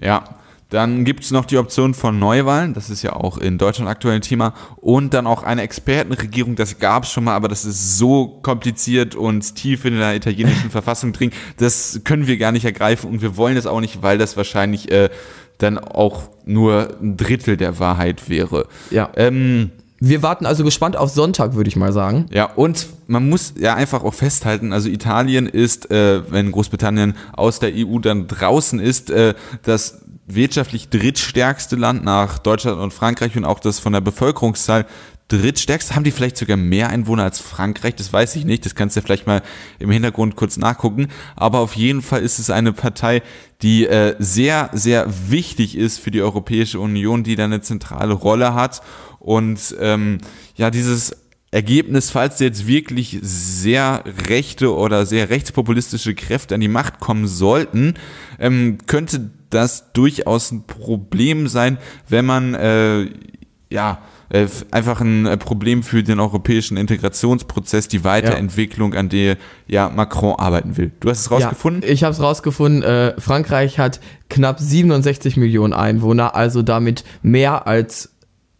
Ja, 0.00 0.24
dann 0.70 1.06
gibt 1.06 1.24
es 1.24 1.30
noch 1.30 1.46
die 1.46 1.56
Option 1.56 1.94
von 1.94 2.18
Neuwahlen, 2.18 2.74
das 2.74 2.90
ist 2.90 3.02
ja 3.02 3.14
auch 3.14 3.38
in 3.38 3.56
Deutschland 3.56 3.88
aktuell 3.88 4.16
ein 4.16 4.20
Thema, 4.20 4.52
und 4.76 5.14
dann 5.14 5.26
auch 5.26 5.42
eine 5.42 5.62
Expertenregierung, 5.62 6.56
das 6.56 6.78
gab 6.78 7.04
es 7.04 7.10
schon 7.10 7.24
mal, 7.24 7.34
aber 7.34 7.48
das 7.48 7.64
ist 7.64 7.96
so 7.96 8.28
kompliziert 8.42 9.14
und 9.14 9.54
tief 9.54 9.86
in 9.86 9.96
der 9.96 10.14
italienischen 10.14 10.70
Verfassung 10.70 11.14
drin, 11.14 11.30
das 11.56 12.02
können 12.04 12.26
wir 12.26 12.36
gar 12.36 12.52
nicht 12.52 12.66
ergreifen 12.66 13.08
und 13.10 13.22
wir 13.22 13.38
wollen 13.38 13.56
das 13.56 13.66
auch 13.66 13.80
nicht, 13.80 14.02
weil 14.02 14.18
das 14.18 14.36
wahrscheinlich 14.36 14.92
äh, 14.92 15.08
dann 15.56 15.78
auch 15.78 16.24
nur 16.44 16.96
ein 17.00 17.16
Drittel 17.16 17.56
der 17.56 17.78
Wahrheit 17.78 18.28
wäre. 18.28 18.66
Ja. 18.90 19.10
Ähm, 19.16 19.70
Wir 20.00 20.22
warten 20.22 20.46
also 20.46 20.64
gespannt 20.64 20.96
auf 20.96 21.10
Sonntag, 21.10 21.54
würde 21.54 21.68
ich 21.68 21.76
mal 21.76 21.92
sagen. 21.92 22.26
ja, 22.32 22.44
und 22.44 22.86
man 23.06 23.28
muss 23.28 23.54
ja 23.58 23.74
einfach 23.74 24.04
auch 24.04 24.14
festhalten, 24.14 24.72
also 24.72 24.88
Italien 24.88 25.46
ist, 25.46 25.90
äh, 25.90 26.22
wenn 26.30 26.52
Großbritannien 26.52 27.14
aus 27.32 27.58
der 27.58 27.72
EU 27.74 27.98
dann 27.98 28.28
draußen 28.28 28.78
ist, 28.78 29.10
äh, 29.10 29.34
das 29.62 30.02
wirtschaftlich 30.26 30.90
drittstärkste 30.90 31.76
Land 31.76 32.04
nach 32.04 32.38
Deutschland 32.38 32.78
und 32.78 32.92
Frankreich 32.92 33.36
und 33.36 33.44
auch 33.44 33.60
das 33.60 33.78
von 33.78 33.94
der 33.94 34.02
Bevölkerungszahl 34.02 34.86
drittstärkste. 35.28 35.94
Haben 35.94 36.04
die 36.04 36.10
vielleicht 36.10 36.36
sogar 36.36 36.56
mehr 36.56 36.88
Einwohner 36.88 37.24
als 37.24 37.38
Frankreich? 37.38 37.94
Das 37.94 38.12
weiß 38.12 38.36
ich 38.36 38.44
nicht. 38.44 38.64
Das 38.64 38.74
kannst 38.74 38.96
du 38.96 39.00
ja 39.00 39.04
vielleicht 39.04 39.26
mal 39.26 39.42
im 39.78 39.90
Hintergrund 39.90 40.36
kurz 40.36 40.56
nachgucken. 40.56 41.08
Aber 41.36 41.60
auf 41.60 41.76
jeden 41.76 42.02
Fall 42.02 42.22
ist 42.22 42.38
es 42.38 42.50
eine 42.50 42.72
Partei, 42.72 43.22
die 43.62 43.86
äh, 43.86 44.16
sehr, 44.18 44.70
sehr 44.72 45.06
wichtig 45.30 45.76
ist 45.76 45.98
für 45.98 46.10
die 46.10 46.22
Europäische 46.22 46.80
Union, 46.80 47.22
die 47.22 47.36
da 47.36 47.44
eine 47.44 47.60
zentrale 47.60 48.14
Rolle 48.14 48.54
hat. 48.54 48.82
Und 49.18 49.76
ähm, 49.80 50.18
ja, 50.56 50.70
dieses 50.70 51.14
Ergebnis, 51.50 52.10
falls 52.10 52.40
jetzt 52.40 52.66
wirklich 52.66 53.18
sehr 53.22 54.04
rechte 54.28 54.74
oder 54.74 55.06
sehr 55.06 55.30
rechtspopulistische 55.30 56.14
Kräfte 56.14 56.54
an 56.54 56.60
die 56.60 56.68
Macht 56.68 57.00
kommen 57.00 57.26
sollten, 57.26 57.94
ähm, 58.38 58.78
könnte 58.86 59.30
das 59.48 59.92
durchaus 59.92 60.50
ein 60.50 60.66
Problem 60.66 61.48
sein, 61.48 61.78
wenn 62.06 62.26
man 62.26 62.54
äh, 62.54 63.06
ja, 63.70 64.02
äh, 64.30 64.46
einfach 64.70 65.00
ein 65.00 65.26
äh, 65.26 65.36
Problem 65.36 65.82
für 65.82 66.02
den 66.02 66.20
europäischen 66.20 66.76
Integrationsprozess, 66.76 67.88
die 67.88 68.04
Weiterentwicklung, 68.04 68.94
an 68.94 69.08
der 69.08 69.36
ja 69.66 69.88
Macron 69.88 70.34
arbeiten 70.38 70.76
will. 70.76 70.92
Du 71.00 71.08
hast 71.10 71.20
es 71.20 71.30
rausgefunden? 71.30 71.82
Ja, 71.82 71.88
ich 71.88 72.04
habe 72.04 72.12
es 72.12 72.20
rausgefunden. 72.20 72.82
Äh, 72.82 73.20
Frankreich 73.20 73.78
hat 73.78 74.00
knapp 74.28 74.60
67 74.60 75.36
Millionen 75.36 75.72
Einwohner, 75.72 76.34
also 76.34 76.62
damit 76.62 77.04
mehr 77.22 77.66
als 77.66 78.14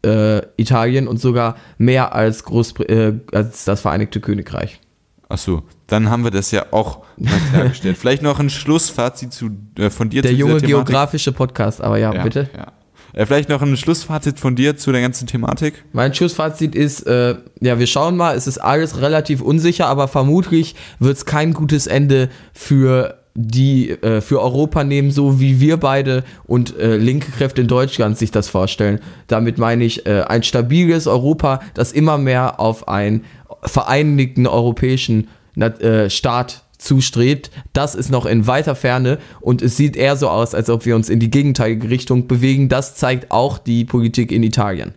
äh, 0.04 0.42
Italien 0.56 1.08
und 1.08 1.20
sogar 1.20 1.56
mehr 1.76 2.14
als, 2.14 2.44
Großbr 2.44 2.88
äh, 2.88 3.14
als 3.32 3.64
das 3.64 3.80
Vereinigte 3.80 4.20
Königreich. 4.20 4.80
Ach 5.28 5.36
so, 5.38 5.62
dann 5.88 6.08
haben 6.08 6.24
wir 6.24 6.30
das 6.30 6.50
ja 6.52 6.66
auch 6.70 7.04
mal 7.18 7.38
klargestellt. 7.50 7.96
Vielleicht 8.00 8.22
noch 8.22 8.40
ein 8.40 8.48
Schlussfazit 8.48 9.32
zu, 9.32 9.50
äh, 9.76 9.90
von 9.90 10.08
dir 10.08 10.22
Der 10.22 10.30
zu 10.30 10.36
junge 10.38 10.52
Thematik. 10.54 10.68
geografische 10.70 11.32
Podcast, 11.32 11.82
aber 11.82 11.98
ja, 11.98 12.14
Ja, 12.14 12.22
bitte. 12.22 12.48
Ja. 12.56 12.72
Äh, 13.18 13.26
vielleicht 13.26 13.48
noch 13.48 13.60
ein 13.62 13.76
Schlussfazit 13.76 14.38
von 14.38 14.54
dir 14.54 14.76
zu 14.76 14.92
der 14.92 15.00
ganzen 15.00 15.26
Thematik. 15.26 15.84
Mein 15.92 16.14
Schlussfazit 16.14 16.76
ist, 16.76 17.02
äh, 17.02 17.34
ja, 17.60 17.78
wir 17.80 17.88
schauen 17.88 18.16
mal, 18.16 18.36
es 18.36 18.46
ist 18.46 18.58
alles 18.58 19.00
relativ 19.00 19.40
unsicher, 19.40 19.88
aber 19.88 20.06
vermutlich 20.06 20.76
wird 21.00 21.16
es 21.16 21.24
kein 21.24 21.52
gutes 21.52 21.88
Ende 21.88 22.28
für 22.52 23.18
die 23.34 23.90
äh, 23.90 24.20
für 24.20 24.40
Europa 24.40 24.84
nehmen, 24.84 25.10
so 25.10 25.40
wie 25.40 25.60
wir 25.60 25.78
beide 25.78 26.22
und 26.44 26.78
äh, 26.78 26.96
linke 26.96 27.32
Kräfte 27.32 27.60
in 27.60 27.68
Deutschland 27.68 28.18
sich 28.18 28.30
das 28.30 28.48
vorstellen. 28.48 29.00
Damit 29.26 29.58
meine 29.58 29.84
ich 29.84 30.06
äh, 30.06 30.22
ein 30.22 30.44
stabiles 30.44 31.08
Europa, 31.08 31.60
das 31.74 31.90
immer 31.90 32.18
mehr 32.18 32.60
auf 32.60 32.86
einen 32.86 33.24
vereinigten 33.62 34.46
europäischen 34.46 35.28
Nat- 35.56 35.82
äh, 35.82 36.08
Staat 36.08 36.64
zustrebt. 36.78 37.50
Das 37.72 37.94
ist 37.94 38.10
noch 38.10 38.26
in 38.26 38.46
weiter 38.46 38.74
Ferne 38.74 39.18
und 39.40 39.62
es 39.62 39.76
sieht 39.76 39.96
eher 39.96 40.16
so 40.16 40.28
aus, 40.28 40.54
als 40.54 40.70
ob 40.70 40.86
wir 40.86 40.96
uns 40.96 41.08
in 41.08 41.20
die 41.20 41.30
gegenteilige 41.30 41.90
Richtung 41.90 42.26
bewegen. 42.26 42.68
Das 42.68 42.94
zeigt 42.94 43.30
auch 43.30 43.58
die 43.58 43.84
Politik 43.84 44.32
in 44.32 44.42
Italien. 44.42 44.94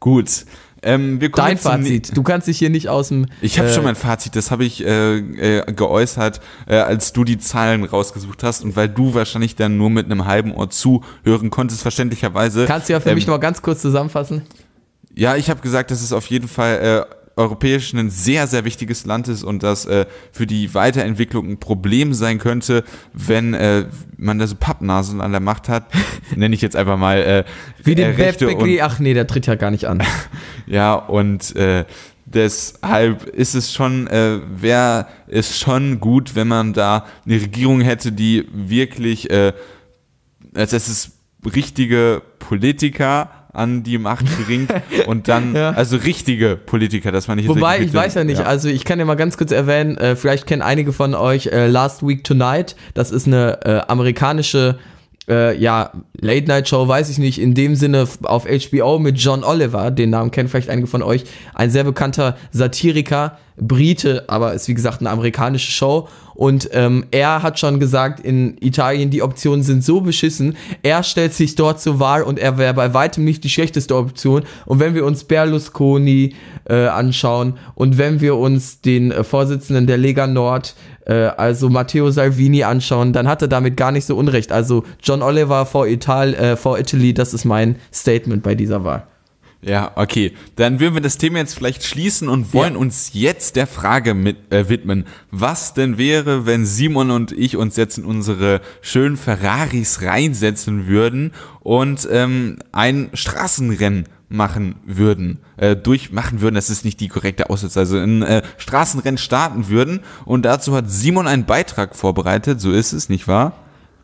Gut. 0.00 0.44
Ähm, 0.84 1.20
Dein 1.32 1.58
Fazit. 1.58 2.16
Du 2.16 2.24
kannst 2.24 2.48
dich 2.48 2.58
hier 2.58 2.68
nicht 2.68 2.88
aus 2.88 3.08
dem. 3.08 3.26
Ich 3.40 3.58
habe 3.58 3.68
äh, 3.68 3.72
schon 3.72 3.84
mein 3.84 3.94
Fazit, 3.94 4.34
das 4.34 4.50
habe 4.50 4.64
ich 4.64 4.84
äh, 4.84 5.18
äh, 5.18 5.72
geäußert, 5.72 6.40
äh, 6.66 6.74
als 6.74 7.12
du 7.12 7.22
die 7.22 7.38
Zahlen 7.38 7.84
rausgesucht 7.84 8.42
hast 8.42 8.64
und 8.64 8.74
weil 8.74 8.88
du 8.88 9.14
wahrscheinlich 9.14 9.54
dann 9.54 9.76
nur 9.76 9.90
mit 9.90 10.06
einem 10.06 10.26
halben 10.26 10.52
Ohr 10.52 10.70
zuhören 10.70 11.50
konntest, 11.50 11.82
verständlicherweise. 11.82 12.66
Kannst 12.66 12.88
du 12.88 12.94
ja 12.94 13.00
für 13.00 13.10
ähm, 13.10 13.14
mich 13.14 13.28
noch 13.28 13.38
ganz 13.38 13.62
kurz 13.62 13.80
zusammenfassen? 13.80 14.42
Ja, 15.14 15.36
ich 15.36 15.50
habe 15.50 15.60
gesagt, 15.60 15.92
dass 15.92 16.02
es 16.02 16.12
auf 16.12 16.26
jeden 16.26 16.48
Fall 16.48 17.06
äh, 17.08 17.14
europäisch 17.36 17.92
ein 17.94 18.10
sehr, 18.10 18.46
sehr 18.46 18.64
wichtiges 18.64 19.06
Land 19.06 19.28
ist 19.28 19.42
und 19.42 19.62
das 19.62 19.86
äh, 19.86 20.06
für 20.32 20.46
die 20.46 20.74
Weiterentwicklung 20.74 21.48
ein 21.48 21.58
Problem 21.58 22.14
sein 22.14 22.38
könnte, 22.38 22.84
wenn 23.12 23.54
äh, 23.54 23.86
man 24.16 24.38
da 24.38 24.46
so 24.46 24.54
Pappnasen 24.54 25.20
an 25.20 25.32
der 25.32 25.40
Macht 25.40 25.68
hat, 25.68 25.84
nenne 26.36 26.54
ich 26.54 26.60
jetzt 26.60 26.76
einfach 26.76 26.96
mal 26.96 27.18
äh, 27.18 27.44
Wie 27.82 27.94
den 27.94 28.12
äh, 28.12 28.22
Rechte 28.22 28.48
und 28.48 28.80
Ach 28.80 28.98
nee, 28.98 29.14
der 29.14 29.26
tritt 29.26 29.46
ja 29.46 29.54
gar 29.54 29.70
nicht 29.70 29.86
an. 29.86 30.02
Ja, 30.66 30.94
und 30.94 31.54
äh, 31.56 31.84
deshalb 32.24 33.24
ist 33.26 33.54
es 33.54 33.72
schon, 33.74 34.06
äh, 34.06 34.38
wäre 34.54 35.06
es 35.26 35.58
schon 35.58 36.00
gut, 36.00 36.34
wenn 36.34 36.48
man 36.48 36.72
da 36.72 37.04
eine 37.26 37.34
Regierung 37.34 37.80
hätte, 37.80 38.12
die 38.12 38.46
wirklich, 38.52 39.28
äh, 39.30 39.52
also 40.54 40.76
es 40.76 40.88
ist 40.88 41.10
richtige 41.44 42.22
Politiker 42.38 43.41
an 43.52 43.82
die 43.82 43.98
Macht 43.98 44.24
bringt 44.46 44.72
und 45.06 45.28
dann, 45.28 45.54
Ja. 45.54 45.70
also 45.72 45.96
richtige 45.96 46.56
Politiker, 46.56 47.12
das 47.12 47.28
meine 47.28 47.40
ich 47.42 47.46
jetzt 47.46 47.56
Wobei, 47.56 47.80
ich 47.80 47.92
weiß 47.92 48.14
ja 48.14 48.24
nicht, 48.24 48.40
also 48.40 48.68
ich 48.68 48.84
kann 48.84 48.98
ja 48.98 49.04
mal 49.04 49.14
ganz 49.14 49.36
kurz 49.36 49.50
erwähnen, 49.52 49.96
äh, 49.98 50.16
vielleicht 50.16 50.46
kennen 50.46 50.62
einige 50.62 50.92
von 50.92 51.14
euch 51.14 51.46
äh, 51.48 51.66
Last 51.66 52.06
Week 52.06 52.24
Tonight. 52.24 52.76
Das 52.94 53.10
ist 53.10 53.26
eine 53.26 53.60
äh, 53.64 53.80
amerikanische, 53.88 54.78
äh, 55.28 55.56
ja, 55.56 55.92
Late-Night-Show, 56.20 56.88
weiß 56.88 57.08
ich 57.10 57.18
nicht, 57.18 57.40
in 57.40 57.54
dem 57.54 57.76
Sinne 57.76 58.06
auf 58.22 58.44
HBO 58.44 58.98
mit 58.98 59.18
John 59.18 59.44
Oliver, 59.44 59.90
den 59.90 60.10
Namen 60.10 60.30
kennen 60.30 60.48
vielleicht 60.48 60.68
einige 60.68 60.86
von 60.86 61.02
euch, 61.02 61.24
ein 61.54 61.70
sehr 61.70 61.84
bekannter 61.84 62.36
Satiriker, 62.50 63.38
Brite, 63.56 64.24
aber 64.28 64.54
ist 64.54 64.68
wie 64.68 64.74
gesagt 64.74 65.00
eine 65.00 65.10
amerikanische 65.10 65.70
Show. 65.70 66.08
Und 66.34 66.70
ähm, 66.72 67.04
er 67.10 67.42
hat 67.42 67.58
schon 67.58 67.78
gesagt, 67.78 68.20
in 68.20 68.56
Italien 68.60 69.10
die 69.10 69.22
Optionen 69.22 69.62
sind 69.62 69.84
so 69.84 70.00
beschissen. 70.00 70.56
Er 70.82 71.02
stellt 71.02 71.34
sich 71.34 71.54
dort 71.54 71.80
zur 71.80 72.00
Wahl 72.00 72.22
und 72.22 72.38
er 72.38 72.56
wäre 72.56 72.72
bei 72.72 72.94
weitem 72.94 73.24
nicht 73.24 73.44
die 73.44 73.50
schlechteste 73.50 73.94
Option. 73.94 74.42
Und 74.64 74.80
wenn 74.80 74.94
wir 74.94 75.04
uns 75.04 75.24
Berlusconi 75.24 76.34
äh, 76.64 76.86
anschauen 76.86 77.58
und 77.74 77.98
wenn 77.98 78.20
wir 78.20 78.36
uns 78.36 78.80
den 78.80 79.12
äh, 79.12 79.22
Vorsitzenden 79.22 79.86
der 79.86 79.98
Lega 79.98 80.26
Nord, 80.26 80.74
äh, 81.06 81.12
also 81.14 81.68
Matteo 81.68 82.10
Salvini 82.10 82.62
anschauen, 82.64 83.12
dann 83.12 83.28
hat 83.28 83.42
er 83.42 83.48
damit 83.48 83.76
gar 83.76 83.92
nicht 83.92 84.04
so 84.06 84.16
unrecht. 84.16 84.52
Also 84.52 84.84
John 85.02 85.22
Oliver 85.22 85.66
for, 85.66 85.86
Ital 85.86 86.34
äh, 86.34 86.56
for 86.56 86.78
Italy, 86.78 87.14
das 87.14 87.34
ist 87.34 87.44
mein 87.44 87.76
Statement 87.92 88.42
bei 88.42 88.54
dieser 88.54 88.84
Wahl. 88.84 89.06
Ja, 89.64 89.92
okay. 89.94 90.32
Dann 90.56 90.80
würden 90.80 90.94
wir 90.94 91.00
das 91.00 91.18
Thema 91.18 91.38
jetzt 91.38 91.54
vielleicht 91.54 91.84
schließen 91.84 92.28
und 92.28 92.52
wollen 92.52 92.74
Ja. 92.74 92.80
uns 92.80 93.10
jetzt 93.12 93.54
der 93.54 93.68
Frage 93.68 94.12
mit, 94.12 94.52
äh, 94.52 94.68
widmen. 94.68 95.04
Was 95.30 95.72
denn 95.72 95.98
wäre, 95.98 96.46
wenn 96.46 96.66
Simon 96.66 97.12
und 97.12 97.30
ich 97.30 97.56
uns 97.56 97.76
jetzt 97.76 97.96
in 97.98 98.04
unsere 98.04 98.60
schönen 98.80 99.16
Ferraris 99.16 100.02
reinsetzen 100.02 100.88
würden 100.88 101.30
und 101.60 102.08
ähm, 102.10 102.58
ein 102.72 103.10
Straßenrennen 103.14 104.08
machen 104.32 104.76
würden, 104.84 105.38
äh, 105.56 105.76
durchmachen 105.76 106.40
würden, 106.40 106.54
das 106.54 106.70
ist 106.70 106.84
nicht 106.84 107.00
die 107.00 107.08
korrekte 107.08 107.50
Ausdruck, 107.50 107.76
also 107.76 107.98
ein 107.98 108.22
äh, 108.22 108.42
Straßenrennen 108.56 109.18
starten 109.18 109.68
würden 109.68 110.00
und 110.24 110.42
dazu 110.42 110.74
hat 110.74 110.90
Simon 110.90 111.26
einen 111.26 111.44
Beitrag 111.44 111.94
vorbereitet, 111.94 112.60
so 112.60 112.72
ist 112.72 112.92
es, 112.92 113.08
nicht 113.08 113.28
wahr? 113.28 113.52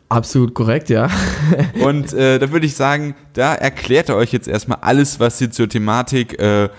Absolut 0.09 0.55
korrekt, 0.55 0.89
ja. 0.89 1.07
Und 1.83 2.13
äh, 2.13 2.39
da 2.39 2.51
würde 2.51 2.65
ich 2.65 2.75
sagen, 2.75 3.15
da 3.33 3.53
erklärt 3.53 4.09
er 4.09 4.15
euch 4.15 4.31
jetzt 4.33 4.47
erstmal 4.47 4.79
alles, 4.81 5.19
was 5.19 5.39
ihr 5.39 5.51
zur 5.51 5.69
Thematik 5.69 6.39
äh, 6.39 6.69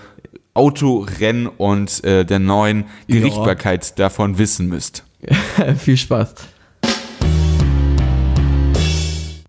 Autorennen 0.53 1.47
und 1.47 2.03
äh, 2.03 2.25
der 2.25 2.39
neuen 2.39 2.85
Ja. 3.07 3.15
Gerichtbarkeit 3.19 3.97
davon 3.99 4.37
wissen 4.37 4.67
müsst. 4.67 5.05
Viel 5.77 5.95
Spaß. 5.95 6.33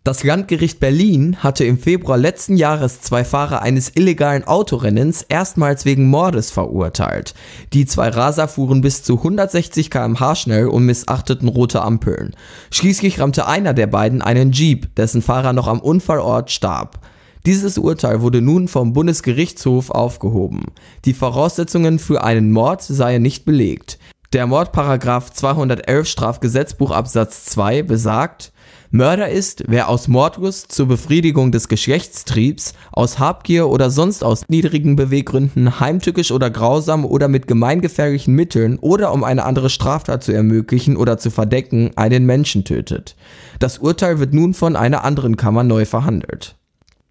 Das 0.04 0.24
Landgericht 0.24 0.80
Berlin 0.80 1.36
hatte 1.44 1.64
im 1.64 1.78
Februar 1.78 2.18
letzten 2.18 2.56
Jahres 2.56 3.02
zwei 3.02 3.22
Fahrer 3.22 3.62
eines 3.62 3.94
illegalen 3.94 4.42
Autorennens 4.42 5.22
erstmals 5.22 5.84
wegen 5.84 6.08
Mordes 6.08 6.50
verurteilt. 6.50 7.34
Die 7.72 7.86
zwei 7.86 8.08
Raser 8.08 8.48
fuhren 8.48 8.80
bis 8.80 9.04
zu 9.04 9.18
160 9.18 9.92
km/h 9.92 10.34
schnell 10.34 10.66
und 10.66 10.86
missachteten 10.86 11.46
rote 11.46 11.82
Ampeln. 11.82 12.34
Schließlich 12.72 13.20
rammte 13.20 13.46
einer 13.46 13.74
der 13.74 13.86
beiden 13.86 14.22
einen 14.22 14.50
Jeep, 14.50 14.92
dessen 14.96 15.22
Fahrer 15.22 15.52
noch 15.52 15.68
am 15.68 15.78
Unfallort 15.78 16.50
starb. 16.50 16.98
Dieses 17.46 17.78
Urteil 17.78 18.22
wurde 18.22 18.40
nun 18.40 18.66
vom 18.66 18.94
Bundesgerichtshof 18.94 19.90
aufgehoben. 19.90 20.64
Die 21.04 21.14
Voraussetzungen 21.14 22.00
für 22.00 22.24
einen 22.24 22.50
Mord 22.50 22.82
seien 22.82 23.22
nicht 23.22 23.44
belegt. 23.44 24.00
Der 24.32 24.48
Mordparagraph 24.48 25.30
211 25.30 26.08
Strafgesetzbuch 26.08 26.90
Absatz 26.90 27.44
2 27.44 27.82
besagt, 27.82 28.51
Mörder 28.94 29.30
ist, 29.30 29.64
wer 29.68 29.88
aus 29.88 30.06
Mordlust 30.06 30.70
zur 30.70 30.86
Befriedigung 30.86 31.50
des 31.50 31.68
Geschlechtstriebs, 31.68 32.74
aus 32.92 33.18
Habgier 33.18 33.68
oder 33.70 33.88
sonst 33.88 34.22
aus 34.22 34.44
niedrigen 34.48 34.96
Beweggründen 34.96 35.80
heimtückisch 35.80 36.30
oder 36.30 36.50
grausam 36.50 37.06
oder 37.06 37.26
mit 37.28 37.46
gemeingefährlichen 37.46 38.34
Mitteln 38.34 38.78
oder 38.78 39.14
um 39.14 39.24
eine 39.24 39.44
andere 39.46 39.70
Straftat 39.70 40.22
zu 40.22 40.32
ermöglichen 40.32 40.98
oder 40.98 41.16
zu 41.16 41.30
verdecken, 41.30 41.92
einen 41.96 42.26
Menschen 42.26 42.64
tötet. 42.64 43.16
Das 43.58 43.78
Urteil 43.78 44.18
wird 44.18 44.34
nun 44.34 44.52
von 44.52 44.76
einer 44.76 45.04
anderen 45.04 45.38
Kammer 45.38 45.64
neu 45.64 45.86
verhandelt. 45.86 46.56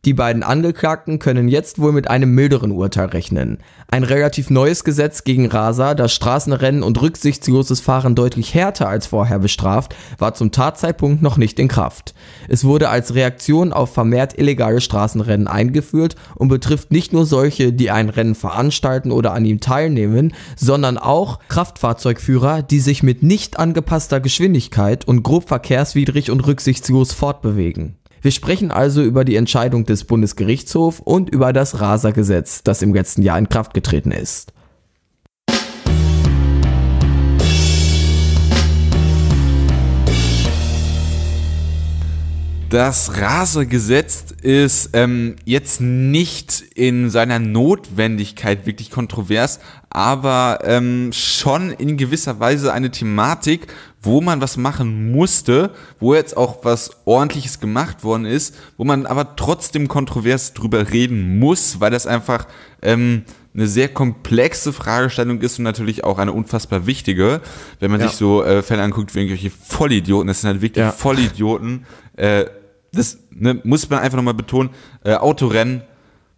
Die 0.04 0.16
beiden 0.16 0.42
Angeklagten 0.42 1.20
können 1.20 1.48
jetzt 1.48 1.78
wohl 1.78 1.92
mit 1.92 2.10
einem 2.10 2.34
milderen 2.34 2.72
Urteil 2.72 3.10
rechnen. 3.10 3.60
Ein 3.88 4.04
relativ 4.04 4.50
neues 4.50 4.84
Gesetz 4.84 5.24
gegen 5.24 5.46
Raser, 5.46 5.94
das 5.94 6.12
Straßenrennen 6.12 6.82
und 6.82 7.00
rücksichtsloses 7.00 7.82
Fahren 7.82 8.16
deutlich 8.16 8.56
härter 8.56 8.90
als 8.90 9.06
vorher 9.06 9.38
bestraft, 9.38 9.96
war 10.18 10.34
zum 10.34 10.52
Tatzeitpunkt 10.52 11.22
noch 11.22 11.38
nicht 11.38 11.60
in 11.60 11.68
Kraft. 11.68 12.16
Es 12.48 12.64
wurde 12.64 12.90
als 12.90 13.14
Reaktion 13.14 13.72
auf 13.72 13.94
vermehrt 13.94 14.40
illegale 14.40 14.82
Straßenrennen 14.82 15.48
eingeführt 15.48 16.16
und 16.34 16.48
betrifft 16.48 16.92
nicht 16.92 17.14
nur 17.14 17.28
solche, 17.28 17.72
die 17.72 17.92
ein 17.92 18.10
Rennen 18.10 18.34
veranstalten 18.34 19.12
oder 19.12 19.34
an 19.34 19.46
ihm 19.46 19.60
teilnehmen, 19.60 20.34
sondern 20.56 20.98
auch 20.98 21.38
Kraftfahrzeugführer, 21.48 22.64
die 22.64 22.80
sich 22.80 23.04
mit 23.04 23.22
nicht 23.22 23.60
angepasster 23.60 24.20
Geschwindigkeit 24.20 25.08
und 25.08 25.22
grob 25.22 25.48
verkehrswidrig 25.48 26.32
und 26.32 26.40
rücksichtslos 26.48 27.14
fortbewegen. 27.14 28.01
Wir 28.24 28.30
sprechen 28.30 28.70
also 28.70 29.02
über 29.02 29.26
die 29.26 29.36
Entscheidung 29.36 29.88
des 29.88 30.04
Bundesgerichtshofs 30.04 31.00
und 31.00 31.32
über 31.32 31.54
das 31.54 31.82
Rasergesetz, 31.82 32.62
das 32.62 32.84
im 32.84 32.94
letzten 32.94 33.24
Jahr 33.24 33.40
in 33.40 33.50
Kraft 33.50 33.74
getreten 33.74 34.12
ist. 34.12 34.54
Das 42.70 43.20
Rasergesetz 43.20 44.28
ist 44.44 44.92
ähm, 44.94 45.36
jetzt 45.44 45.82
nicht 45.82 46.64
in 46.76 47.10
seiner 47.10 47.38
Notwendigkeit 47.38 48.66
wirklich 48.66 48.92
kontrovers, 48.92 49.60
aber 49.90 50.60
ähm, 50.64 51.12
schon 51.12 51.72
in 51.72 51.98
gewisser 51.98 52.40
Weise 52.40 52.72
eine 52.72 52.90
Thematik, 52.90 53.68
wo 54.04 54.20
man 54.22 54.42
was 54.42 54.58
machen 54.58 55.12
musste, 55.12 55.72
wo 56.00 56.16
jetzt 56.16 56.36
auch 56.36 56.64
was 56.66 56.92
ordentliches 57.06 57.60
gemacht 57.60 58.04
worden 58.04 58.26
ist, 58.26 58.56
wo 58.78 58.84
man 58.84 59.06
aber 59.06 59.36
trotzdem 59.36 59.88
kontrovers 59.88 60.54
drüber 60.54 60.92
reden 60.92 61.38
muss, 61.40 61.80
weil 61.80 61.92
das 61.92 62.08
einfach 62.08 62.48
ähm, 62.82 63.24
eine 63.54 63.68
sehr 63.68 63.90
komplexe 63.90 64.74
Fragestellung 64.74 65.40
ist 65.42 65.60
und 65.60 65.64
natürlich 65.66 66.04
auch 66.04 66.18
eine 66.18 66.32
unfassbar 66.32 66.88
wichtige, 66.88 67.42
wenn 67.80 67.92
man 67.92 68.00
Ja. 68.02 68.08
sich 68.08 68.18
so 68.18 68.44
äh, 68.44 68.64
Fälle 68.64 68.82
anguckt 68.82 69.14
wie 69.14 69.20
irgendwelche 69.20 69.52
Vollidioten, 69.52 70.28
das 70.28 70.42
sind 70.42 70.48
halt 70.50 70.62
wirklich 70.62 70.84
Ja. 70.84 70.92
Vollidioten, 70.92 71.86
äh, 72.18 72.46
das 72.94 73.20
ne, 73.30 73.60
muss 73.64 73.90
man 73.90 74.00
einfach 74.00 74.16
nochmal 74.18 74.34
betonen, 74.34 74.72
äh, 75.04 75.14
Autorennen 75.16 75.82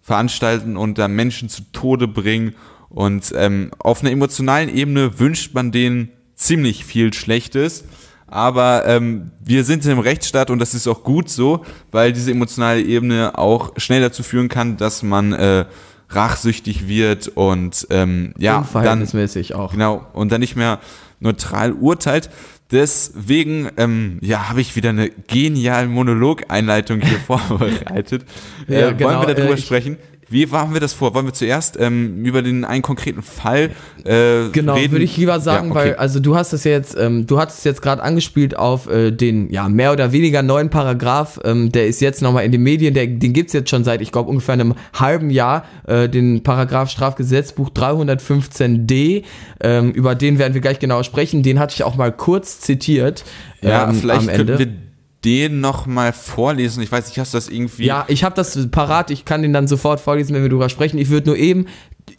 veranstalten 0.02 0.76
und 0.76 0.98
da 0.98 1.08
Menschen 1.08 1.50
zu 1.50 1.62
Tode 1.72 2.08
bringen 2.08 2.56
und 2.90 3.32
ähm, 3.38 3.72
auf 3.80 4.02
einer 4.02 4.12
emotionalen 4.12 4.70
Ebene 4.70 5.18
wünscht 5.20 5.54
man 5.54 5.72
denen 5.72 6.10
ziemlich 6.44 6.86
viel 6.86 7.14
Schlechtes, 7.14 7.84
aber 8.28 8.86
ähm, 8.88 9.32
wir 9.44 9.64
sind 9.64 9.86
in 9.86 9.92
einem 9.92 10.00
Rechtsstaat 10.00 10.50
und 10.50 10.60
das 10.60 10.74
ist 10.74 10.88
auch 10.88 11.04
gut 11.04 11.30
so, 11.30 11.64
weil 11.92 12.14
diese 12.14 12.32
emotionale 12.32 12.82
Ebene 12.82 13.38
auch 13.38 13.74
schnell 13.78 14.02
dazu 14.02 14.24
führen 14.24 14.50
kann, 14.50 14.78
dass 14.78 15.04
man 15.04 15.34
äh, 15.34 15.66
rachsüchtig 16.10 16.88
wird 16.88 17.28
und 17.30 17.88
ähm, 17.90 18.34
ja, 18.38 18.54
dann 18.54 18.62
Unverhältnismäßig 18.64 19.56
auch. 19.56 19.72
Genau, 19.72 20.06
und 20.14 20.32
dann 20.32 20.42
nicht 20.42 20.56
mehr 20.56 20.80
neutral 21.20 21.74
urteilt. 21.74 22.30
Deswegen, 22.72 23.70
ähm, 23.78 24.18
ja, 24.22 24.50
habe 24.50 24.60
ich 24.62 24.76
wieder 24.76 24.90
eine 24.90 25.10
geniale 25.10 25.88
Monolog-Einleitung 25.88 27.02
hier 27.02 27.20
vorbereitet. 27.28 28.26
Ja, 28.68 28.90
äh, 28.90 28.94
genau, 28.96 29.10
wollen 29.10 29.28
wir 29.28 29.36
darüber 29.36 29.54
äh, 29.54 29.60
ich- 29.60 29.66
sprechen? 29.66 29.98
Wie 30.34 30.46
machen 30.48 30.74
wir 30.74 30.82
das 30.82 30.94
vor? 30.94 31.14
Wollen 31.14 31.28
wir 31.28 31.34
zuerst 31.34 31.78
ähm, 31.80 32.26
über 32.26 32.42
den 32.42 32.66
einen 32.66 32.82
konkreten 32.82 33.22
Fall 33.22 33.70
äh, 34.04 34.50
Genau, 34.52 34.74
reden? 34.76 34.92
würde 34.92 35.06
ich 35.06 35.16
lieber 35.16 35.40
sagen, 35.40 35.68
Ja, 35.68 35.72
okay. 35.72 35.90
weil, 35.92 35.96
also 35.96 36.20
du 36.20 36.36
hast 36.36 36.52
es 36.54 36.64
ja 36.64 36.72
jetzt, 36.72 36.98
ähm, 37.00 37.28
du 37.28 37.40
hattest 37.40 37.64
jetzt 37.66 37.82
gerade 37.82 38.02
angespielt 38.02 38.58
auf 38.58 38.90
äh, 38.90 39.12
den, 39.12 39.50
ja, 39.52 39.70
mehr 39.70 39.92
oder 39.94 40.12
weniger 40.12 40.42
neuen 40.42 40.70
Paragraph, 40.70 41.40
ähm, 41.46 41.72
der 41.72 41.88
ist 41.88 42.02
jetzt 42.02 42.22
nochmal 42.22 42.46
in 42.46 42.52
den 42.52 42.64
Medien, 42.64 42.94
der, 42.96 43.06
den 43.08 43.32
gibt's 43.34 43.54
jetzt 43.54 43.70
schon 43.70 43.84
seit, 43.84 44.02
ich 44.02 44.12
glaube, 44.12 44.30
ungefähr 44.30 44.54
einem 44.54 44.74
halben 44.94 45.30
Jahr, 45.30 45.66
äh, 45.88 46.10
den 46.10 46.42
Paragraph 46.44 46.90
Strafgesetzbuch 46.90 47.70
315d, 47.70 49.24
ähm, 49.62 49.92
über 49.92 50.16
den 50.16 50.40
werden 50.40 50.54
wir 50.54 50.62
gleich 50.62 50.80
genauer 50.80 51.04
sprechen, 51.04 51.44
den 51.44 51.60
hatte 51.60 51.76
ich 51.76 51.84
auch 51.84 51.96
mal 51.96 52.12
kurz 52.12 52.60
zitiert 52.60 53.24
ja, 53.62 53.88
ähm, 53.90 53.96
vielleicht 53.96 54.22
am 54.22 54.30
Ende. 54.30 54.46
könnten 54.58 54.60
wir 54.60 54.93
den 55.26 55.62
noch 55.62 55.86
mal 55.86 56.14
vorlesen. 56.14 56.84
Ich 56.84 56.92
weiß 56.92 57.08
nicht, 57.08 57.20
hast 57.20 57.34
du 57.34 57.38
das 57.38 57.50
irgendwie? 57.50 57.86
Ja, 57.86 58.06
ich 58.08 58.24
habe 58.24 58.36
das 58.36 58.70
parat, 58.72 59.10
ich 59.12 59.26
kann 59.26 59.42
den 59.42 59.54
dann 59.54 59.68
sofort 59.68 60.00
vorlesen, 60.00 60.36
wenn 60.36 60.44
wir 60.44 60.50
drüber 60.50 60.70
sprechen. 60.70 60.98
Ich 60.98 61.10
würde 61.10 61.28
nur 61.28 61.38
eben 61.38 61.68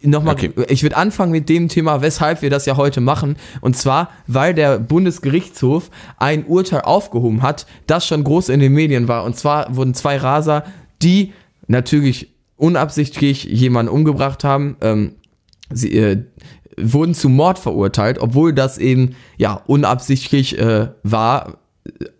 nochmal, 0.02 0.34
Okay. 0.34 0.52
ich 0.68 0.82
würde 0.82 0.96
anfangen 0.96 1.32
mit 1.32 1.48
dem 1.48 1.68
Thema, 1.68 2.00
weshalb 2.02 2.42
wir 2.42 2.50
das 2.50 2.66
ja 2.66 2.76
heute 2.76 3.00
machen. 3.00 3.36
Und 3.61 3.76
zwar, 3.76 4.11
weil 4.26 4.55
der 4.55 4.78
Bundesgerichtshof 4.78 5.90
ein 6.16 6.44
Urteil 6.46 6.82
aufgehoben 6.82 7.42
hat, 7.42 7.66
das 7.86 8.07
schon 8.07 8.24
groß 8.24 8.48
in 8.48 8.61
den 8.61 8.72
Medien 8.72 9.09
war. 9.09 9.24
Und 9.24 9.36
zwar 9.36 9.74
wurden 9.76 9.94
zwei 9.94 10.16
Raser, 10.16 10.64
die 11.02 11.32
natürlich 11.66 12.32
unabsichtlich 12.57 13.44
jemanden 13.44 13.92
umgebracht 13.92 14.44
haben, 14.44 14.76
ähm, 14.80 15.16
sie 15.70 15.92
äh, 15.96 16.22
wurden 16.76 17.14
zu 17.14 17.28
Mord 17.28 17.59
verurteilt, 17.59 18.18
obwohl 18.18 18.52
das 18.52 18.78
eben 18.78 19.16
ja 19.36 19.61
unabsichtlich 19.66 20.59
äh, 20.59 20.88
war. 21.02 21.59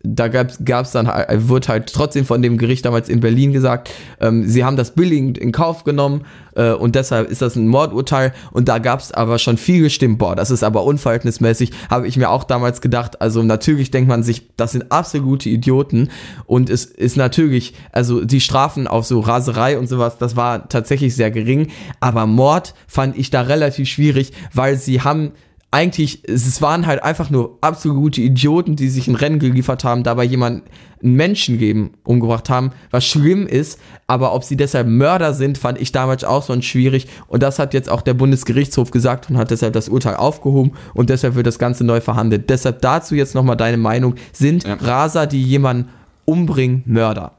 Da 0.03 0.29
gab 0.29 0.85
es 0.85 0.91
dann, 0.91 1.09
halt- 1.09 1.49
wurde 1.49 1.69
halt 1.69 1.93
trotzdem 1.93 2.27
von 2.27 2.43
dem 2.43 2.59
Gericht 2.59 2.85
damals 2.85 3.09
in 3.09 3.21
Berlin 3.21 3.55
gesagt, 3.55 3.91
ähm, 4.21 4.47
sie 4.47 4.63
haben 4.63 4.77
das 4.77 4.91
billigend 4.95 5.39
in 5.39 5.53
Kauf 5.53 5.85
genommen 5.85 6.27
äh, 6.55 6.73
und 6.73 6.95
deshalb 6.95 7.31
ist 7.31 7.41
das 7.41 7.57
ein 7.57 7.67
Mordurteil. 7.69 8.35
Und 8.53 8.69
da 8.69 8.79
gab 8.79 9.01
es 9.01 9.13
aber 9.13 9.39
schon 9.39 9.57
viel 9.57 9.83
gestimmt, 9.85 10.19
boah, 10.19 10.37
das 10.37 10.51
ist 10.51 10.63
aber 10.63 10.85
unverhältnismäßig, 10.85 11.73
habe 11.89 12.07
ich 12.07 12.19
mir 12.19 12.29
auch 12.29 12.45
damals 12.45 12.83
gedacht. 12.83 13.23
Also 13.23 13.43
natürlich 13.43 13.91
denkt 13.91 14.09
man 14.09 14.23
sich, 14.23 14.55
das 14.59 14.73
sind 14.73 14.93
absolute 14.93 15.49
Idioten 15.49 16.11
und 16.45 16.69
es 16.69 16.85
ist 16.85 17.17
natürlich, 17.17 17.73
also 17.91 18.23
die 18.23 18.43
Strafen 18.43 18.87
auf 18.87 19.07
so 19.07 19.21
Raserei 19.21 19.79
und 19.79 19.89
sowas, 19.89 20.19
das 20.19 20.37
war 20.37 20.69
tatsächlich 20.69 21.17
sehr 21.17 21.31
gering, 21.31 21.69
aber 22.01 22.27
Mord 22.27 22.75
fand 22.87 23.17
ich 23.17 23.31
da 23.31 23.41
relativ 23.41 23.89
schwierig, 23.89 24.33
weil 24.53 24.77
sie 24.77 25.01
haben 25.01 25.33
eigentlich, 25.75 26.23
es 26.29 26.63
waren 26.63 26.87
halt 26.87 27.03
einfach 27.03 27.31
nur 27.31 27.59
absolute 27.61 28.21
Idioten, 28.21 28.77
die 28.77 28.89
sich 28.89 29.09
ein 29.09 29.17
Rennen 29.17 29.41
geliefert 29.41 29.83
haben, 29.83 30.05
dabei 30.05 30.23
jemanden 30.23 30.63
einen 31.03 31.15
Menschen 31.15 31.59
geben, 31.59 31.91
umgebracht 32.05 32.49
haben, 32.49 32.71
was 32.93 33.05
schlimm 33.05 33.49
ist, 33.49 33.81
aber 34.07 34.35
ob 34.35 34.45
sie 34.45 34.57
deshalb 34.57 34.87
Mörder 34.87 35.35
sind, 35.35 35.59
fand 35.59 35.81
ich 35.81 35.91
damals 35.91 36.23
auch 36.23 36.47
schon 36.47 36.63
schwierig 36.63 37.09
und 37.27 37.43
das 37.43 37.59
hat 37.59 37.75
jetzt 37.75 37.91
auch 37.91 38.03
der 38.03 38.15
Bundesgerichtshof 38.15 38.93
gesagt 38.93 39.29
und 39.29 39.37
hat 39.37 39.51
deshalb 39.51 39.73
das 39.73 39.89
Urteil 39.89 40.15
aufgehoben 40.15 40.75
und 40.95 41.11
deshalb 41.11 41.35
wird 41.35 41.49
das 41.49 41.59
Ganze 41.59 41.83
neu 41.83 42.01
verhandelt. 42.01 42.51
Deshalb 42.51 42.81
dazu 42.81 43.17
jetzt 43.17 43.35
nochmal 43.35 43.57
deine 43.57 43.77
Meinung, 43.77 44.15
sind 44.33 44.63
Ja. 44.63 44.75
Raser, 44.75 45.27
die 45.27 45.43
jemanden 45.43 45.89
umbringen, 46.25 46.85
Mörder? 46.87 47.33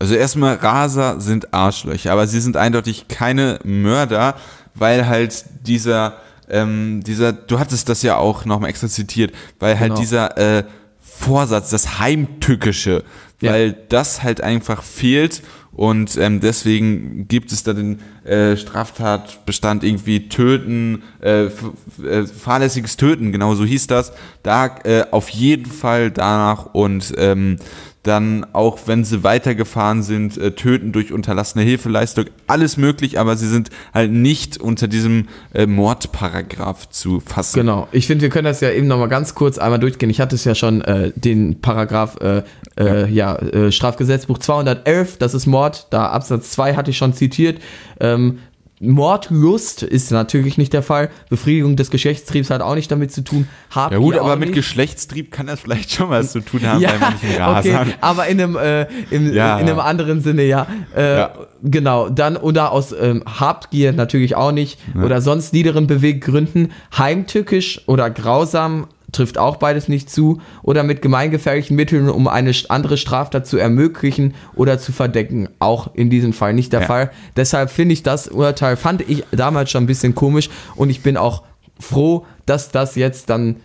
Also 0.00 0.16
erstmal, 0.16 0.56
Raser 0.56 1.20
sind 1.20 1.54
Arschlöcher, 1.54 2.10
aber 2.10 2.26
sie 2.26 2.40
sind 2.40 2.56
eindeutig 2.56 3.06
keine 3.06 3.60
Mörder, 3.62 4.34
weil 4.74 5.06
halt 5.06 5.44
dieser, 5.64 6.14
ähm, 6.50 7.02
dieser, 7.04 7.32
du 7.32 7.58
hattest 7.58 7.88
das 7.88 8.02
ja 8.02 8.16
auch 8.16 8.44
nochmal 8.44 8.70
extra 8.70 8.88
zitiert, 8.88 9.32
weil 9.58 9.78
halt 9.78 9.90
Genau. 9.90 10.00
dieser 10.00 10.38
äh, 10.58 10.64
Vorsatz, 11.00 11.70
das 11.70 11.98
Heimtückische, 11.98 13.04
Ja. 13.40 13.52
weil 13.52 13.72
das 13.88 14.22
halt 14.22 14.40
einfach 14.42 14.82
fehlt 14.82 15.42
und 15.72 16.16
ähm, 16.16 16.40
deswegen 16.40 17.26
gibt 17.28 17.52
es 17.52 17.62
da 17.62 17.72
den 17.72 18.00
äh, 18.24 18.56
Straftatbestand 18.56 19.84
irgendwie 19.84 20.28
Töten, 20.28 21.02
äh, 21.22 21.44
äh, 21.44 22.26
fahrlässiges 22.26 22.96
Töten, 22.96 23.32
genau 23.32 23.54
so 23.54 23.64
hieß 23.64 23.86
das, 23.86 24.12
da 24.42 24.66
äh, 24.84 25.04
auf 25.10 25.28
jeden 25.28 25.70
Fall 25.70 26.10
danach 26.10 26.66
und 26.74 27.12
ähm, 27.18 27.56
dann 28.02 28.46
auch 28.54 28.78
wenn 28.86 29.04
sie 29.04 29.22
weitergefahren 29.22 30.02
sind, 30.02 30.38
äh, 30.38 30.52
töten 30.52 30.92
durch 30.92 31.12
unterlassene 31.12 31.64
Hilfeleistung, 31.64 32.26
alles 32.46 32.78
möglich, 32.78 33.18
aber 33.18 33.36
sie 33.36 33.48
sind 33.48 33.68
halt 33.92 34.10
nicht 34.10 34.58
unter 34.58 34.88
diesem 34.88 35.28
äh, 35.52 35.66
Mordparagraph 35.66 36.88
zu 36.88 37.20
fassen. 37.20 37.60
Genau. 37.60 37.88
Ich 37.92 38.06
finde, 38.06 38.22
wir 38.22 38.30
können 38.30 38.46
das 38.46 38.60
ja 38.62 38.70
eben 38.70 38.86
nochmal 38.86 39.08
ganz 39.08 39.34
kurz 39.34 39.58
einmal 39.58 39.78
durchgehen. 39.78 40.08
Ich 40.08 40.20
hatte 40.20 40.34
es 40.34 40.44
ja 40.44 40.54
schon, 40.54 40.80
äh, 40.80 41.12
den 41.14 41.60
Paragraph, 41.60 42.16
äh, 42.20 42.42
äh, 42.78 43.10
ja, 43.10 43.36
äh, 43.36 43.70
Strafgesetzbuch 43.70 44.38
211, 44.38 45.18
das 45.18 45.34
ist 45.34 45.46
Mord, 45.46 45.86
da 45.90 46.06
Absatz 46.06 46.52
2 46.52 46.76
hatte 46.76 46.90
ich 46.90 46.96
schon 46.96 47.12
zitiert. 47.12 47.60
Ähm, 48.00 48.38
Mordlust 48.80 49.82
ist 49.82 50.10
natürlich 50.10 50.56
nicht 50.58 50.72
der 50.72 50.82
Fall. 50.82 51.10
Befriedigung 51.28 51.76
des 51.76 51.90
Geschlechtstriebs 51.90 52.48
hat 52.50 52.62
auch 52.62 52.74
nicht 52.74 52.90
damit 52.90 53.12
zu 53.12 53.22
tun. 53.22 53.46
Ja 53.74 53.88
gut, 53.98 54.16
aber 54.16 54.36
mit 54.36 54.48
nicht. 54.48 54.56
Geschlechtstrieb 54.56 55.30
kann 55.30 55.46
das 55.46 55.60
vielleicht 55.60 55.92
schon 55.92 56.08
was 56.10 56.32
zu 56.32 56.40
tun 56.40 56.62
haben 56.66 56.80
ja, 56.80 56.90
bei 56.92 56.98
manchen 56.98 57.34
Rasern. 57.40 57.76
okay, 57.88 57.94
aber 58.00 58.26
in 58.26 58.40
einem, 58.40 58.56
äh, 58.56 58.86
im, 59.10 59.32
Ja. 59.34 59.58
in 59.58 59.68
einem 59.68 59.80
anderen 59.80 60.22
Sinne, 60.22 60.44
ja. 60.44 60.66
Äh, 60.96 61.18
Ja. 61.18 61.30
Genau, 61.62 62.08
dann 62.08 62.38
oder 62.38 62.72
aus 62.72 62.92
ähm, 62.98 63.22
Habgier 63.26 63.92
natürlich 63.92 64.34
auch 64.34 64.50
nicht 64.50 64.78
oder 64.96 65.20
sonst 65.20 65.52
niederen 65.52 65.86
Beweggründen, 65.86 66.72
heimtückisch 66.96 67.82
oder 67.86 68.08
grausam 68.08 68.86
trifft 69.12 69.38
auch 69.38 69.56
beides 69.56 69.88
nicht 69.88 70.10
zu 70.10 70.40
oder 70.62 70.82
mit 70.82 71.02
gemeingefährlichen 71.02 71.76
Mitteln, 71.76 72.08
um 72.08 72.28
eine 72.28 72.52
andere 72.68 72.96
Straftat 72.96 73.46
zu 73.46 73.56
ermöglichen 73.58 74.34
oder 74.54 74.78
zu 74.78 74.92
verdecken, 74.92 75.48
auch 75.58 75.94
in 75.94 76.10
diesem 76.10 76.32
Fall 76.32 76.54
nicht 76.54 76.72
der 76.72 76.82
Ja. 76.82 76.86
Fall. 76.86 77.10
Deshalb 77.36 77.70
finde 77.70 77.92
ich 77.92 78.02
das 78.02 78.28
Urteil, 78.28 78.76
fand 78.76 79.08
ich 79.08 79.24
damals 79.30 79.70
schon 79.70 79.84
ein 79.84 79.88
bisschen 79.88 80.14
komisch 80.14 80.50
und 80.76 80.90
ich 80.90 81.02
bin 81.02 81.16
auch 81.16 81.42
froh, 81.78 82.26
dass 82.46 82.70
das 82.70 82.94
jetzt 82.94 83.30
dann 83.30 83.56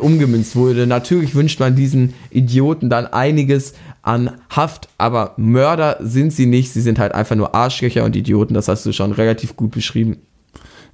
umgemünzt 0.00 0.56
wurde. 0.56 0.86
Natürlich 0.86 1.34
wünscht 1.34 1.60
man 1.60 1.74
diesen 1.76 2.14
Idioten 2.30 2.88
dann 2.88 3.06
einiges 3.06 3.74
an 4.02 4.40
Haft, 4.48 4.88
aber 4.96 5.34
Mörder 5.36 5.98
sind 6.00 6.32
sie 6.32 6.46
nicht. 6.46 6.72
Sie 6.72 6.80
sind 6.80 6.98
halt 6.98 7.12
einfach 7.12 7.36
nur 7.36 7.54
Arschlöcher 7.54 8.04
und 8.04 8.16
Idioten. 8.16 8.54
Das 8.54 8.68
hast 8.68 8.86
du 8.86 8.92
schon 8.92 9.12
relativ 9.12 9.56
gut 9.56 9.72
beschrieben. 9.72 10.18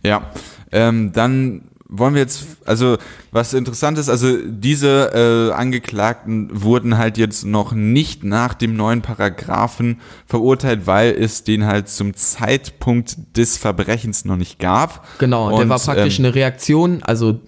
Ja, 0.04 0.30
ähm, 0.72 1.12
dann 1.12 1.62
wollen 1.92 2.14
wir 2.14 2.22
jetzt, 2.22 2.46
also 2.64 2.96
was 3.30 3.54
interessant 3.54 3.98
ist, 3.98 4.08
also 4.08 4.36
diese 4.46 5.50
äh, 5.52 5.52
Angeklagten 5.52 6.48
wurden 6.52 6.96
halt 6.96 7.18
jetzt 7.18 7.44
noch 7.44 7.72
nicht 7.72 8.24
nach 8.24 8.54
dem 8.54 8.74
neuen 8.76 9.02
Paragraphen 9.02 10.00
verurteilt, 10.26 10.86
weil 10.86 11.12
es 11.12 11.44
den 11.44 11.66
halt 11.66 11.88
zum 11.88 12.14
Zeitpunkt 12.14 13.36
des 13.36 13.58
Verbrechens 13.58 14.24
noch 14.24 14.36
nicht 14.36 14.58
gab. 14.58 15.06
Genau, 15.18 15.50
der 15.50 15.60
Und, 15.60 15.68
war 15.68 15.78
praktisch 15.78 16.18
ähm, 16.18 16.24
eine 16.24 16.34
Reaktion, 16.34 17.02
also, 17.02 17.40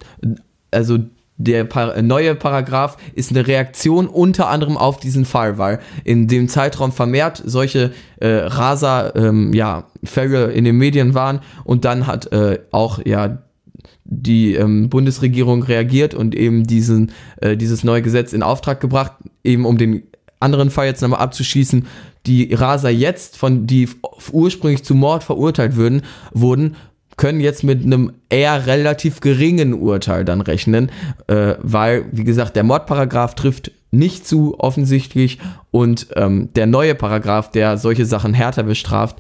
also 0.70 0.98
der 1.36 1.66
neue 2.02 2.36
Paragraph 2.36 2.96
ist 3.14 3.30
eine 3.30 3.46
Reaktion 3.46 4.06
unter 4.06 4.48
anderem 4.48 4.76
auf 4.76 4.98
diesen 4.98 5.24
Fall, 5.24 5.58
weil 5.58 5.80
in 6.04 6.28
dem 6.28 6.48
Zeitraum 6.48 6.92
vermehrt 6.92 7.42
solche 7.44 7.92
äh, 8.20 8.28
Raser 8.28 9.16
ähm, 9.16 9.52
ja, 9.52 9.84
Fälle 10.04 10.52
in 10.52 10.64
den 10.64 10.76
Medien 10.76 11.14
waren 11.14 11.40
und 11.64 11.84
dann 11.84 12.06
hat 12.06 12.30
äh, 12.32 12.60
auch 12.70 13.00
ja 13.04 13.38
die 14.04 14.54
ähm, 14.54 14.88
Bundesregierung 14.88 15.62
reagiert 15.62 16.14
und 16.14 16.34
eben 16.34 16.64
diesen, 16.64 17.12
äh, 17.40 17.56
dieses 17.56 17.84
neue 17.84 18.02
Gesetz 18.02 18.32
in 18.32 18.42
Auftrag 18.42 18.80
gebracht, 18.80 19.12
eben 19.42 19.64
um 19.64 19.78
den 19.78 20.04
anderen 20.40 20.70
Fall 20.70 20.86
jetzt 20.86 21.00
nochmal 21.00 21.20
abzuschließen, 21.20 21.86
die 22.26 22.52
Raser 22.54 22.90
jetzt, 22.90 23.36
von 23.36 23.66
die 23.66 23.88
ursprünglich 24.32 24.84
zu 24.84 24.94
Mord 24.94 25.24
verurteilt 25.24 25.76
würden, 25.76 26.02
wurden, 26.32 26.76
können 27.16 27.40
jetzt 27.40 27.62
mit 27.62 27.84
einem 27.84 28.12
eher 28.28 28.66
relativ 28.66 29.20
geringen 29.20 29.72
Urteil 29.72 30.24
dann 30.24 30.40
rechnen, 30.40 30.90
äh, 31.28 31.54
weil, 31.62 32.06
wie 32.12 32.24
gesagt, 32.24 32.56
der 32.56 32.64
Mordparagraf 32.64 33.34
trifft 33.34 33.70
nicht 33.90 34.26
zu 34.26 34.58
offensichtlich 34.58 35.38
und 35.70 36.08
ähm, 36.16 36.48
der 36.54 36.66
neue 36.66 36.94
Paragraph, 36.94 37.50
der 37.50 37.78
solche 37.78 38.04
Sachen 38.04 38.34
härter 38.34 38.64
bestraft, 38.64 39.16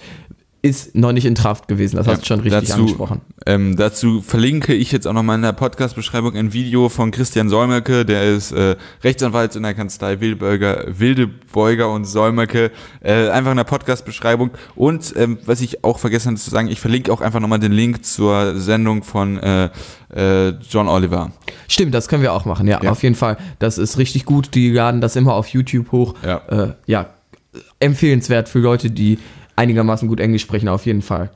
ist 0.64 0.94
noch 0.94 1.12
nicht 1.12 1.26
in 1.26 1.34
Kraft 1.34 1.68
gewesen. 1.68 1.96
Das 1.96 2.06
hast 2.06 2.22
du 2.22 2.26
schon 2.26 2.40
richtig 2.40 2.66
dazu, 2.68 2.80
angesprochen. 2.80 3.20
Ähm, 3.44 3.76
dazu 3.76 4.22
verlinke 4.22 4.72
ich 4.72 4.92
jetzt 4.92 5.06
auch 5.06 5.12
nochmal 5.12 5.36
in 5.36 5.42
der 5.42 5.52
Podcast-Beschreibung 5.52 6.34
ein 6.36 6.54
Video 6.54 6.88
von 6.88 7.10
Christian 7.10 7.50
Solmecke, 7.50 8.06
der 8.06 8.24
ist 8.24 8.52
äh, 8.52 8.74
Rechtsanwalt 9.02 9.54
in 9.56 9.62
der 9.62 9.74
Kanzlei 9.74 10.20
Wildebeuger, 10.20 10.86
Wildebeuger 10.88 11.90
und 11.92 12.06
Solmecke, 12.06 12.70
äh, 13.02 13.28
einfach 13.28 13.50
in 13.50 13.58
der 13.58 13.64
Podcast-Beschreibung. 13.64 14.52
Und 14.74 15.12
ähm, 15.18 15.36
was 15.44 15.60
ich 15.60 15.84
auch 15.84 15.98
vergessen 15.98 16.32
hatte 16.32 16.40
zu 16.40 16.48
sagen, 16.48 16.68
ich 16.68 16.80
verlinke 16.80 17.12
auch 17.12 17.20
einfach 17.20 17.40
nochmal 17.40 17.58
den 17.60 17.72
Link 17.72 18.02
zur 18.02 18.58
Sendung 18.58 19.02
von 19.02 19.36
äh, 19.36 19.68
äh, 20.16 20.54
John 20.70 20.88
Oliver. 20.88 21.30
Stimmt, 21.68 21.92
das 21.92 22.08
können 22.08 22.22
wir 22.22 22.32
auch 22.32 22.46
machen, 22.46 22.66
ja, 22.66 22.82
Ja. 22.82 22.90
auf 22.90 23.02
jeden 23.02 23.16
Fall. 23.16 23.36
Das 23.58 23.76
ist 23.76 23.98
richtig 23.98 24.24
gut. 24.24 24.54
Die 24.54 24.70
laden 24.70 25.02
das 25.02 25.14
immer 25.14 25.34
auf 25.34 25.48
YouTube 25.48 25.92
hoch. 25.92 26.14
Ja. 26.24 26.38
Äh, 26.48 26.74
ja, 26.86 27.10
empfehlenswert 27.80 28.48
für 28.48 28.60
Leute, 28.60 28.90
die 28.90 29.18
einigermaßen 29.56 30.08
gut 30.08 30.20
Englisch 30.20 30.42
sprechen, 30.42 30.68
auf 30.68 30.86
jeden 30.86 31.02
Fall. 31.02 31.30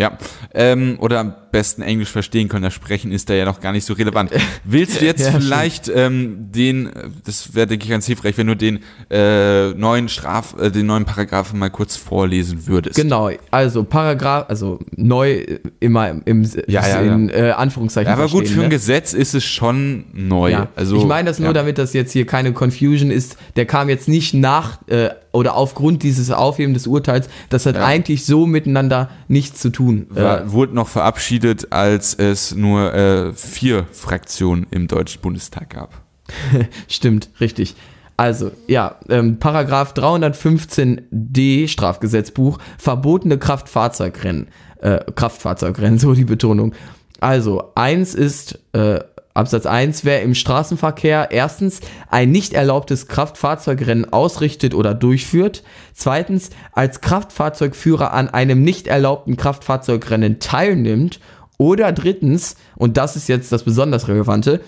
Ja, 0.00 0.16
ähm, 0.54 0.96
oder 0.98 1.20
am 1.20 1.34
besten 1.52 1.82
Englisch 1.82 2.08
verstehen 2.08 2.48
können. 2.48 2.62
Das 2.62 2.72
Sprechen 2.72 3.12
ist 3.12 3.28
da 3.28 3.34
ja 3.34 3.44
noch 3.44 3.60
gar 3.60 3.72
nicht 3.72 3.84
so 3.84 3.92
relevant. 3.92 4.30
Willst 4.64 5.02
du 5.02 5.04
jetzt 5.04 5.20
Ja, 5.20 5.32
vielleicht 5.32 5.92
ähm, 5.94 6.50
den, 6.52 6.88
das 7.26 7.54
wäre 7.54 7.66
denke 7.66 7.84
ich 7.84 7.90
ganz 7.90 8.06
hilfreich, 8.06 8.38
wenn 8.38 8.46
du 8.46 8.56
den 8.56 8.78
äh, 9.10 9.74
neuen 9.74 10.08
Straf, 10.08 10.54
äh, 10.58 10.70
den 10.70 10.86
neuen 10.86 11.04
Paragraphen 11.04 11.58
mal 11.58 11.68
kurz 11.68 11.96
vorlesen 11.96 12.66
würdest. 12.66 12.96
Genau, 12.96 13.28
also 13.50 13.84
Paragraph, 13.84 14.46
also 14.48 14.78
neu 14.96 15.32
äh, 15.32 15.60
immer 15.80 16.08
im, 16.08 16.22
im 16.24 16.50
Ja, 16.66 16.88
ja, 16.88 17.00
in 17.00 17.28
Äh, 17.28 17.52
Anführungszeichen. 17.54 18.10
Aber 18.10 18.28
gut, 18.28 18.48
für 18.48 18.60
ein 18.60 18.68
ne? 18.68 18.68
Gesetz 18.70 19.12
ist 19.12 19.34
es 19.34 19.44
schon 19.44 20.06
neu. 20.14 20.56
Also, 20.76 20.96
ich 20.96 21.04
meine 21.04 21.28
das 21.28 21.38
nur, 21.40 21.52
damit 21.52 21.76
das 21.76 21.92
jetzt 21.92 22.12
hier 22.12 22.24
keine 22.24 22.54
Confusion 22.54 23.10
ist. 23.10 23.36
Der 23.56 23.66
kam 23.66 23.90
jetzt 23.90 24.08
nicht 24.08 24.32
nach 24.32 24.78
äh, 24.88 25.10
oder 25.32 25.54
aufgrund 25.56 26.02
dieses 26.02 26.30
Aufheben 26.30 26.74
des 26.74 26.86
Urteils. 26.86 27.28
Das 27.48 27.66
hat 27.66 27.76
Ja. 27.76 27.84
eigentlich 27.84 28.24
so 28.26 28.46
miteinander 28.46 29.10
nichts 29.28 29.60
zu 29.60 29.70
tun. 29.70 30.06
War, 30.10 30.42
Äh, 30.42 30.52
wurde 30.52 30.74
noch 30.74 30.88
verabschiedet, 30.88 31.72
als 31.72 32.14
es 32.14 32.54
nur 32.54 32.92
äh, 32.94 33.32
vier 33.32 33.86
Fraktionen 33.92 34.66
im 34.70 34.88
Deutschen 34.88 35.20
Bundestag 35.20 35.70
gab. 35.70 36.00
Stimmt, 36.88 37.30
richtig. 37.40 37.74
Also, 38.16 38.50
ja, 38.66 38.96
ähm, 39.08 39.38
Paragraph 39.38 39.94
315d 39.94 41.68
Strafgesetzbuch, 41.68 42.58
verbotene 42.78 43.38
Kraftfahrzeugrennen. 43.38 44.48
Äh, 44.80 45.00
Kraftfahrzeugrennen, 45.14 45.98
so 45.98 46.14
die 46.14 46.24
Betonung. 46.24 46.74
Also, 47.20 47.72
eins 47.74 48.14
ist, 48.14 48.58
äh, 48.72 49.00
Absatz 49.32 49.64
1, 49.64 50.04
wer 50.04 50.22
im 50.22 50.34
Straßenverkehr 50.34 51.30
erstens 51.30 51.80
ein 52.08 52.32
nicht 52.32 52.52
erlaubtes 52.52 53.06
Kraftfahrzeugrennen 53.06 54.12
ausrichtet 54.12 54.74
oder 54.74 54.92
durchführt, 54.92 55.62
zweitens 55.94 56.50
als 56.72 57.00
Kraftfahrzeugführer 57.00 58.12
an 58.12 58.28
einem 58.28 58.62
nicht 58.62 58.88
erlaubten 58.88 59.36
Kraftfahrzeugrennen 59.36 60.40
teilnimmt 60.40 61.20
oder 61.58 61.92
drittens, 61.92 62.56
und 62.74 62.96
das 62.96 63.14
ist 63.14 63.28
jetzt 63.28 63.52
das 63.52 63.62
besonders 63.62 64.08
Relevante, 64.08 64.60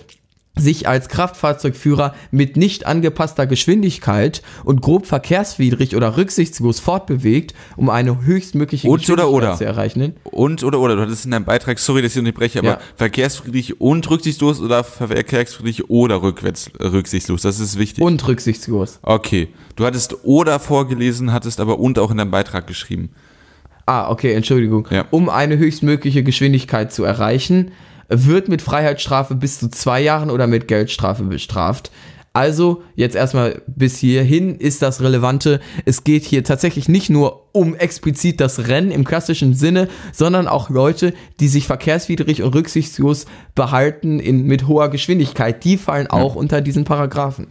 sich 0.55 0.87
als 0.87 1.09
Kraftfahrzeugführer 1.09 2.13
mit 2.29 2.57
nicht 2.57 2.85
angepasster 2.85 3.47
Geschwindigkeit 3.47 4.43
und 4.63 4.81
grob 4.81 5.07
verkehrswidrig 5.07 5.95
oder 5.95 6.15
rücksichtslos 6.15 6.79
fortbewegt, 6.79 7.55
um 7.75 7.89
eine 7.89 8.23
höchstmögliche 8.23 8.87
Und 8.87 9.09
oder 9.09 9.29
oder? 9.29 9.55
zu 9.57 9.65
erreichen. 9.65 10.13
Und 10.23 10.63
oder 10.63 10.79
oder, 10.79 10.95
du 10.95 11.01
hattest 11.01 11.25
in 11.25 11.31
deinem 11.31 11.45
Beitrag, 11.45 11.79
sorry, 11.79 12.03
dass 12.03 12.11
ich 12.13 12.19
unterbreche, 12.19 12.59
aber 12.59 12.67
Ja. 12.67 12.79
verkehrsfriedlich 12.97 13.81
und 13.81 14.07
rücksichtslos 14.09 14.61
oder 14.61 14.83
verkehrsfriedlich 14.83 15.89
oder 15.89 16.21
rückwärts 16.21 16.69
rücksichtslos, 16.79 17.41
das 17.41 17.59
ist 17.59 17.79
wichtig. 17.79 18.03
Und 18.03 18.27
rücksichtslos. 18.27 18.99
Okay, 19.01 19.47
du 19.75 19.85
hattest 19.85 20.23
oder 20.23 20.59
vorgelesen, 20.59 21.33
hattest 21.33 21.59
aber 21.59 21.79
und 21.79 21.97
auch 21.97 22.11
in 22.11 22.17
deinem 22.17 22.31
Beitrag 22.31 22.67
geschrieben. 22.67 23.09
Ah, 23.87 24.09
okay, 24.11 24.33
Entschuldigung. 24.33 24.87
Ja. 24.91 25.05
Um 25.09 25.29
eine 25.29 25.57
höchstmögliche 25.57 26.23
Geschwindigkeit 26.23 26.93
zu 26.93 27.03
erreichen, 27.03 27.71
wird 28.13 28.47
mit 28.47 28.61
Freiheitsstrafe 28.61 29.35
bis 29.35 29.59
zu 29.59 29.69
zwei 29.69 30.01
Jahren 30.01 30.29
oder 30.29 30.47
mit 30.47 30.67
Geldstrafe 30.67 31.23
bestraft. 31.23 31.91
Also, 32.35 32.81
jetzt 32.95 33.15
erstmal 33.15 33.61
bis 33.67 33.97
hierhin 33.97 34.55
ist 34.55 34.81
das 34.81 35.01
Relevante. 35.01 35.59
Es 35.85 36.03
geht 36.03 36.23
hier 36.23 36.43
tatsächlich 36.43 36.89
nicht 36.89 37.11
nur 37.11 37.47
um 37.51 37.75
explizit 37.75 38.41
das 38.41 38.67
Rennen 38.67 38.89
im 38.89 39.03
klassischen 39.03 39.53
Sinne, 39.53 39.87
sondern 40.11 40.47
auch 40.47 40.71
Leute, 40.71 41.13
die 41.39 41.47
sich 41.47 41.67
verkehrswidrig 41.67 42.41
und 42.41 42.55
rücksichtslos 42.55 43.27
behalten 43.53 44.19
in, 44.19 44.47
mit 44.47 44.67
hoher 44.67 44.89
Geschwindigkeit. 44.89 45.63
Die 45.63 45.77
fallen 45.77 46.07
auch 46.07 46.33
unter 46.33 46.61
diesen 46.61 46.85
Paragraphen. 46.85 47.47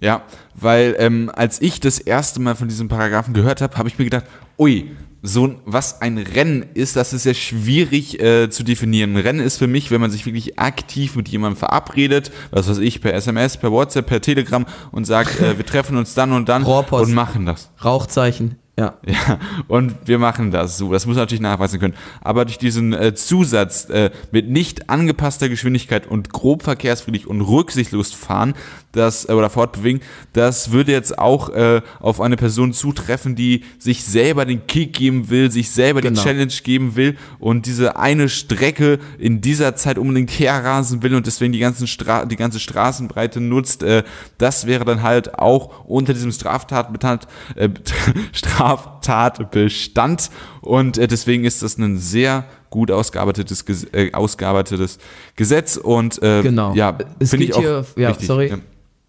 Ja, 0.00 0.22
weil 0.54 0.96
ähm, 0.98 1.30
als 1.34 1.60
ich 1.60 1.80
das 1.80 1.98
erste 1.98 2.40
Mal 2.40 2.54
von 2.54 2.68
diesem 2.68 2.88
Paragraphen 2.88 3.34
gehört 3.34 3.60
habe, 3.60 3.76
habe 3.76 3.88
ich 3.88 3.98
mir 3.98 4.04
gedacht, 4.04 4.24
ui, 4.58 4.90
so 5.22 5.46
ein- 5.46 5.56
was 5.64 6.00
ein 6.02 6.18
Rennen 6.18 6.64
ist, 6.74 6.94
das 6.96 7.12
ist 7.12 7.24
ja 7.26 7.34
schwierig 7.34 8.20
äh, 8.20 8.48
zu 8.50 8.62
definieren. 8.62 9.14
Ein 9.16 9.22
Rennen 9.22 9.40
ist 9.40 9.56
für 9.58 9.66
mich, 9.66 9.90
wenn 9.90 10.00
man 10.00 10.10
sich 10.10 10.24
wirklich 10.26 10.58
aktiv 10.58 11.16
mit 11.16 11.28
jemandem 11.28 11.56
verabredet, 11.58 12.30
was 12.50 12.68
weiß 12.68 12.78
ich, 12.78 13.00
per 13.00 13.14
SMS, 13.14 13.56
per 13.56 13.72
WhatsApp, 13.72 14.06
per 14.06 14.20
Telegram 14.20 14.66
und 14.92 15.04
sagt, 15.06 15.40
äh, 15.40 15.56
wir 15.58 15.66
treffen 15.66 15.96
uns 15.96 16.14
dann 16.14 16.32
und 16.32 16.48
dann 16.48 16.62
Rohrpost. 16.62 17.06
und 17.06 17.14
machen 17.14 17.46
das. 17.46 17.70
Rauchzeichen, 17.84 18.56
ja. 18.78 18.94
Ja, 19.06 19.38
und 19.68 19.94
wir 20.04 20.18
machen 20.18 20.50
das 20.50 20.76
so. 20.76 20.92
Das 20.92 21.06
muss 21.06 21.16
man 21.16 21.22
natürlich 21.22 21.40
nachweisen 21.40 21.80
können. 21.80 21.94
Aber 22.20 22.44
durch 22.44 22.58
diesen 22.58 22.92
äh, 22.92 23.14
Zusatz 23.14 23.88
äh, 23.88 24.10
mit 24.32 24.50
nicht 24.50 24.90
angepasster 24.90 25.48
Geschwindigkeit 25.48 26.06
und 26.06 26.30
grob 26.30 26.62
verkehrsfriedlich 26.62 27.26
und 27.26 27.40
rücksichtslos 27.40 28.12
fahren, 28.12 28.52
das 28.96 29.28
äh, 29.28 29.32
oder 29.32 29.50
fortbewegen, 29.50 30.00
das 30.32 30.72
würde 30.72 30.92
jetzt 30.92 31.18
auch 31.18 31.48
äh, 31.50 31.82
auf 32.00 32.20
eine 32.20 32.36
Person 32.36 32.72
zutreffen, 32.72 33.36
die 33.36 33.62
sich 33.78 34.04
selber 34.04 34.44
den 34.44 34.66
Kick 34.66 34.94
geben 34.94 35.30
will, 35.30 35.50
sich 35.50 35.70
selber 35.70 36.00
Genau. 36.00 36.20
die 36.20 36.26
Challenge 36.26 36.52
geben 36.64 36.96
will 36.96 37.16
und 37.38 37.66
diese 37.66 37.96
eine 37.96 38.28
Strecke 38.28 38.98
in 39.18 39.40
dieser 39.40 39.76
Zeit 39.76 39.98
unbedingt 39.98 40.30
herrasen 40.30 41.02
will 41.02 41.14
und 41.14 41.26
deswegen 41.26 41.52
die 41.52 41.58
ganzen 41.58 41.86
Stra 41.86 42.24
die 42.24 42.36
ganze 42.36 42.58
Straßenbreite 42.60 43.40
nutzt. 43.40 43.82
Äh, 43.82 44.02
das 44.38 44.66
wäre 44.66 44.84
dann 44.84 45.02
halt 45.02 45.38
auch 45.38 45.84
unter 45.86 46.12
diesem 46.14 46.32
Straftatbestand 46.32 47.26
äh, 47.54 47.68
Straftatbestand 48.32 50.30
und 50.62 50.98
äh, 50.98 51.06
deswegen 51.06 51.44
ist 51.44 51.62
das 51.62 51.78
ein 51.78 51.98
sehr 51.98 52.44
gut 52.70 52.90
ausgearbeitetes, 52.90 53.64
äh, 53.92 54.12
ausgearbeitetes 54.12 54.98
Gesetz 55.36 55.76
und 55.76 56.22
äh, 56.22 56.42
Genau. 56.42 56.74
ja, 56.74 56.96
Es 57.18 57.30
finde 57.30 57.46
geht 57.46 57.54
ich 57.54 57.56
auch 57.56 57.60
hier- 57.60 57.84
ja, 57.96 58.14
sorry. 58.18 58.52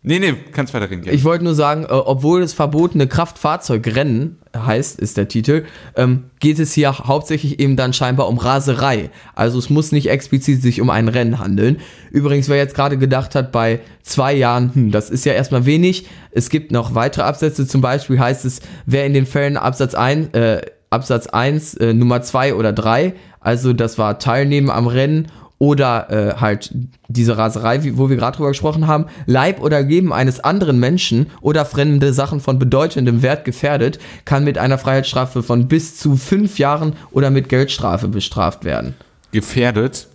Nee, 0.08 0.20
nee, 0.20 0.36
kannst 0.53 0.74
weiterreden. 0.74 1.03
gerne. 1.03 1.18
Ich 1.18 1.26
wollte 1.26 1.43
nur 1.43 1.53
sagen, 1.53 1.84
äh, 1.84 1.88
obwohl 1.88 2.41
es 2.41 2.53
verbotene 2.53 3.08
Kraftfahrzeugrennen 3.08 4.38
heißt, 4.55 5.01
ist 5.01 5.18
der 5.18 5.28
Titel, 5.28 5.66
ähm, 5.97 6.26
geht 6.39 6.60
es 6.60 6.72
hier 6.72 6.97
hauptsächlich 6.97 7.60
eben 7.60 7.76
dann 7.76 7.91
scheinbar 7.91 8.30
um 8.30 8.38
Raserei. 8.38 9.10
Also 9.36 9.60
es 9.60 9.70
muss 9.70 9.91
nicht 9.91 10.10
explizit 10.10 10.62
sich 10.62 10.80
um 10.80 10.89
ein 10.89 11.10
Rennen 11.10 11.39
handeln. 11.39 11.82
Übrigens, 12.10 12.47
wer 12.47 12.55
jetzt 12.55 12.74
gerade 12.74 12.97
gedacht 12.97 13.36
hat, 13.36 13.51
bei 13.51 13.82
zwei 14.01 14.34
Jahren, 14.34 14.74
hm, 14.74 14.91
das 14.91 15.10
ist 15.10 15.26
ja 15.26 15.34
erstmal 15.34 15.66
wenig. 15.66 16.08
Es 16.32 16.49
gibt 16.49 16.72
noch 16.72 16.95
weitere 16.95 17.24
Absätze, 17.24 17.68
zum 17.68 17.82
Beispiel 17.82 18.18
heißt 18.18 18.45
es, 18.45 18.62
wer 18.86 19.05
in 19.05 19.14
den 19.14 19.26
Fällen 19.26 19.58
Absatz 19.58 19.93
1, 19.93 20.34
äh, 20.34 20.62
Absatz 20.89 21.28
1 21.28 21.74
äh, 21.74 21.93
Nummer 21.93 22.22
2 22.22 22.53
oder 22.53 22.72
3, 22.72 23.14
also 23.41 23.74
das 23.74 23.97
war 23.97 24.20
Teilnehmen 24.20 24.70
am 24.70 24.88
Rennen 24.88 25.28
oder 25.60 26.10
äh, 26.10 26.36
halt 26.39 26.72
diese 27.08 27.38
Raserei, 27.38 27.84
wie, 27.84 27.97
wo 27.97 28.10
wir 28.10 28.16
gerade 28.16 28.38
drüber 28.38 28.49
gesprochen 28.49 28.88
haben, 28.88 29.05
Leib 29.26 29.62
oder 29.62 29.82
Leben 29.82 30.14
eines 30.14 30.39
anderen 30.39 30.80
Menschen 30.80 31.32
oder 31.41 31.66
fremde 31.66 32.14
Sachen 32.14 32.39
von 32.39 32.60
bedeutendem 32.60 33.22
Wert 33.22 33.43
gefährdet, 33.43 33.99
kann 34.26 34.43
mit 34.43 34.58
einer 34.58 34.78
Freiheitsstrafe 34.78 35.41
von 35.41 35.68
bis 35.68 35.97
zu 35.97 36.16
fünf 36.16 36.60
Jahren 36.60 36.93
oder 37.12 37.32
mit 37.32 37.49
Geldstrafe 37.49 38.08
bestraft 38.08 38.66
werden. 38.66 38.95
Gefährdet. 39.32 40.08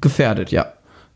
Gefährdet, 0.00 0.52
ja. 0.52 0.72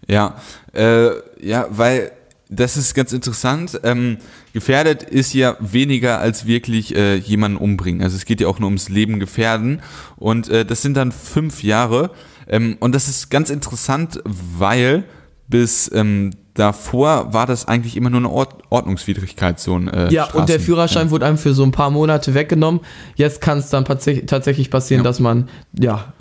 Ja, 0.08 0.36
äh, 0.74 1.10
ja, 1.40 1.66
weil 1.70 2.10
das 2.48 2.76
ist 2.76 2.94
ganz 2.94 3.12
interessant. 3.12 3.80
Ähm, 3.84 4.18
gefährdet 4.52 5.02
ist 5.02 5.32
ja 5.34 5.56
weniger 5.60 6.18
als 6.18 6.46
wirklich 6.46 6.94
äh, 6.94 7.16
jemanden 7.16 7.56
umbringen. 7.58 8.02
Also 8.02 8.16
es 8.16 8.24
geht 8.24 8.40
ja 8.40 8.48
auch 8.48 8.58
nur 8.58 8.68
ums 8.68 8.88
Leben 8.88 9.18
gefährden. 9.20 9.80
Und 10.16 10.48
äh, 10.48 10.64
das 10.64 10.82
sind 10.82 10.96
dann 10.96 11.12
fünf 11.12 11.62
Jahre. 11.62 12.10
Ähm, 12.48 12.76
und 12.80 12.94
das 12.94 13.08
ist 13.08 13.30
ganz 13.30 13.50
interessant, 13.50 14.20
weil 14.24 15.04
bis 15.48 15.90
ähm, 15.94 16.30
davor 16.54 17.32
war 17.32 17.46
das 17.46 17.68
eigentlich 17.68 17.96
immer 17.96 18.10
nur 18.10 18.20
eine 18.20 18.30
Ord 18.30 18.54
Ordnungswidrigkeit, 18.70 19.60
so 19.60 19.76
ein 19.76 19.88
äh, 19.88 20.10
Ja, 20.12 20.24
und 20.32 20.48
der 20.48 20.58
Straßen- 20.58 20.62
Führerschein 20.64 21.10
wurde 21.10 21.26
einem 21.26 21.38
für 21.38 21.52
so 21.54 21.62
ein 21.62 21.72
paar 21.72 21.90
Monate 21.90 22.34
weggenommen. 22.34 22.80
Jetzt 23.16 23.40
kann 23.40 23.58
es 23.58 23.68
dann 23.70 23.84
tatsächlich 23.84 24.26
tatsächlich 24.26 24.70
passieren, 24.70 25.00
Ja. 25.02 25.10
dass 25.10 25.20
man, 25.20 25.48
ja, 25.78 26.12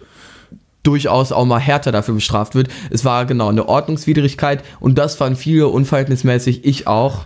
durchaus 0.84 1.32
auch 1.32 1.46
mal 1.46 1.60
härter 1.60 1.92
dafür 1.92 2.16
bestraft 2.16 2.56
wird. 2.56 2.70
Es 2.90 3.06
war 3.06 3.26
genau 3.26 3.50
eine 3.50 3.70
Ordnungswidrigkeit 3.70 4.64
und 4.80 4.98
das 4.98 5.16
fanden 5.16 5.38
viele 5.38 5.68
unverhältnismäßig. 5.68 6.66
Ich 6.66 6.88
auch. 6.88 7.26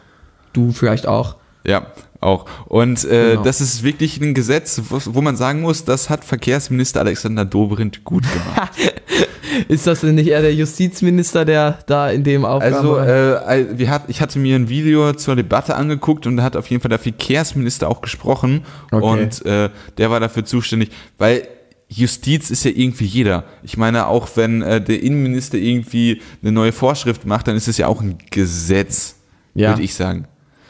Du 0.55 0.71
vielleicht 0.71 1.07
auch. 1.07 1.35
Ja, 1.65 1.87
auch. 2.21 2.45
Und 2.67 3.03
äh, 3.05 3.31
Genau. 3.31 3.43
das 3.43 3.59
ist 3.61 3.83
wirklich 3.83 4.19
ein 4.21 4.33
Gesetz, 4.33 4.81
wo, 4.89 4.99
wo 5.13 5.21
man 5.21 5.35
sagen 5.35 5.61
muss, 5.61 5.83
das 5.83 6.09
hat 6.09 6.23
Verkehrsminister 6.23 6.99
Alexander 7.01 7.43
Dobrindt 7.45 8.03
gut 8.03 8.23
gemacht. 8.31 8.71
Ist 9.69 9.87
das 9.87 10.01
denn 10.01 10.15
nicht 10.15 10.27
eher 10.27 10.41
der 10.41 10.53
Justizminister, 10.53 11.45
der 11.45 11.79
da 11.87 12.09
in 12.09 12.23
dem 12.23 12.43
Aufgabe 12.45 12.75
Also, 12.75 12.97
äh, 12.97 13.77
wir 13.77 13.89
hat, 13.89 14.03
ich 14.09 14.19
hatte 14.21 14.37
mir 14.37 14.55
ein 14.55 14.67
Video 14.69 15.13
zur 15.13 15.35
Debatte 15.35 15.75
angeguckt 15.75 16.27
und 16.27 16.37
da 16.37 16.43
hat 16.43 16.55
auf 16.57 16.67
jeden 16.67 16.81
Fall 16.81 16.89
der 16.89 16.99
Verkehrsminister 16.99 17.87
auch 17.89 18.01
gesprochen 18.01 18.63
Okay. 18.91 19.03
und 19.05 19.45
äh, 19.45 19.69
der 19.97 20.11
war 20.11 20.19
dafür 20.19 20.43
zuständig, 20.45 20.89
weil 21.17 21.47
Justiz 21.87 22.49
ist 22.49 22.65
ja 22.65 22.71
irgendwie 22.73 23.05
jeder. 23.05 23.45
Ich 23.63 23.77
meine, 23.77 24.07
auch 24.07 24.27
wenn 24.35 24.61
äh, 24.61 24.81
der 24.81 25.01
Innenminister 25.01 25.57
irgendwie 25.57 26.21
eine 26.41 26.51
neue 26.51 26.71
Vorschrift 26.73 27.25
macht, 27.25 27.47
dann 27.47 27.55
ist 27.55 27.67
es 27.67 27.77
ja 27.77 27.87
auch 27.87 28.01
ein 28.01 28.17
Gesetz, 28.31 29.15
Ja. 29.53 29.69
würde 29.69 29.83
ich 29.83 29.93
sagen. 29.95 30.27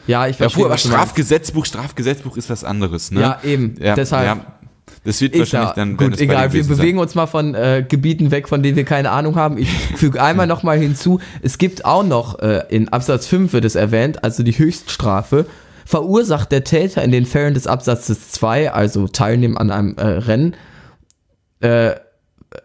Ja, 0.08 0.28
ich 0.28 0.38
Ja, 0.40 0.50
verstehe. 0.50 0.66
aber 0.66 0.76
du 0.76 0.88
meinst. 0.88 0.88
Strafgesetzbuch, 0.88 1.66
Strafgesetzbuch 1.66 2.38
ist 2.38 2.50
was 2.50 2.64
anderes, 2.64 3.12
ne? 3.12 3.22
Ja, 3.22 3.40
eben. 3.44 3.76
Ja, 3.80 3.96
Deshalb. 3.96 4.26
Ja, 4.26 4.46
das 5.04 5.22
wird 5.22 5.34
Ist 5.34 5.40
wahrscheinlich 5.40 5.70
ja, 5.70 5.76
dann, 5.76 5.98
gut, 5.98 6.20
egal, 6.20 6.52
wir 6.54 6.64
bewegen 6.64 6.98
sein. 6.98 7.04
uns 7.04 7.14
mal 7.16 7.28
von 7.28 7.54
äh, 7.54 7.86
Gebieten 7.88 8.32
weg, 8.32 8.48
von 8.50 8.64
denen 8.64 8.76
wir 8.76 8.86
keine 8.86 9.12
Ahnung 9.12 9.36
haben. 9.36 9.58
Ich 9.58 9.70
füge 9.70 10.22
einmal 10.22 10.48
noch 10.48 10.64
mal 10.64 10.78
hinzu, 10.80 11.20
es 11.44 11.58
gibt 11.60 11.86
auch 11.86 12.04
noch, 12.04 12.40
äh, 12.40 12.64
in 12.70 12.90
Absatz 12.90 13.28
5 13.28 13.54
wird 13.54 13.66
es 13.66 13.76
erwähnt, 13.76 14.24
also 14.24 14.42
die 14.42 14.58
Höchststrafe, 14.58 15.46
verursacht 15.86 16.52
der 16.52 16.64
Täter 16.64 17.04
in 17.04 17.12
den 17.12 17.28
Fällen 17.28 17.54
des 17.54 17.68
Absatzes 17.68 18.32
2, 18.32 18.72
also 18.72 19.08
Teilnehmen 19.08 19.58
an 19.58 19.70
einem 19.70 19.96
äh, 19.98 20.06
Rennen, 20.08 20.56
äh, 21.60 21.92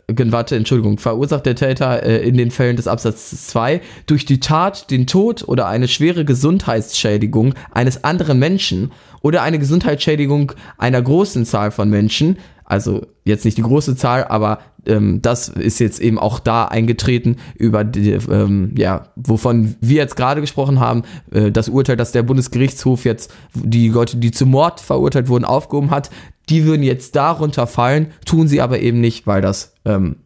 warte, 0.09 0.57
Entschuldigung, 0.57 0.99
verursacht 0.99 1.47
der 1.47 1.55
Täter 1.55 2.03
äh, 2.03 2.27
in 2.27 2.37
den 2.37 2.51
Fällen 2.51 2.77
des 2.77 2.87
Absatzes 2.87 3.49
2 3.49 3.81
durch 4.07 4.25
die 4.25 4.41
Tat 4.41 4.91
den 4.91 5.07
Tod 5.07 5.47
oder 5.47 5.67
eine 5.67 5.89
schwere 5.89 6.25
Gesundheitsschädigung 6.25 7.55
eines 7.73 8.05
anderen 8.05 8.39
Menschen 8.39 8.93
oder 9.23 9.43
eine 9.43 9.59
Gesundheitsschädigung 9.59 10.53
einer 10.79 11.03
großen 11.03 11.45
Zahl 11.45 11.71
von 11.71 11.91
Menschen, 11.91 12.39
also 12.71 13.05
jetzt 13.25 13.45
nicht 13.45 13.59
die 13.59 13.63
große 13.63 13.97
Zahl, 13.97 14.25
aber 14.25 14.61
ähm, 14.87 15.21
das 15.23 15.49
ist 15.49 15.81
jetzt 15.81 16.01
eben 16.01 16.21
auch 16.21 16.39
da 16.39 16.67
eingetreten 16.67 17.37
über 17.57 17.83
die, 17.83 18.13
ähm, 18.13 18.75
ja, 18.77 19.09
wovon 19.17 19.75
wir 19.81 19.97
jetzt 19.97 20.15
gerade 20.15 20.41
gesprochen 20.41 20.79
haben, 20.79 21.03
äh, 21.33 21.51
das 21.51 21.69
Urteil, 21.69 21.97
das 21.97 22.13
der 22.13 22.23
Bundesgerichtshof 22.23 23.05
jetzt 23.05 23.33
die 23.55 23.89
Leute, 23.89 24.19
die 24.19 24.31
zu 24.31 24.47
Mord 24.47 24.79
verurteilt 24.79 25.29
wurden, 25.29 25.45
aufgehoben 25.45 25.91
hat, 25.91 26.11
die 26.49 26.65
würden 26.65 26.85
jetzt 26.85 27.17
darunter 27.17 27.67
fallen, 27.67 28.13
tun 28.25 28.47
sie 28.47 28.61
aber 28.61 28.79
eben 28.79 29.01
nicht, 29.01 29.27
weil 29.27 29.43
das 29.43 29.75
ähm, 29.85 30.17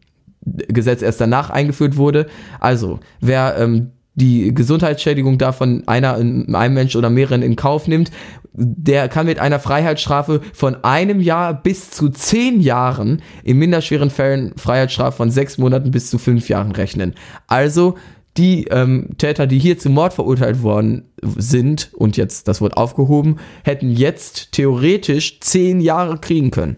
Gesetz 0.45 1.01
erst 1.01 1.23
danach 1.23 1.49
eingeführt 1.49 1.97
wurde. 1.97 2.27
Also, 2.61 3.01
wer 3.21 3.57
ähm, 3.59 3.93
die 4.15 4.55
Gesundheitsschädigung 4.55 5.39
davon 5.39 5.83
einer, 5.87 6.15
einem 6.15 6.75
Mensch 6.75 6.95
oder 6.97 7.11
mehreren 7.11 7.43
in 7.43 7.57
Kauf 7.57 7.89
nimmt, 7.89 8.11
der 8.53 9.09
kann 9.09 9.27
mit 9.27 9.41
einer 9.41 9.59
Freiheitsstrafe 9.59 10.41
von 10.53 10.85
einem 10.85 11.21
Jahr 11.21 11.55
bis 11.55 11.91
zu 11.91 12.09
zehn 12.09 12.61
Jahren, 12.61 13.23
in 13.43 13.59
minderschweren 13.59 14.11
Fällen 14.11 14.53
Freiheitsstrafe 14.57 15.17
von 15.17 15.31
sechs 15.31 15.59
Monaten 15.59 15.91
bis 15.91 16.09
zu 16.09 16.19
fünf 16.19 16.49
Jahren 16.49 16.71
rechnen. 16.71 17.15
Also 17.49 17.97
die 18.37 18.65
ähm, 18.71 19.11
Täter, 19.19 19.47
die 19.47 19.59
hier 19.59 19.79
zum 19.79 19.95
Mord 19.95 20.13
verurteilt 20.13 20.63
worden 20.63 21.05
sind 21.23 21.91
und 21.95 22.17
jetzt 22.17 22.49
das 22.49 22.61
Wort 22.61 22.77
aufgehoben, 22.77 23.37
hätten 23.65 23.91
jetzt 23.91 24.53
theoretisch 24.53 25.41
zehn 25.41 25.81
Jahre 25.81 26.19
kriegen 26.19 26.51
können. 26.51 26.77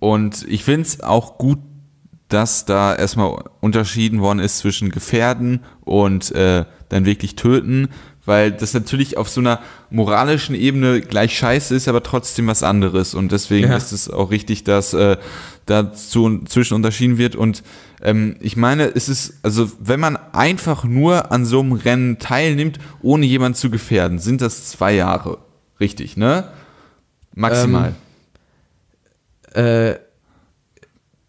Und 0.00 0.46
ich 0.48 0.64
finde 0.64 0.82
es 0.82 1.00
auch 1.00 1.38
gut, 1.38 1.58
dass 2.28 2.64
da 2.66 2.94
erstmal 2.94 3.42
unterschieden 3.60 4.20
worden 4.20 4.38
ist 4.38 4.58
zwischen 4.58 4.90
gefährden 4.90 5.60
und 5.80 6.30
äh, 6.32 6.64
dann 6.88 7.04
wirklich 7.06 7.36
töten, 7.36 7.88
weil 8.26 8.52
das 8.52 8.74
natürlich 8.74 9.16
auf 9.16 9.30
so 9.30 9.40
einer 9.40 9.60
moralischen 9.88 10.54
Ebene 10.54 11.00
gleich 11.00 11.38
scheiße 11.38 11.74
ist, 11.74 11.88
aber 11.88 12.02
trotzdem 12.02 12.46
was 12.46 12.62
anderes. 12.62 13.14
Und 13.14 13.32
deswegen 13.32 13.70
Ja. 13.70 13.76
ist 13.76 13.92
es 13.92 14.10
auch 14.10 14.30
richtig, 14.30 14.64
dass 14.64 14.92
äh, 14.92 15.16
dazu 15.64 16.40
zwischen 16.44 16.74
unterschieden 16.74 17.16
wird. 17.16 17.36
Und 17.36 17.62
ähm, 18.02 18.36
ich 18.40 18.56
meine, 18.58 18.84
es 18.94 19.08
ist, 19.08 19.38
also 19.42 19.70
wenn 19.80 20.00
man 20.00 20.18
einfach 20.32 20.84
nur 20.84 21.32
an 21.32 21.46
so 21.46 21.60
einem 21.60 21.72
Rennen 21.72 22.18
teilnimmt, 22.18 22.78
ohne 23.00 23.24
jemanden 23.24 23.56
zu 23.56 23.70
gefährden, 23.70 24.18
sind 24.18 24.42
das 24.42 24.66
zwei 24.68 24.92
Jahre. 24.94 25.38
Richtig, 25.80 26.18
ne? 26.18 26.48
Maximal. 27.34 27.94
Äh, 29.54 29.94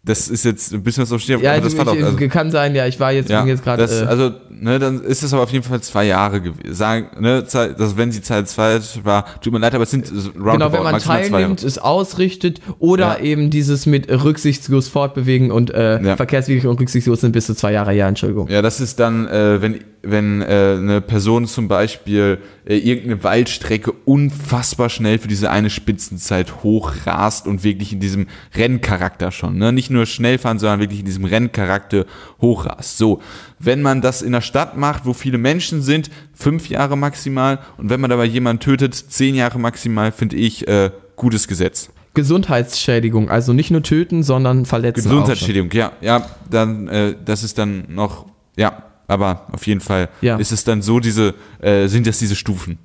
das 0.02 0.28
ist 0.28 0.46
jetzt 0.46 0.72
ein 0.72 0.82
bisschen 0.82 1.02
was 1.02 1.12
auf 1.12 1.20
Stirn, 1.20 1.42
ja, 1.42 1.52
aber 1.52 1.60
das 1.60 1.76
war 1.76 1.84
doch. 1.84 1.94
Also, 1.94 2.16
kann 2.28 2.50
sein, 2.50 2.74
ja, 2.74 2.86
ich 2.86 2.98
war 2.98 3.12
jetzt, 3.12 3.28
ja, 3.28 3.40
bin 3.40 3.50
jetzt 3.50 3.62
gerade. 3.62 3.82
Äh, 3.82 4.06
also, 4.06 4.32
ne, 4.48 4.78
dann 4.78 5.02
ist 5.02 5.22
es 5.22 5.34
aber 5.34 5.42
auf 5.42 5.50
jeden 5.50 5.62
Fall 5.64 5.82
zwei 5.82 6.04
Jahre 6.06 6.40
gewesen. 6.40 6.72
Sagen, 6.74 7.08
ne, 7.20 7.44
Zeit, 7.44 7.78
also 7.78 7.98
wenn 7.98 8.10
die 8.10 8.22
Zeit 8.22 8.48
zwei 8.48 8.78
war, 9.04 9.26
tut 9.42 9.52
mir 9.52 9.58
leid, 9.58 9.74
aber 9.74 9.84
es 9.84 9.90
sind 9.90 10.10
roundabout 10.10 10.52
Genau, 10.52 10.72
wenn 10.72 10.82
man 10.84 11.00
teilnimmt, 11.00 11.62
es 11.62 11.76
ausrichtet 11.76 12.62
oder 12.78 13.18
Ja. 13.18 13.24
eben 13.24 13.50
dieses 13.50 13.84
mit 13.84 14.08
rücksichtslos 14.10 14.88
fortbewegen 14.88 15.50
und 15.50 15.70
äh, 15.74 16.00
Ja. 16.02 16.16
verkehrswidrig 16.16 16.66
und 16.66 16.80
rücksichtslos 16.80 17.20
sind 17.20 17.32
bis 17.32 17.44
zu 17.44 17.54
zwei 17.54 17.72
Jahre, 17.72 17.92
ja, 17.92 18.08
Entschuldigung. 18.08 18.48
Ja, 18.48 18.62
das 18.62 18.80
ist 18.80 18.98
dann, 19.00 19.28
äh, 19.28 19.60
wenn, 19.60 19.80
wenn 20.02 20.40
äh, 20.40 20.76
eine 20.78 21.00
Person 21.00 21.46
zum 21.46 21.68
Beispiel 21.68 22.38
äh, 22.64 22.76
irgendeine 22.76 23.22
Waldstrecke 23.22 23.92
unfassbar 24.04 24.88
schnell 24.88 25.18
für 25.18 25.28
diese 25.28 25.50
eine 25.50 25.68
Spitzenzeit 25.68 26.62
hochrast 26.62 27.46
und 27.46 27.64
wirklich 27.64 27.92
in 27.92 28.00
diesem 28.00 28.26
Renncharakter 28.54 29.30
schon, 29.30 29.58
ne? 29.58 29.72
nicht 29.72 29.90
nur 29.90 30.06
schnell 30.06 30.38
fahren, 30.38 30.58
sondern 30.58 30.80
wirklich 30.80 31.00
in 31.00 31.06
diesem 31.06 31.24
Renncharakter 31.24 32.06
hochrast. 32.40 32.96
So, 32.96 33.20
wenn 33.58 33.82
man 33.82 34.00
das 34.00 34.22
in 34.22 34.32
der 34.32 34.40
Stadt 34.40 34.76
macht, 34.76 35.04
wo 35.04 35.12
viele 35.12 35.38
Menschen 35.38 35.82
sind, 35.82 36.10
fünf 36.32 36.68
Jahre 36.68 36.96
maximal 36.96 37.58
und 37.76 37.90
wenn 37.90 38.00
man 38.00 38.10
dabei 38.10 38.24
jemanden 38.24 38.60
tötet, 38.60 38.94
zehn 38.94 39.34
Jahre 39.34 39.58
maximal, 39.58 40.12
finde 40.12 40.36
ich 40.36 40.66
äh, 40.66 40.90
gutes 41.16 41.46
Gesetz. 41.46 41.90
Gesundheitsschädigung, 42.14 43.30
also 43.30 43.52
nicht 43.52 43.70
nur 43.70 43.82
töten, 43.82 44.22
sondern 44.22 44.64
verletzen. 44.64 45.04
Gesundheitsschädigung, 45.04 45.70
ja, 45.72 45.92
ja, 46.00 46.26
dann, 46.50 46.88
äh, 46.88 47.14
das 47.24 47.44
ist 47.44 47.58
dann 47.58 47.84
noch, 47.88 48.26
ja, 48.56 48.89
aber 49.10 49.46
auf 49.52 49.66
jeden 49.66 49.80
Fall 49.80 50.08
Ja. 50.20 50.36
ist 50.36 50.52
es 50.52 50.64
dann 50.64 50.80
so, 50.82 51.00
diese, 51.00 51.34
äh, 51.60 51.86
sind 51.88 52.06
das 52.06 52.18
diese 52.18 52.36
Stufen. 52.36 52.78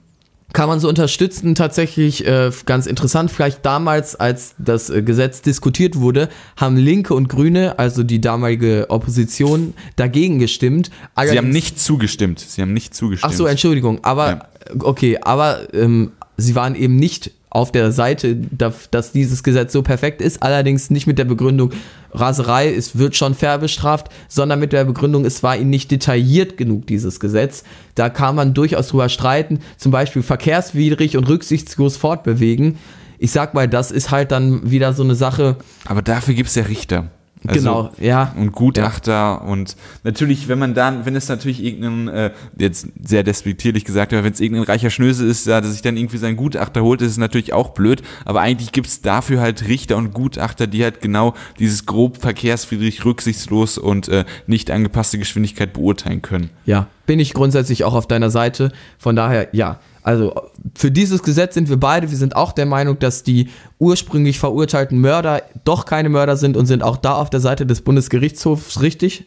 Kann 0.54 0.70
man 0.70 0.80
so 0.80 0.88
unterstützen, 0.88 1.54
tatsächlich 1.54 2.26
äh, 2.26 2.50
ganz 2.66 2.86
interessant. 2.86 3.30
Vielleicht 3.30 3.66
damals, 3.66 4.16
als 4.16 4.56
das 4.58 4.90
äh, 4.90 5.02
Gesetz 5.02 5.42
diskutiert 5.42 5.98
wurde, 5.98 6.30
haben 6.56 6.78
Linke 6.78 7.14
und 7.14 7.28
Grüne, 7.28 7.78
also 7.78 8.04
die 8.04 8.22
damalige 8.22 8.86
Opposition, 8.90 9.74
dagegen 9.98 10.40
gestimmt. 10.40 10.88
Sie 10.88 10.92
Allerdings- 11.16 11.38
haben 11.40 11.50
nicht 11.50 11.80
zugestimmt. 11.80 12.40
Sie 12.40 12.62
haben 12.62 12.74
nicht 12.74 12.94
zugestimmt. 12.96 13.34
Ach 13.34 13.36
so, 13.38 13.48
Entschuldigung, 13.48 14.04
aber 14.04 14.30
Ja. 14.30 14.42
okay, 14.80 15.18
aber 15.22 15.74
ähm, 15.74 16.12
sie 16.38 16.56
waren 16.56 16.76
eben 16.76 16.96
nicht 16.96 17.32
auf 17.56 17.72
der 17.72 17.94
Seite, 17.94 18.36
da, 18.36 18.74
dass 18.92 19.14
dieses 19.14 19.42
Gesetz 19.42 19.72
so 19.72 19.82
perfekt 19.82 20.22
ist, 20.22 20.44
allerdings 20.44 20.90
nicht 20.90 21.08
mit 21.08 21.18
der 21.18 21.24
Begründung, 21.24 21.72
Raserei, 22.12 22.74
es 22.74 22.98
wird 22.98 23.16
schon 23.16 23.34
fair 23.34 23.58
bestraft, 23.60 24.10
sondern 24.28 24.60
mit 24.60 24.74
der 24.74 24.84
Begründung, 24.84 25.24
es 25.24 25.42
war 25.42 25.56
ihnen 25.56 25.70
nicht 25.70 25.90
detailliert 25.90 26.58
genug, 26.58 26.86
dieses 26.88 27.22
Gesetz. 27.22 27.64
Da 27.96 28.10
kann 28.10 28.36
man 28.36 28.54
durchaus 28.54 28.90
drüber 28.90 29.08
streiten, 29.08 29.60
zum 29.78 29.94
Beispiel 29.94 30.22
verkehrswidrig 30.22 31.16
und 31.16 31.30
rücksichtslos 31.30 31.96
fortbewegen. 31.96 32.78
Ich 33.20 33.32
sag 33.32 33.54
mal, 33.54 33.70
das 33.70 33.92
ist 33.92 34.12
halt 34.12 34.34
dann 34.34 34.70
wieder 34.70 34.92
so 34.92 35.04
eine 35.04 35.16
Sache, 35.16 35.56
Aber 35.86 36.02
dafür 36.02 36.34
gibt 36.34 36.50
es 36.50 36.56
ja 36.56 36.64
Richter. 36.64 37.10
Also- 37.50 37.60
genau, 37.60 37.92
ja. 38.00 38.34
Und 38.38 38.52
Gutachter 38.52 39.44
und 39.44 39.76
natürlich, 40.04 40.48
wenn 40.48 40.60
man 40.60 40.74
dann, 40.74 41.06
wenn 41.06 41.16
es 41.16 41.28
natürlich 41.28 41.64
irgendein, 41.64 42.08
äh, 42.08 42.32
jetzt 42.58 42.88
sehr 43.04 43.24
despektierlich 43.24 43.86
gesagt, 43.86 44.14
aber 44.14 44.24
wenn 44.24 44.34
es 44.34 44.40
irgendein 44.40 44.66
reicher 44.66 44.90
Schnösel 44.90 45.30
ist, 45.30 45.46
ja, 45.48 45.62
der 45.62 45.72
sich 45.72 45.82
dann 45.82 45.98
irgendwie 45.98 46.18
seinen 46.18 46.38
Gutachter 46.38 46.84
holt, 46.84 47.02
ist 47.02 47.12
es 47.12 47.18
natürlich 47.18 47.54
auch 47.54 47.70
blöd. 47.70 48.02
Aber 48.26 48.42
eigentlich 48.42 48.72
gibt 48.72 48.88
es 48.88 49.02
dafür 49.02 49.42
halt 49.42 49.68
Richter 49.68 49.98
und 49.98 50.14
Gutachter, 50.14 50.68
die 50.68 50.84
halt 50.84 51.02
genau 51.02 51.34
dieses 51.60 51.86
grob 51.86 52.18
verkehrswidrig, 52.18 53.04
rücksichtslos 53.06 53.78
und 53.78 54.08
äh, 54.10 54.26
nicht 54.48 54.72
angepasste 54.72 55.18
Geschwindigkeit 55.18 55.74
beurteilen 55.74 56.22
können. 56.22 56.50
Ja, 56.66 56.88
bin 57.06 57.20
ich 57.20 57.34
grundsätzlich 57.34 57.84
auch 57.84 57.94
auf 57.94 58.08
deiner 58.08 58.30
Seite. 58.30 58.72
Von 58.98 59.16
daher, 59.16 59.50
ja. 59.52 59.80
Also 60.06 60.36
für 60.76 60.92
dieses 60.92 61.24
Gesetz 61.24 61.56
sind 61.56 61.68
wir 61.68 61.78
beide, 61.78 62.12
wir 62.12 62.18
sind 62.18 62.36
auch 62.36 62.52
der 62.52 62.68
Meinung, 62.68 63.00
dass 63.00 63.24
die 63.24 63.50
ursprünglich 63.80 64.38
verurteilten 64.38 65.00
Mörder 65.00 65.42
doch 65.64 65.86
keine 65.86 66.10
Mörder 66.10 66.38
sind 66.38 66.58
und 66.58 66.68
sind 66.68 66.84
auch 66.84 66.98
da 66.98 67.16
auf 67.16 67.32
der 67.32 67.40
Seite 67.40 67.66
des 67.66 67.82
Bundesgerichtshofs 67.82 68.82
richtig 68.82 69.26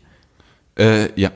Äh, 0.79 1.09
ja. 1.21 1.33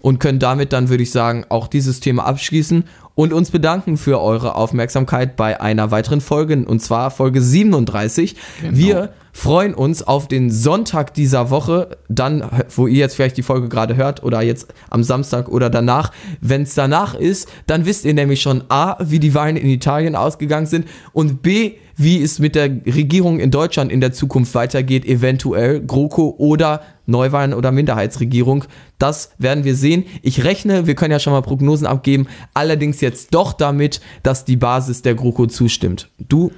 und 0.00 0.18
können 0.18 0.38
damit 0.38 0.72
dann, 0.72 0.88
würde 0.88 1.02
ich 1.02 1.10
sagen, 1.10 1.44
auch 1.50 1.68
dieses 1.68 2.00
Thema 2.00 2.24
abschließen 2.24 2.84
und 3.16 3.32
uns 3.32 3.50
bedanken 3.50 3.96
für 3.96 4.20
eure 4.20 4.54
Aufmerksamkeit 4.54 5.34
bei 5.34 5.60
einer 5.60 5.90
weiteren 5.90 6.20
Folge, 6.20 6.64
und 6.64 6.80
zwar 6.80 7.10
Folge 7.10 7.40
37. 7.40 8.36
Wir 8.70 9.10
freuen 9.32 9.74
uns 9.74 10.02
auf 10.02 10.28
den 10.28 10.50
Sonntag 10.50 11.14
dieser 11.14 11.50
Woche, 11.50 11.96
dann, 12.08 12.44
wo 12.74 12.86
ihr 12.86 12.98
jetzt 12.98 13.16
vielleicht 13.16 13.38
die 13.38 13.42
Folge 13.42 13.68
gerade 13.68 13.96
hört 13.96 14.22
oder 14.22 14.42
jetzt 14.42 14.72
am 14.90 15.02
Samstag 15.02 15.48
oder 15.48 15.70
danach. 15.70 16.12
Wenn 16.40 16.62
es 16.62 16.74
danach 16.74 17.14
ist, 17.14 17.48
dann 17.66 17.86
wisst 17.86 18.04
ihr 18.04 18.14
nämlich 18.14 18.42
schon 18.42 18.64
A, 18.68 18.96
wie 19.00 19.18
die 19.18 19.34
Wahlen 19.34 19.56
in 19.56 19.68
Italien 19.68 20.14
ausgegangen 20.14 20.66
sind 20.66 20.86
und 21.12 21.42
B, 21.42 21.72
wie 21.96 22.22
es 22.22 22.38
mit 22.38 22.54
der 22.54 22.68
Regierung 22.68 23.40
in 23.40 23.50
Deutschland 23.50 23.90
in 23.90 24.00
der 24.00 24.12
Zukunft 24.12 24.54
weitergeht, 24.54 25.04
eventuell 25.06 25.80
GroKo 25.80 26.34
oder 26.38 26.82
Neuwahlen 27.06 27.54
oder 27.54 27.72
Minderheitsregierung. 27.72 28.64
Das 28.98 29.30
werden 29.38 29.64
wir 29.64 29.74
sehen. 29.74 30.04
Ich 30.22 30.44
rechne, 30.44 30.86
wir 30.86 30.94
können 30.94 31.12
ja 31.12 31.18
schon 31.18 31.32
mal 31.32 31.42
Prognosen 31.42 31.86
abgeben, 31.86 32.26
allerdings 32.54 33.00
jetzt 33.00 33.34
doch 33.34 33.52
damit, 33.52 34.00
dass 34.22 34.44
die 34.44 34.56
Basis 34.56 35.02
der 35.02 35.14
GroKo 35.14 35.46
zustimmt. 35.46 36.10
Du? 36.18 36.52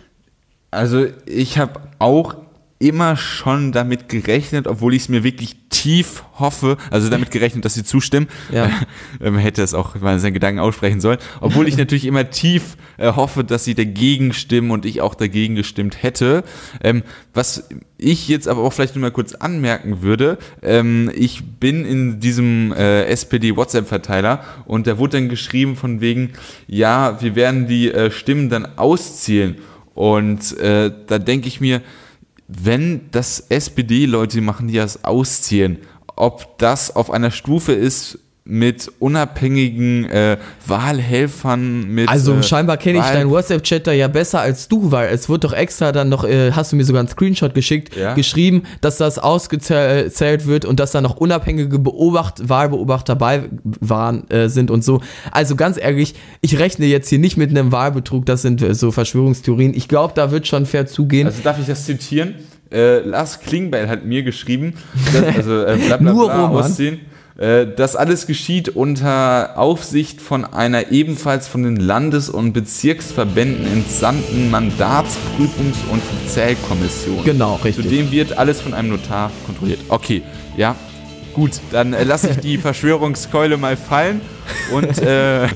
Also 0.71 1.07
ich 1.27 1.59
habe 1.59 1.81
auch 1.99 2.37
immer 2.81 3.17
schon 3.17 3.73
damit 3.73 4.09
gerechnet, 4.09 4.69
obwohl 4.69 4.95
ich 4.95 5.03
es 5.03 5.09
mir 5.09 5.25
wirklich 5.25 5.57
tief 5.69 6.23
hoffe, 6.39 6.77
also 6.91 7.11
damit 7.11 7.31
gerechnet, 7.31 7.65
dass 7.65 7.75
sie 7.75 7.85
zustimmen. 7.85 8.29
Ja. 8.53 8.71
Man 9.21 9.39
hätte 9.39 9.63
es 9.63 9.75
auch 9.75 9.95
mal 9.97 10.19
seinen 10.19 10.33
Gedanken 10.33 10.61
aussprechen 10.61 11.01
sollen. 11.01 11.19
Obwohl 11.41 11.69
ich 11.69 11.77
natürlich 11.77 12.07
immer 12.07 12.31
tief 12.31 12.77
äh, 12.97 13.13
hoffe, 13.13 13.45
dass 13.45 13.65
sie 13.65 13.75
dagegen 13.75 14.33
stimmen 14.33 14.71
und 14.71 14.87
ich 14.87 15.01
auch 15.01 15.15
dagegen 15.15 15.55
gestimmt 15.55 16.03
hätte. 16.03 16.45
Ähm, 16.83 17.03
was 17.35 17.69
ich 17.99 18.29
jetzt 18.29 18.49
aber 18.49 18.63
auch 18.63 18.73
vielleicht 18.73 18.95
nur 18.95 19.03
mal 19.03 19.11
kurz 19.11 19.35
anmerken 19.35 20.03
würde, 20.03 20.39
ähm, 20.63 21.11
ich 21.15 21.45
bin 21.45 21.85
in 21.85 22.21
diesem 22.21 22.73
äh, 22.73 23.05
SPD-WhatsApp-Verteiler 23.05 24.45
und 24.67 24.87
da 24.87 24.99
wurde 24.99 25.19
dann 25.19 25.29
geschrieben 25.29 25.77
von 25.77 26.01
wegen, 26.01 26.33
ja, 26.69 27.21
wir 27.21 27.37
werden 27.37 27.67
die 27.67 27.93
äh, 27.93 28.11
Stimmen 28.11 28.49
dann 28.49 28.67
auszählen. 28.77 29.57
Und 29.95 30.57
äh, 30.59 30.93
da 31.07 31.19
denke 31.19 31.49
ich 31.49 31.61
mir, 31.61 31.83
wenn 32.49 33.11
das 33.11 33.41
SPD-Leute 33.51 34.41
machen, 34.41 34.69
die 34.69 34.75
das 34.75 35.05
ausziehen, 35.05 35.79
ob 36.17 36.59
das 36.59 36.97
auf 36.97 37.11
einer 37.11 37.31
Stufe 37.31 37.73
ist 37.73 38.19
mit 38.51 38.91
unabhängigen 38.99 40.07
äh, 40.07 40.39
Wahlhelfern, 40.67 41.87
mit. 41.89 42.09
Also 42.09 42.35
äh, 42.35 42.43
scheinbar 42.43 42.79
kenne 42.79 42.99
ich 42.99 43.05
deinen 43.05 43.29
WhatsApp-Chat 43.31 43.87
da 43.87 43.93
ja 43.93 44.09
besser 44.09 44.41
als 44.41 44.69
du, 44.69 44.91
weil 44.91 45.11
es 45.13 45.29
wird 45.29 45.45
doch 45.45 45.53
extra 45.53 45.93
dann 45.93 46.09
noch, 46.09 46.25
äh, 46.25 46.53
hast 46.53 46.73
du 46.73 46.77
mir 46.77 46.85
sogar 46.85 47.01
einen 47.01 47.09
Screenshot 47.09 47.55
geschickt, 47.55 47.95
Ja. 47.95 48.15
geschrieben, 48.15 48.63
dass 48.81 48.97
das 48.97 49.19
ausgezählt 49.19 50.47
wird 50.47 50.65
und 50.65 50.81
dass 50.81 50.93
da 50.93 51.01
noch 51.03 51.17
unabhängige 51.17 51.79
Beobacht 51.79 52.49
Wahlbeobachter 52.49 53.17
bei 53.17 53.45
waren, 53.65 54.29
äh, 54.31 54.49
sind 54.49 54.71
und 54.71 54.83
so. 54.83 55.01
Also 55.31 55.55
ganz 55.55 55.79
ehrlich, 55.79 56.15
ich 56.41 56.59
rechne 56.59 56.87
jetzt 56.87 57.09
hier 57.11 57.19
nicht 57.19 57.37
mit 57.37 57.51
einem 57.51 57.71
Wahlbetrug, 57.71 58.25
das 58.25 58.43
sind 58.43 58.63
äh, 58.63 58.75
so 58.75 58.91
Verschwörungstheorien. 58.91 59.75
Ich 59.75 59.89
glaube, 59.89 60.15
da 60.17 60.31
wird 60.31 60.47
schon 60.47 60.65
fair 60.67 60.87
zugehen. 60.87 61.27
Also 61.27 61.43
darf 61.43 61.59
ich 61.61 61.67
das 61.67 61.85
zitieren? 61.85 62.35
Äh, 62.73 63.01
Lars 63.01 63.41
Klingbeil 63.41 63.89
hat 63.89 64.05
mir 64.05 64.23
geschrieben, 64.23 64.75
dass, 65.13 65.37
also 65.37 65.63
äh, 65.65 65.77
bla 65.87 65.97
bla 65.99 66.13
Nur 66.15 66.27
bla 66.31 66.47
Roman. 66.47 66.65
aussehen. 66.65 67.01
Äh, 67.39 67.69
das 67.77 67.95
alles 67.95 68.27
geschieht 68.27 68.71
unter 68.71 69.57
Aufsicht 69.57 70.21
von 70.21 70.45
einer 70.45 70.91
ebenfalls 70.91 71.47
von 71.47 71.63
den 71.63 71.77
Landes- 71.77 72.29
und 72.29 72.53
Bezirksverbänden 72.53 73.65
entsandten 73.65 74.53
Mandatsprüfungs- 74.53 75.89
und 75.91 76.03
Zählkommission. 76.27 77.23
Genau, 77.25 77.55
richtig. 77.63 77.85
Zudem 77.85 78.11
wird 78.11 78.37
alles 78.37 78.61
von 78.61 78.75
einem 78.75 78.89
Notar 78.89 79.31
kontrolliert. 79.47 79.79
Okay, 79.89 80.23
ja, 80.57 80.75
gut, 81.33 81.53
dann 81.71 81.93
äh, 81.93 82.03
lasse 82.03 82.31
ich 82.31 82.39
die 82.39 82.59
Verschwörungskeule 82.59 83.57
mal 83.57 83.77
fallen 83.77 84.21
und 84.73 84.99
äh, 84.99 85.47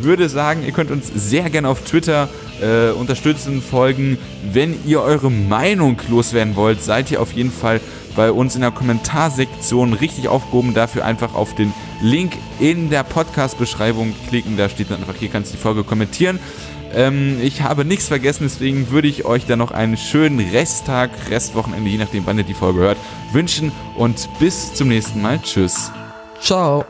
würde 0.00 0.28
sagen, 0.28 0.64
ihr 0.64 0.72
könnt 0.72 0.90
uns 0.90 1.08
sehr 1.14 1.50
gerne 1.50 1.68
auf 1.68 1.82
Twitter 1.82 2.28
äh, 2.60 2.90
unterstützen, 2.90 3.62
folgen. 3.62 4.18
Wenn 4.52 4.74
ihr 4.84 5.02
eure 5.02 5.30
Meinung 5.30 6.00
loswerden 6.08 6.56
wollt, 6.56 6.82
seid 6.82 7.12
ihr 7.12 7.22
auf 7.22 7.32
jeden 7.32 7.52
Fall 7.52 7.80
bei 8.16 8.32
uns 8.32 8.54
in 8.54 8.60
der 8.60 8.70
Kommentarsektion 8.70 9.92
richtig 9.92 10.28
aufgehoben. 10.28 10.74
Dafür 10.74 11.04
einfach 11.04 11.34
auf 11.34 11.54
den 11.54 11.72
Link 12.00 12.32
in 12.60 12.90
der 12.90 13.02
Podcast-Beschreibung 13.02 14.14
klicken. 14.28 14.56
Da 14.56 14.68
steht 14.68 14.90
dann 14.90 15.00
einfach, 15.00 15.16
hier 15.16 15.28
kannst 15.28 15.52
du 15.52 15.56
die 15.56 15.62
Folge 15.62 15.84
kommentieren. 15.84 16.38
Ähm, 16.94 17.38
ich 17.42 17.62
habe 17.62 17.84
nichts 17.84 18.08
vergessen, 18.08 18.44
deswegen 18.44 18.90
würde 18.90 19.08
ich 19.08 19.24
euch 19.24 19.46
dann 19.46 19.58
noch 19.58 19.72
einen 19.72 19.96
schönen 19.96 20.40
Resttag, 20.40 21.10
Restwochenende, 21.28 21.90
je 21.90 21.98
nachdem, 21.98 22.24
wann 22.26 22.38
ihr 22.38 22.44
die 22.44 22.54
Folge 22.54 22.80
hört, 22.80 22.98
wünschen. 23.32 23.72
Und 23.96 24.28
bis 24.38 24.74
zum 24.74 24.88
nächsten 24.88 25.20
Mal. 25.20 25.38
Tschüss. 25.42 25.92
Ciao. 26.40 26.84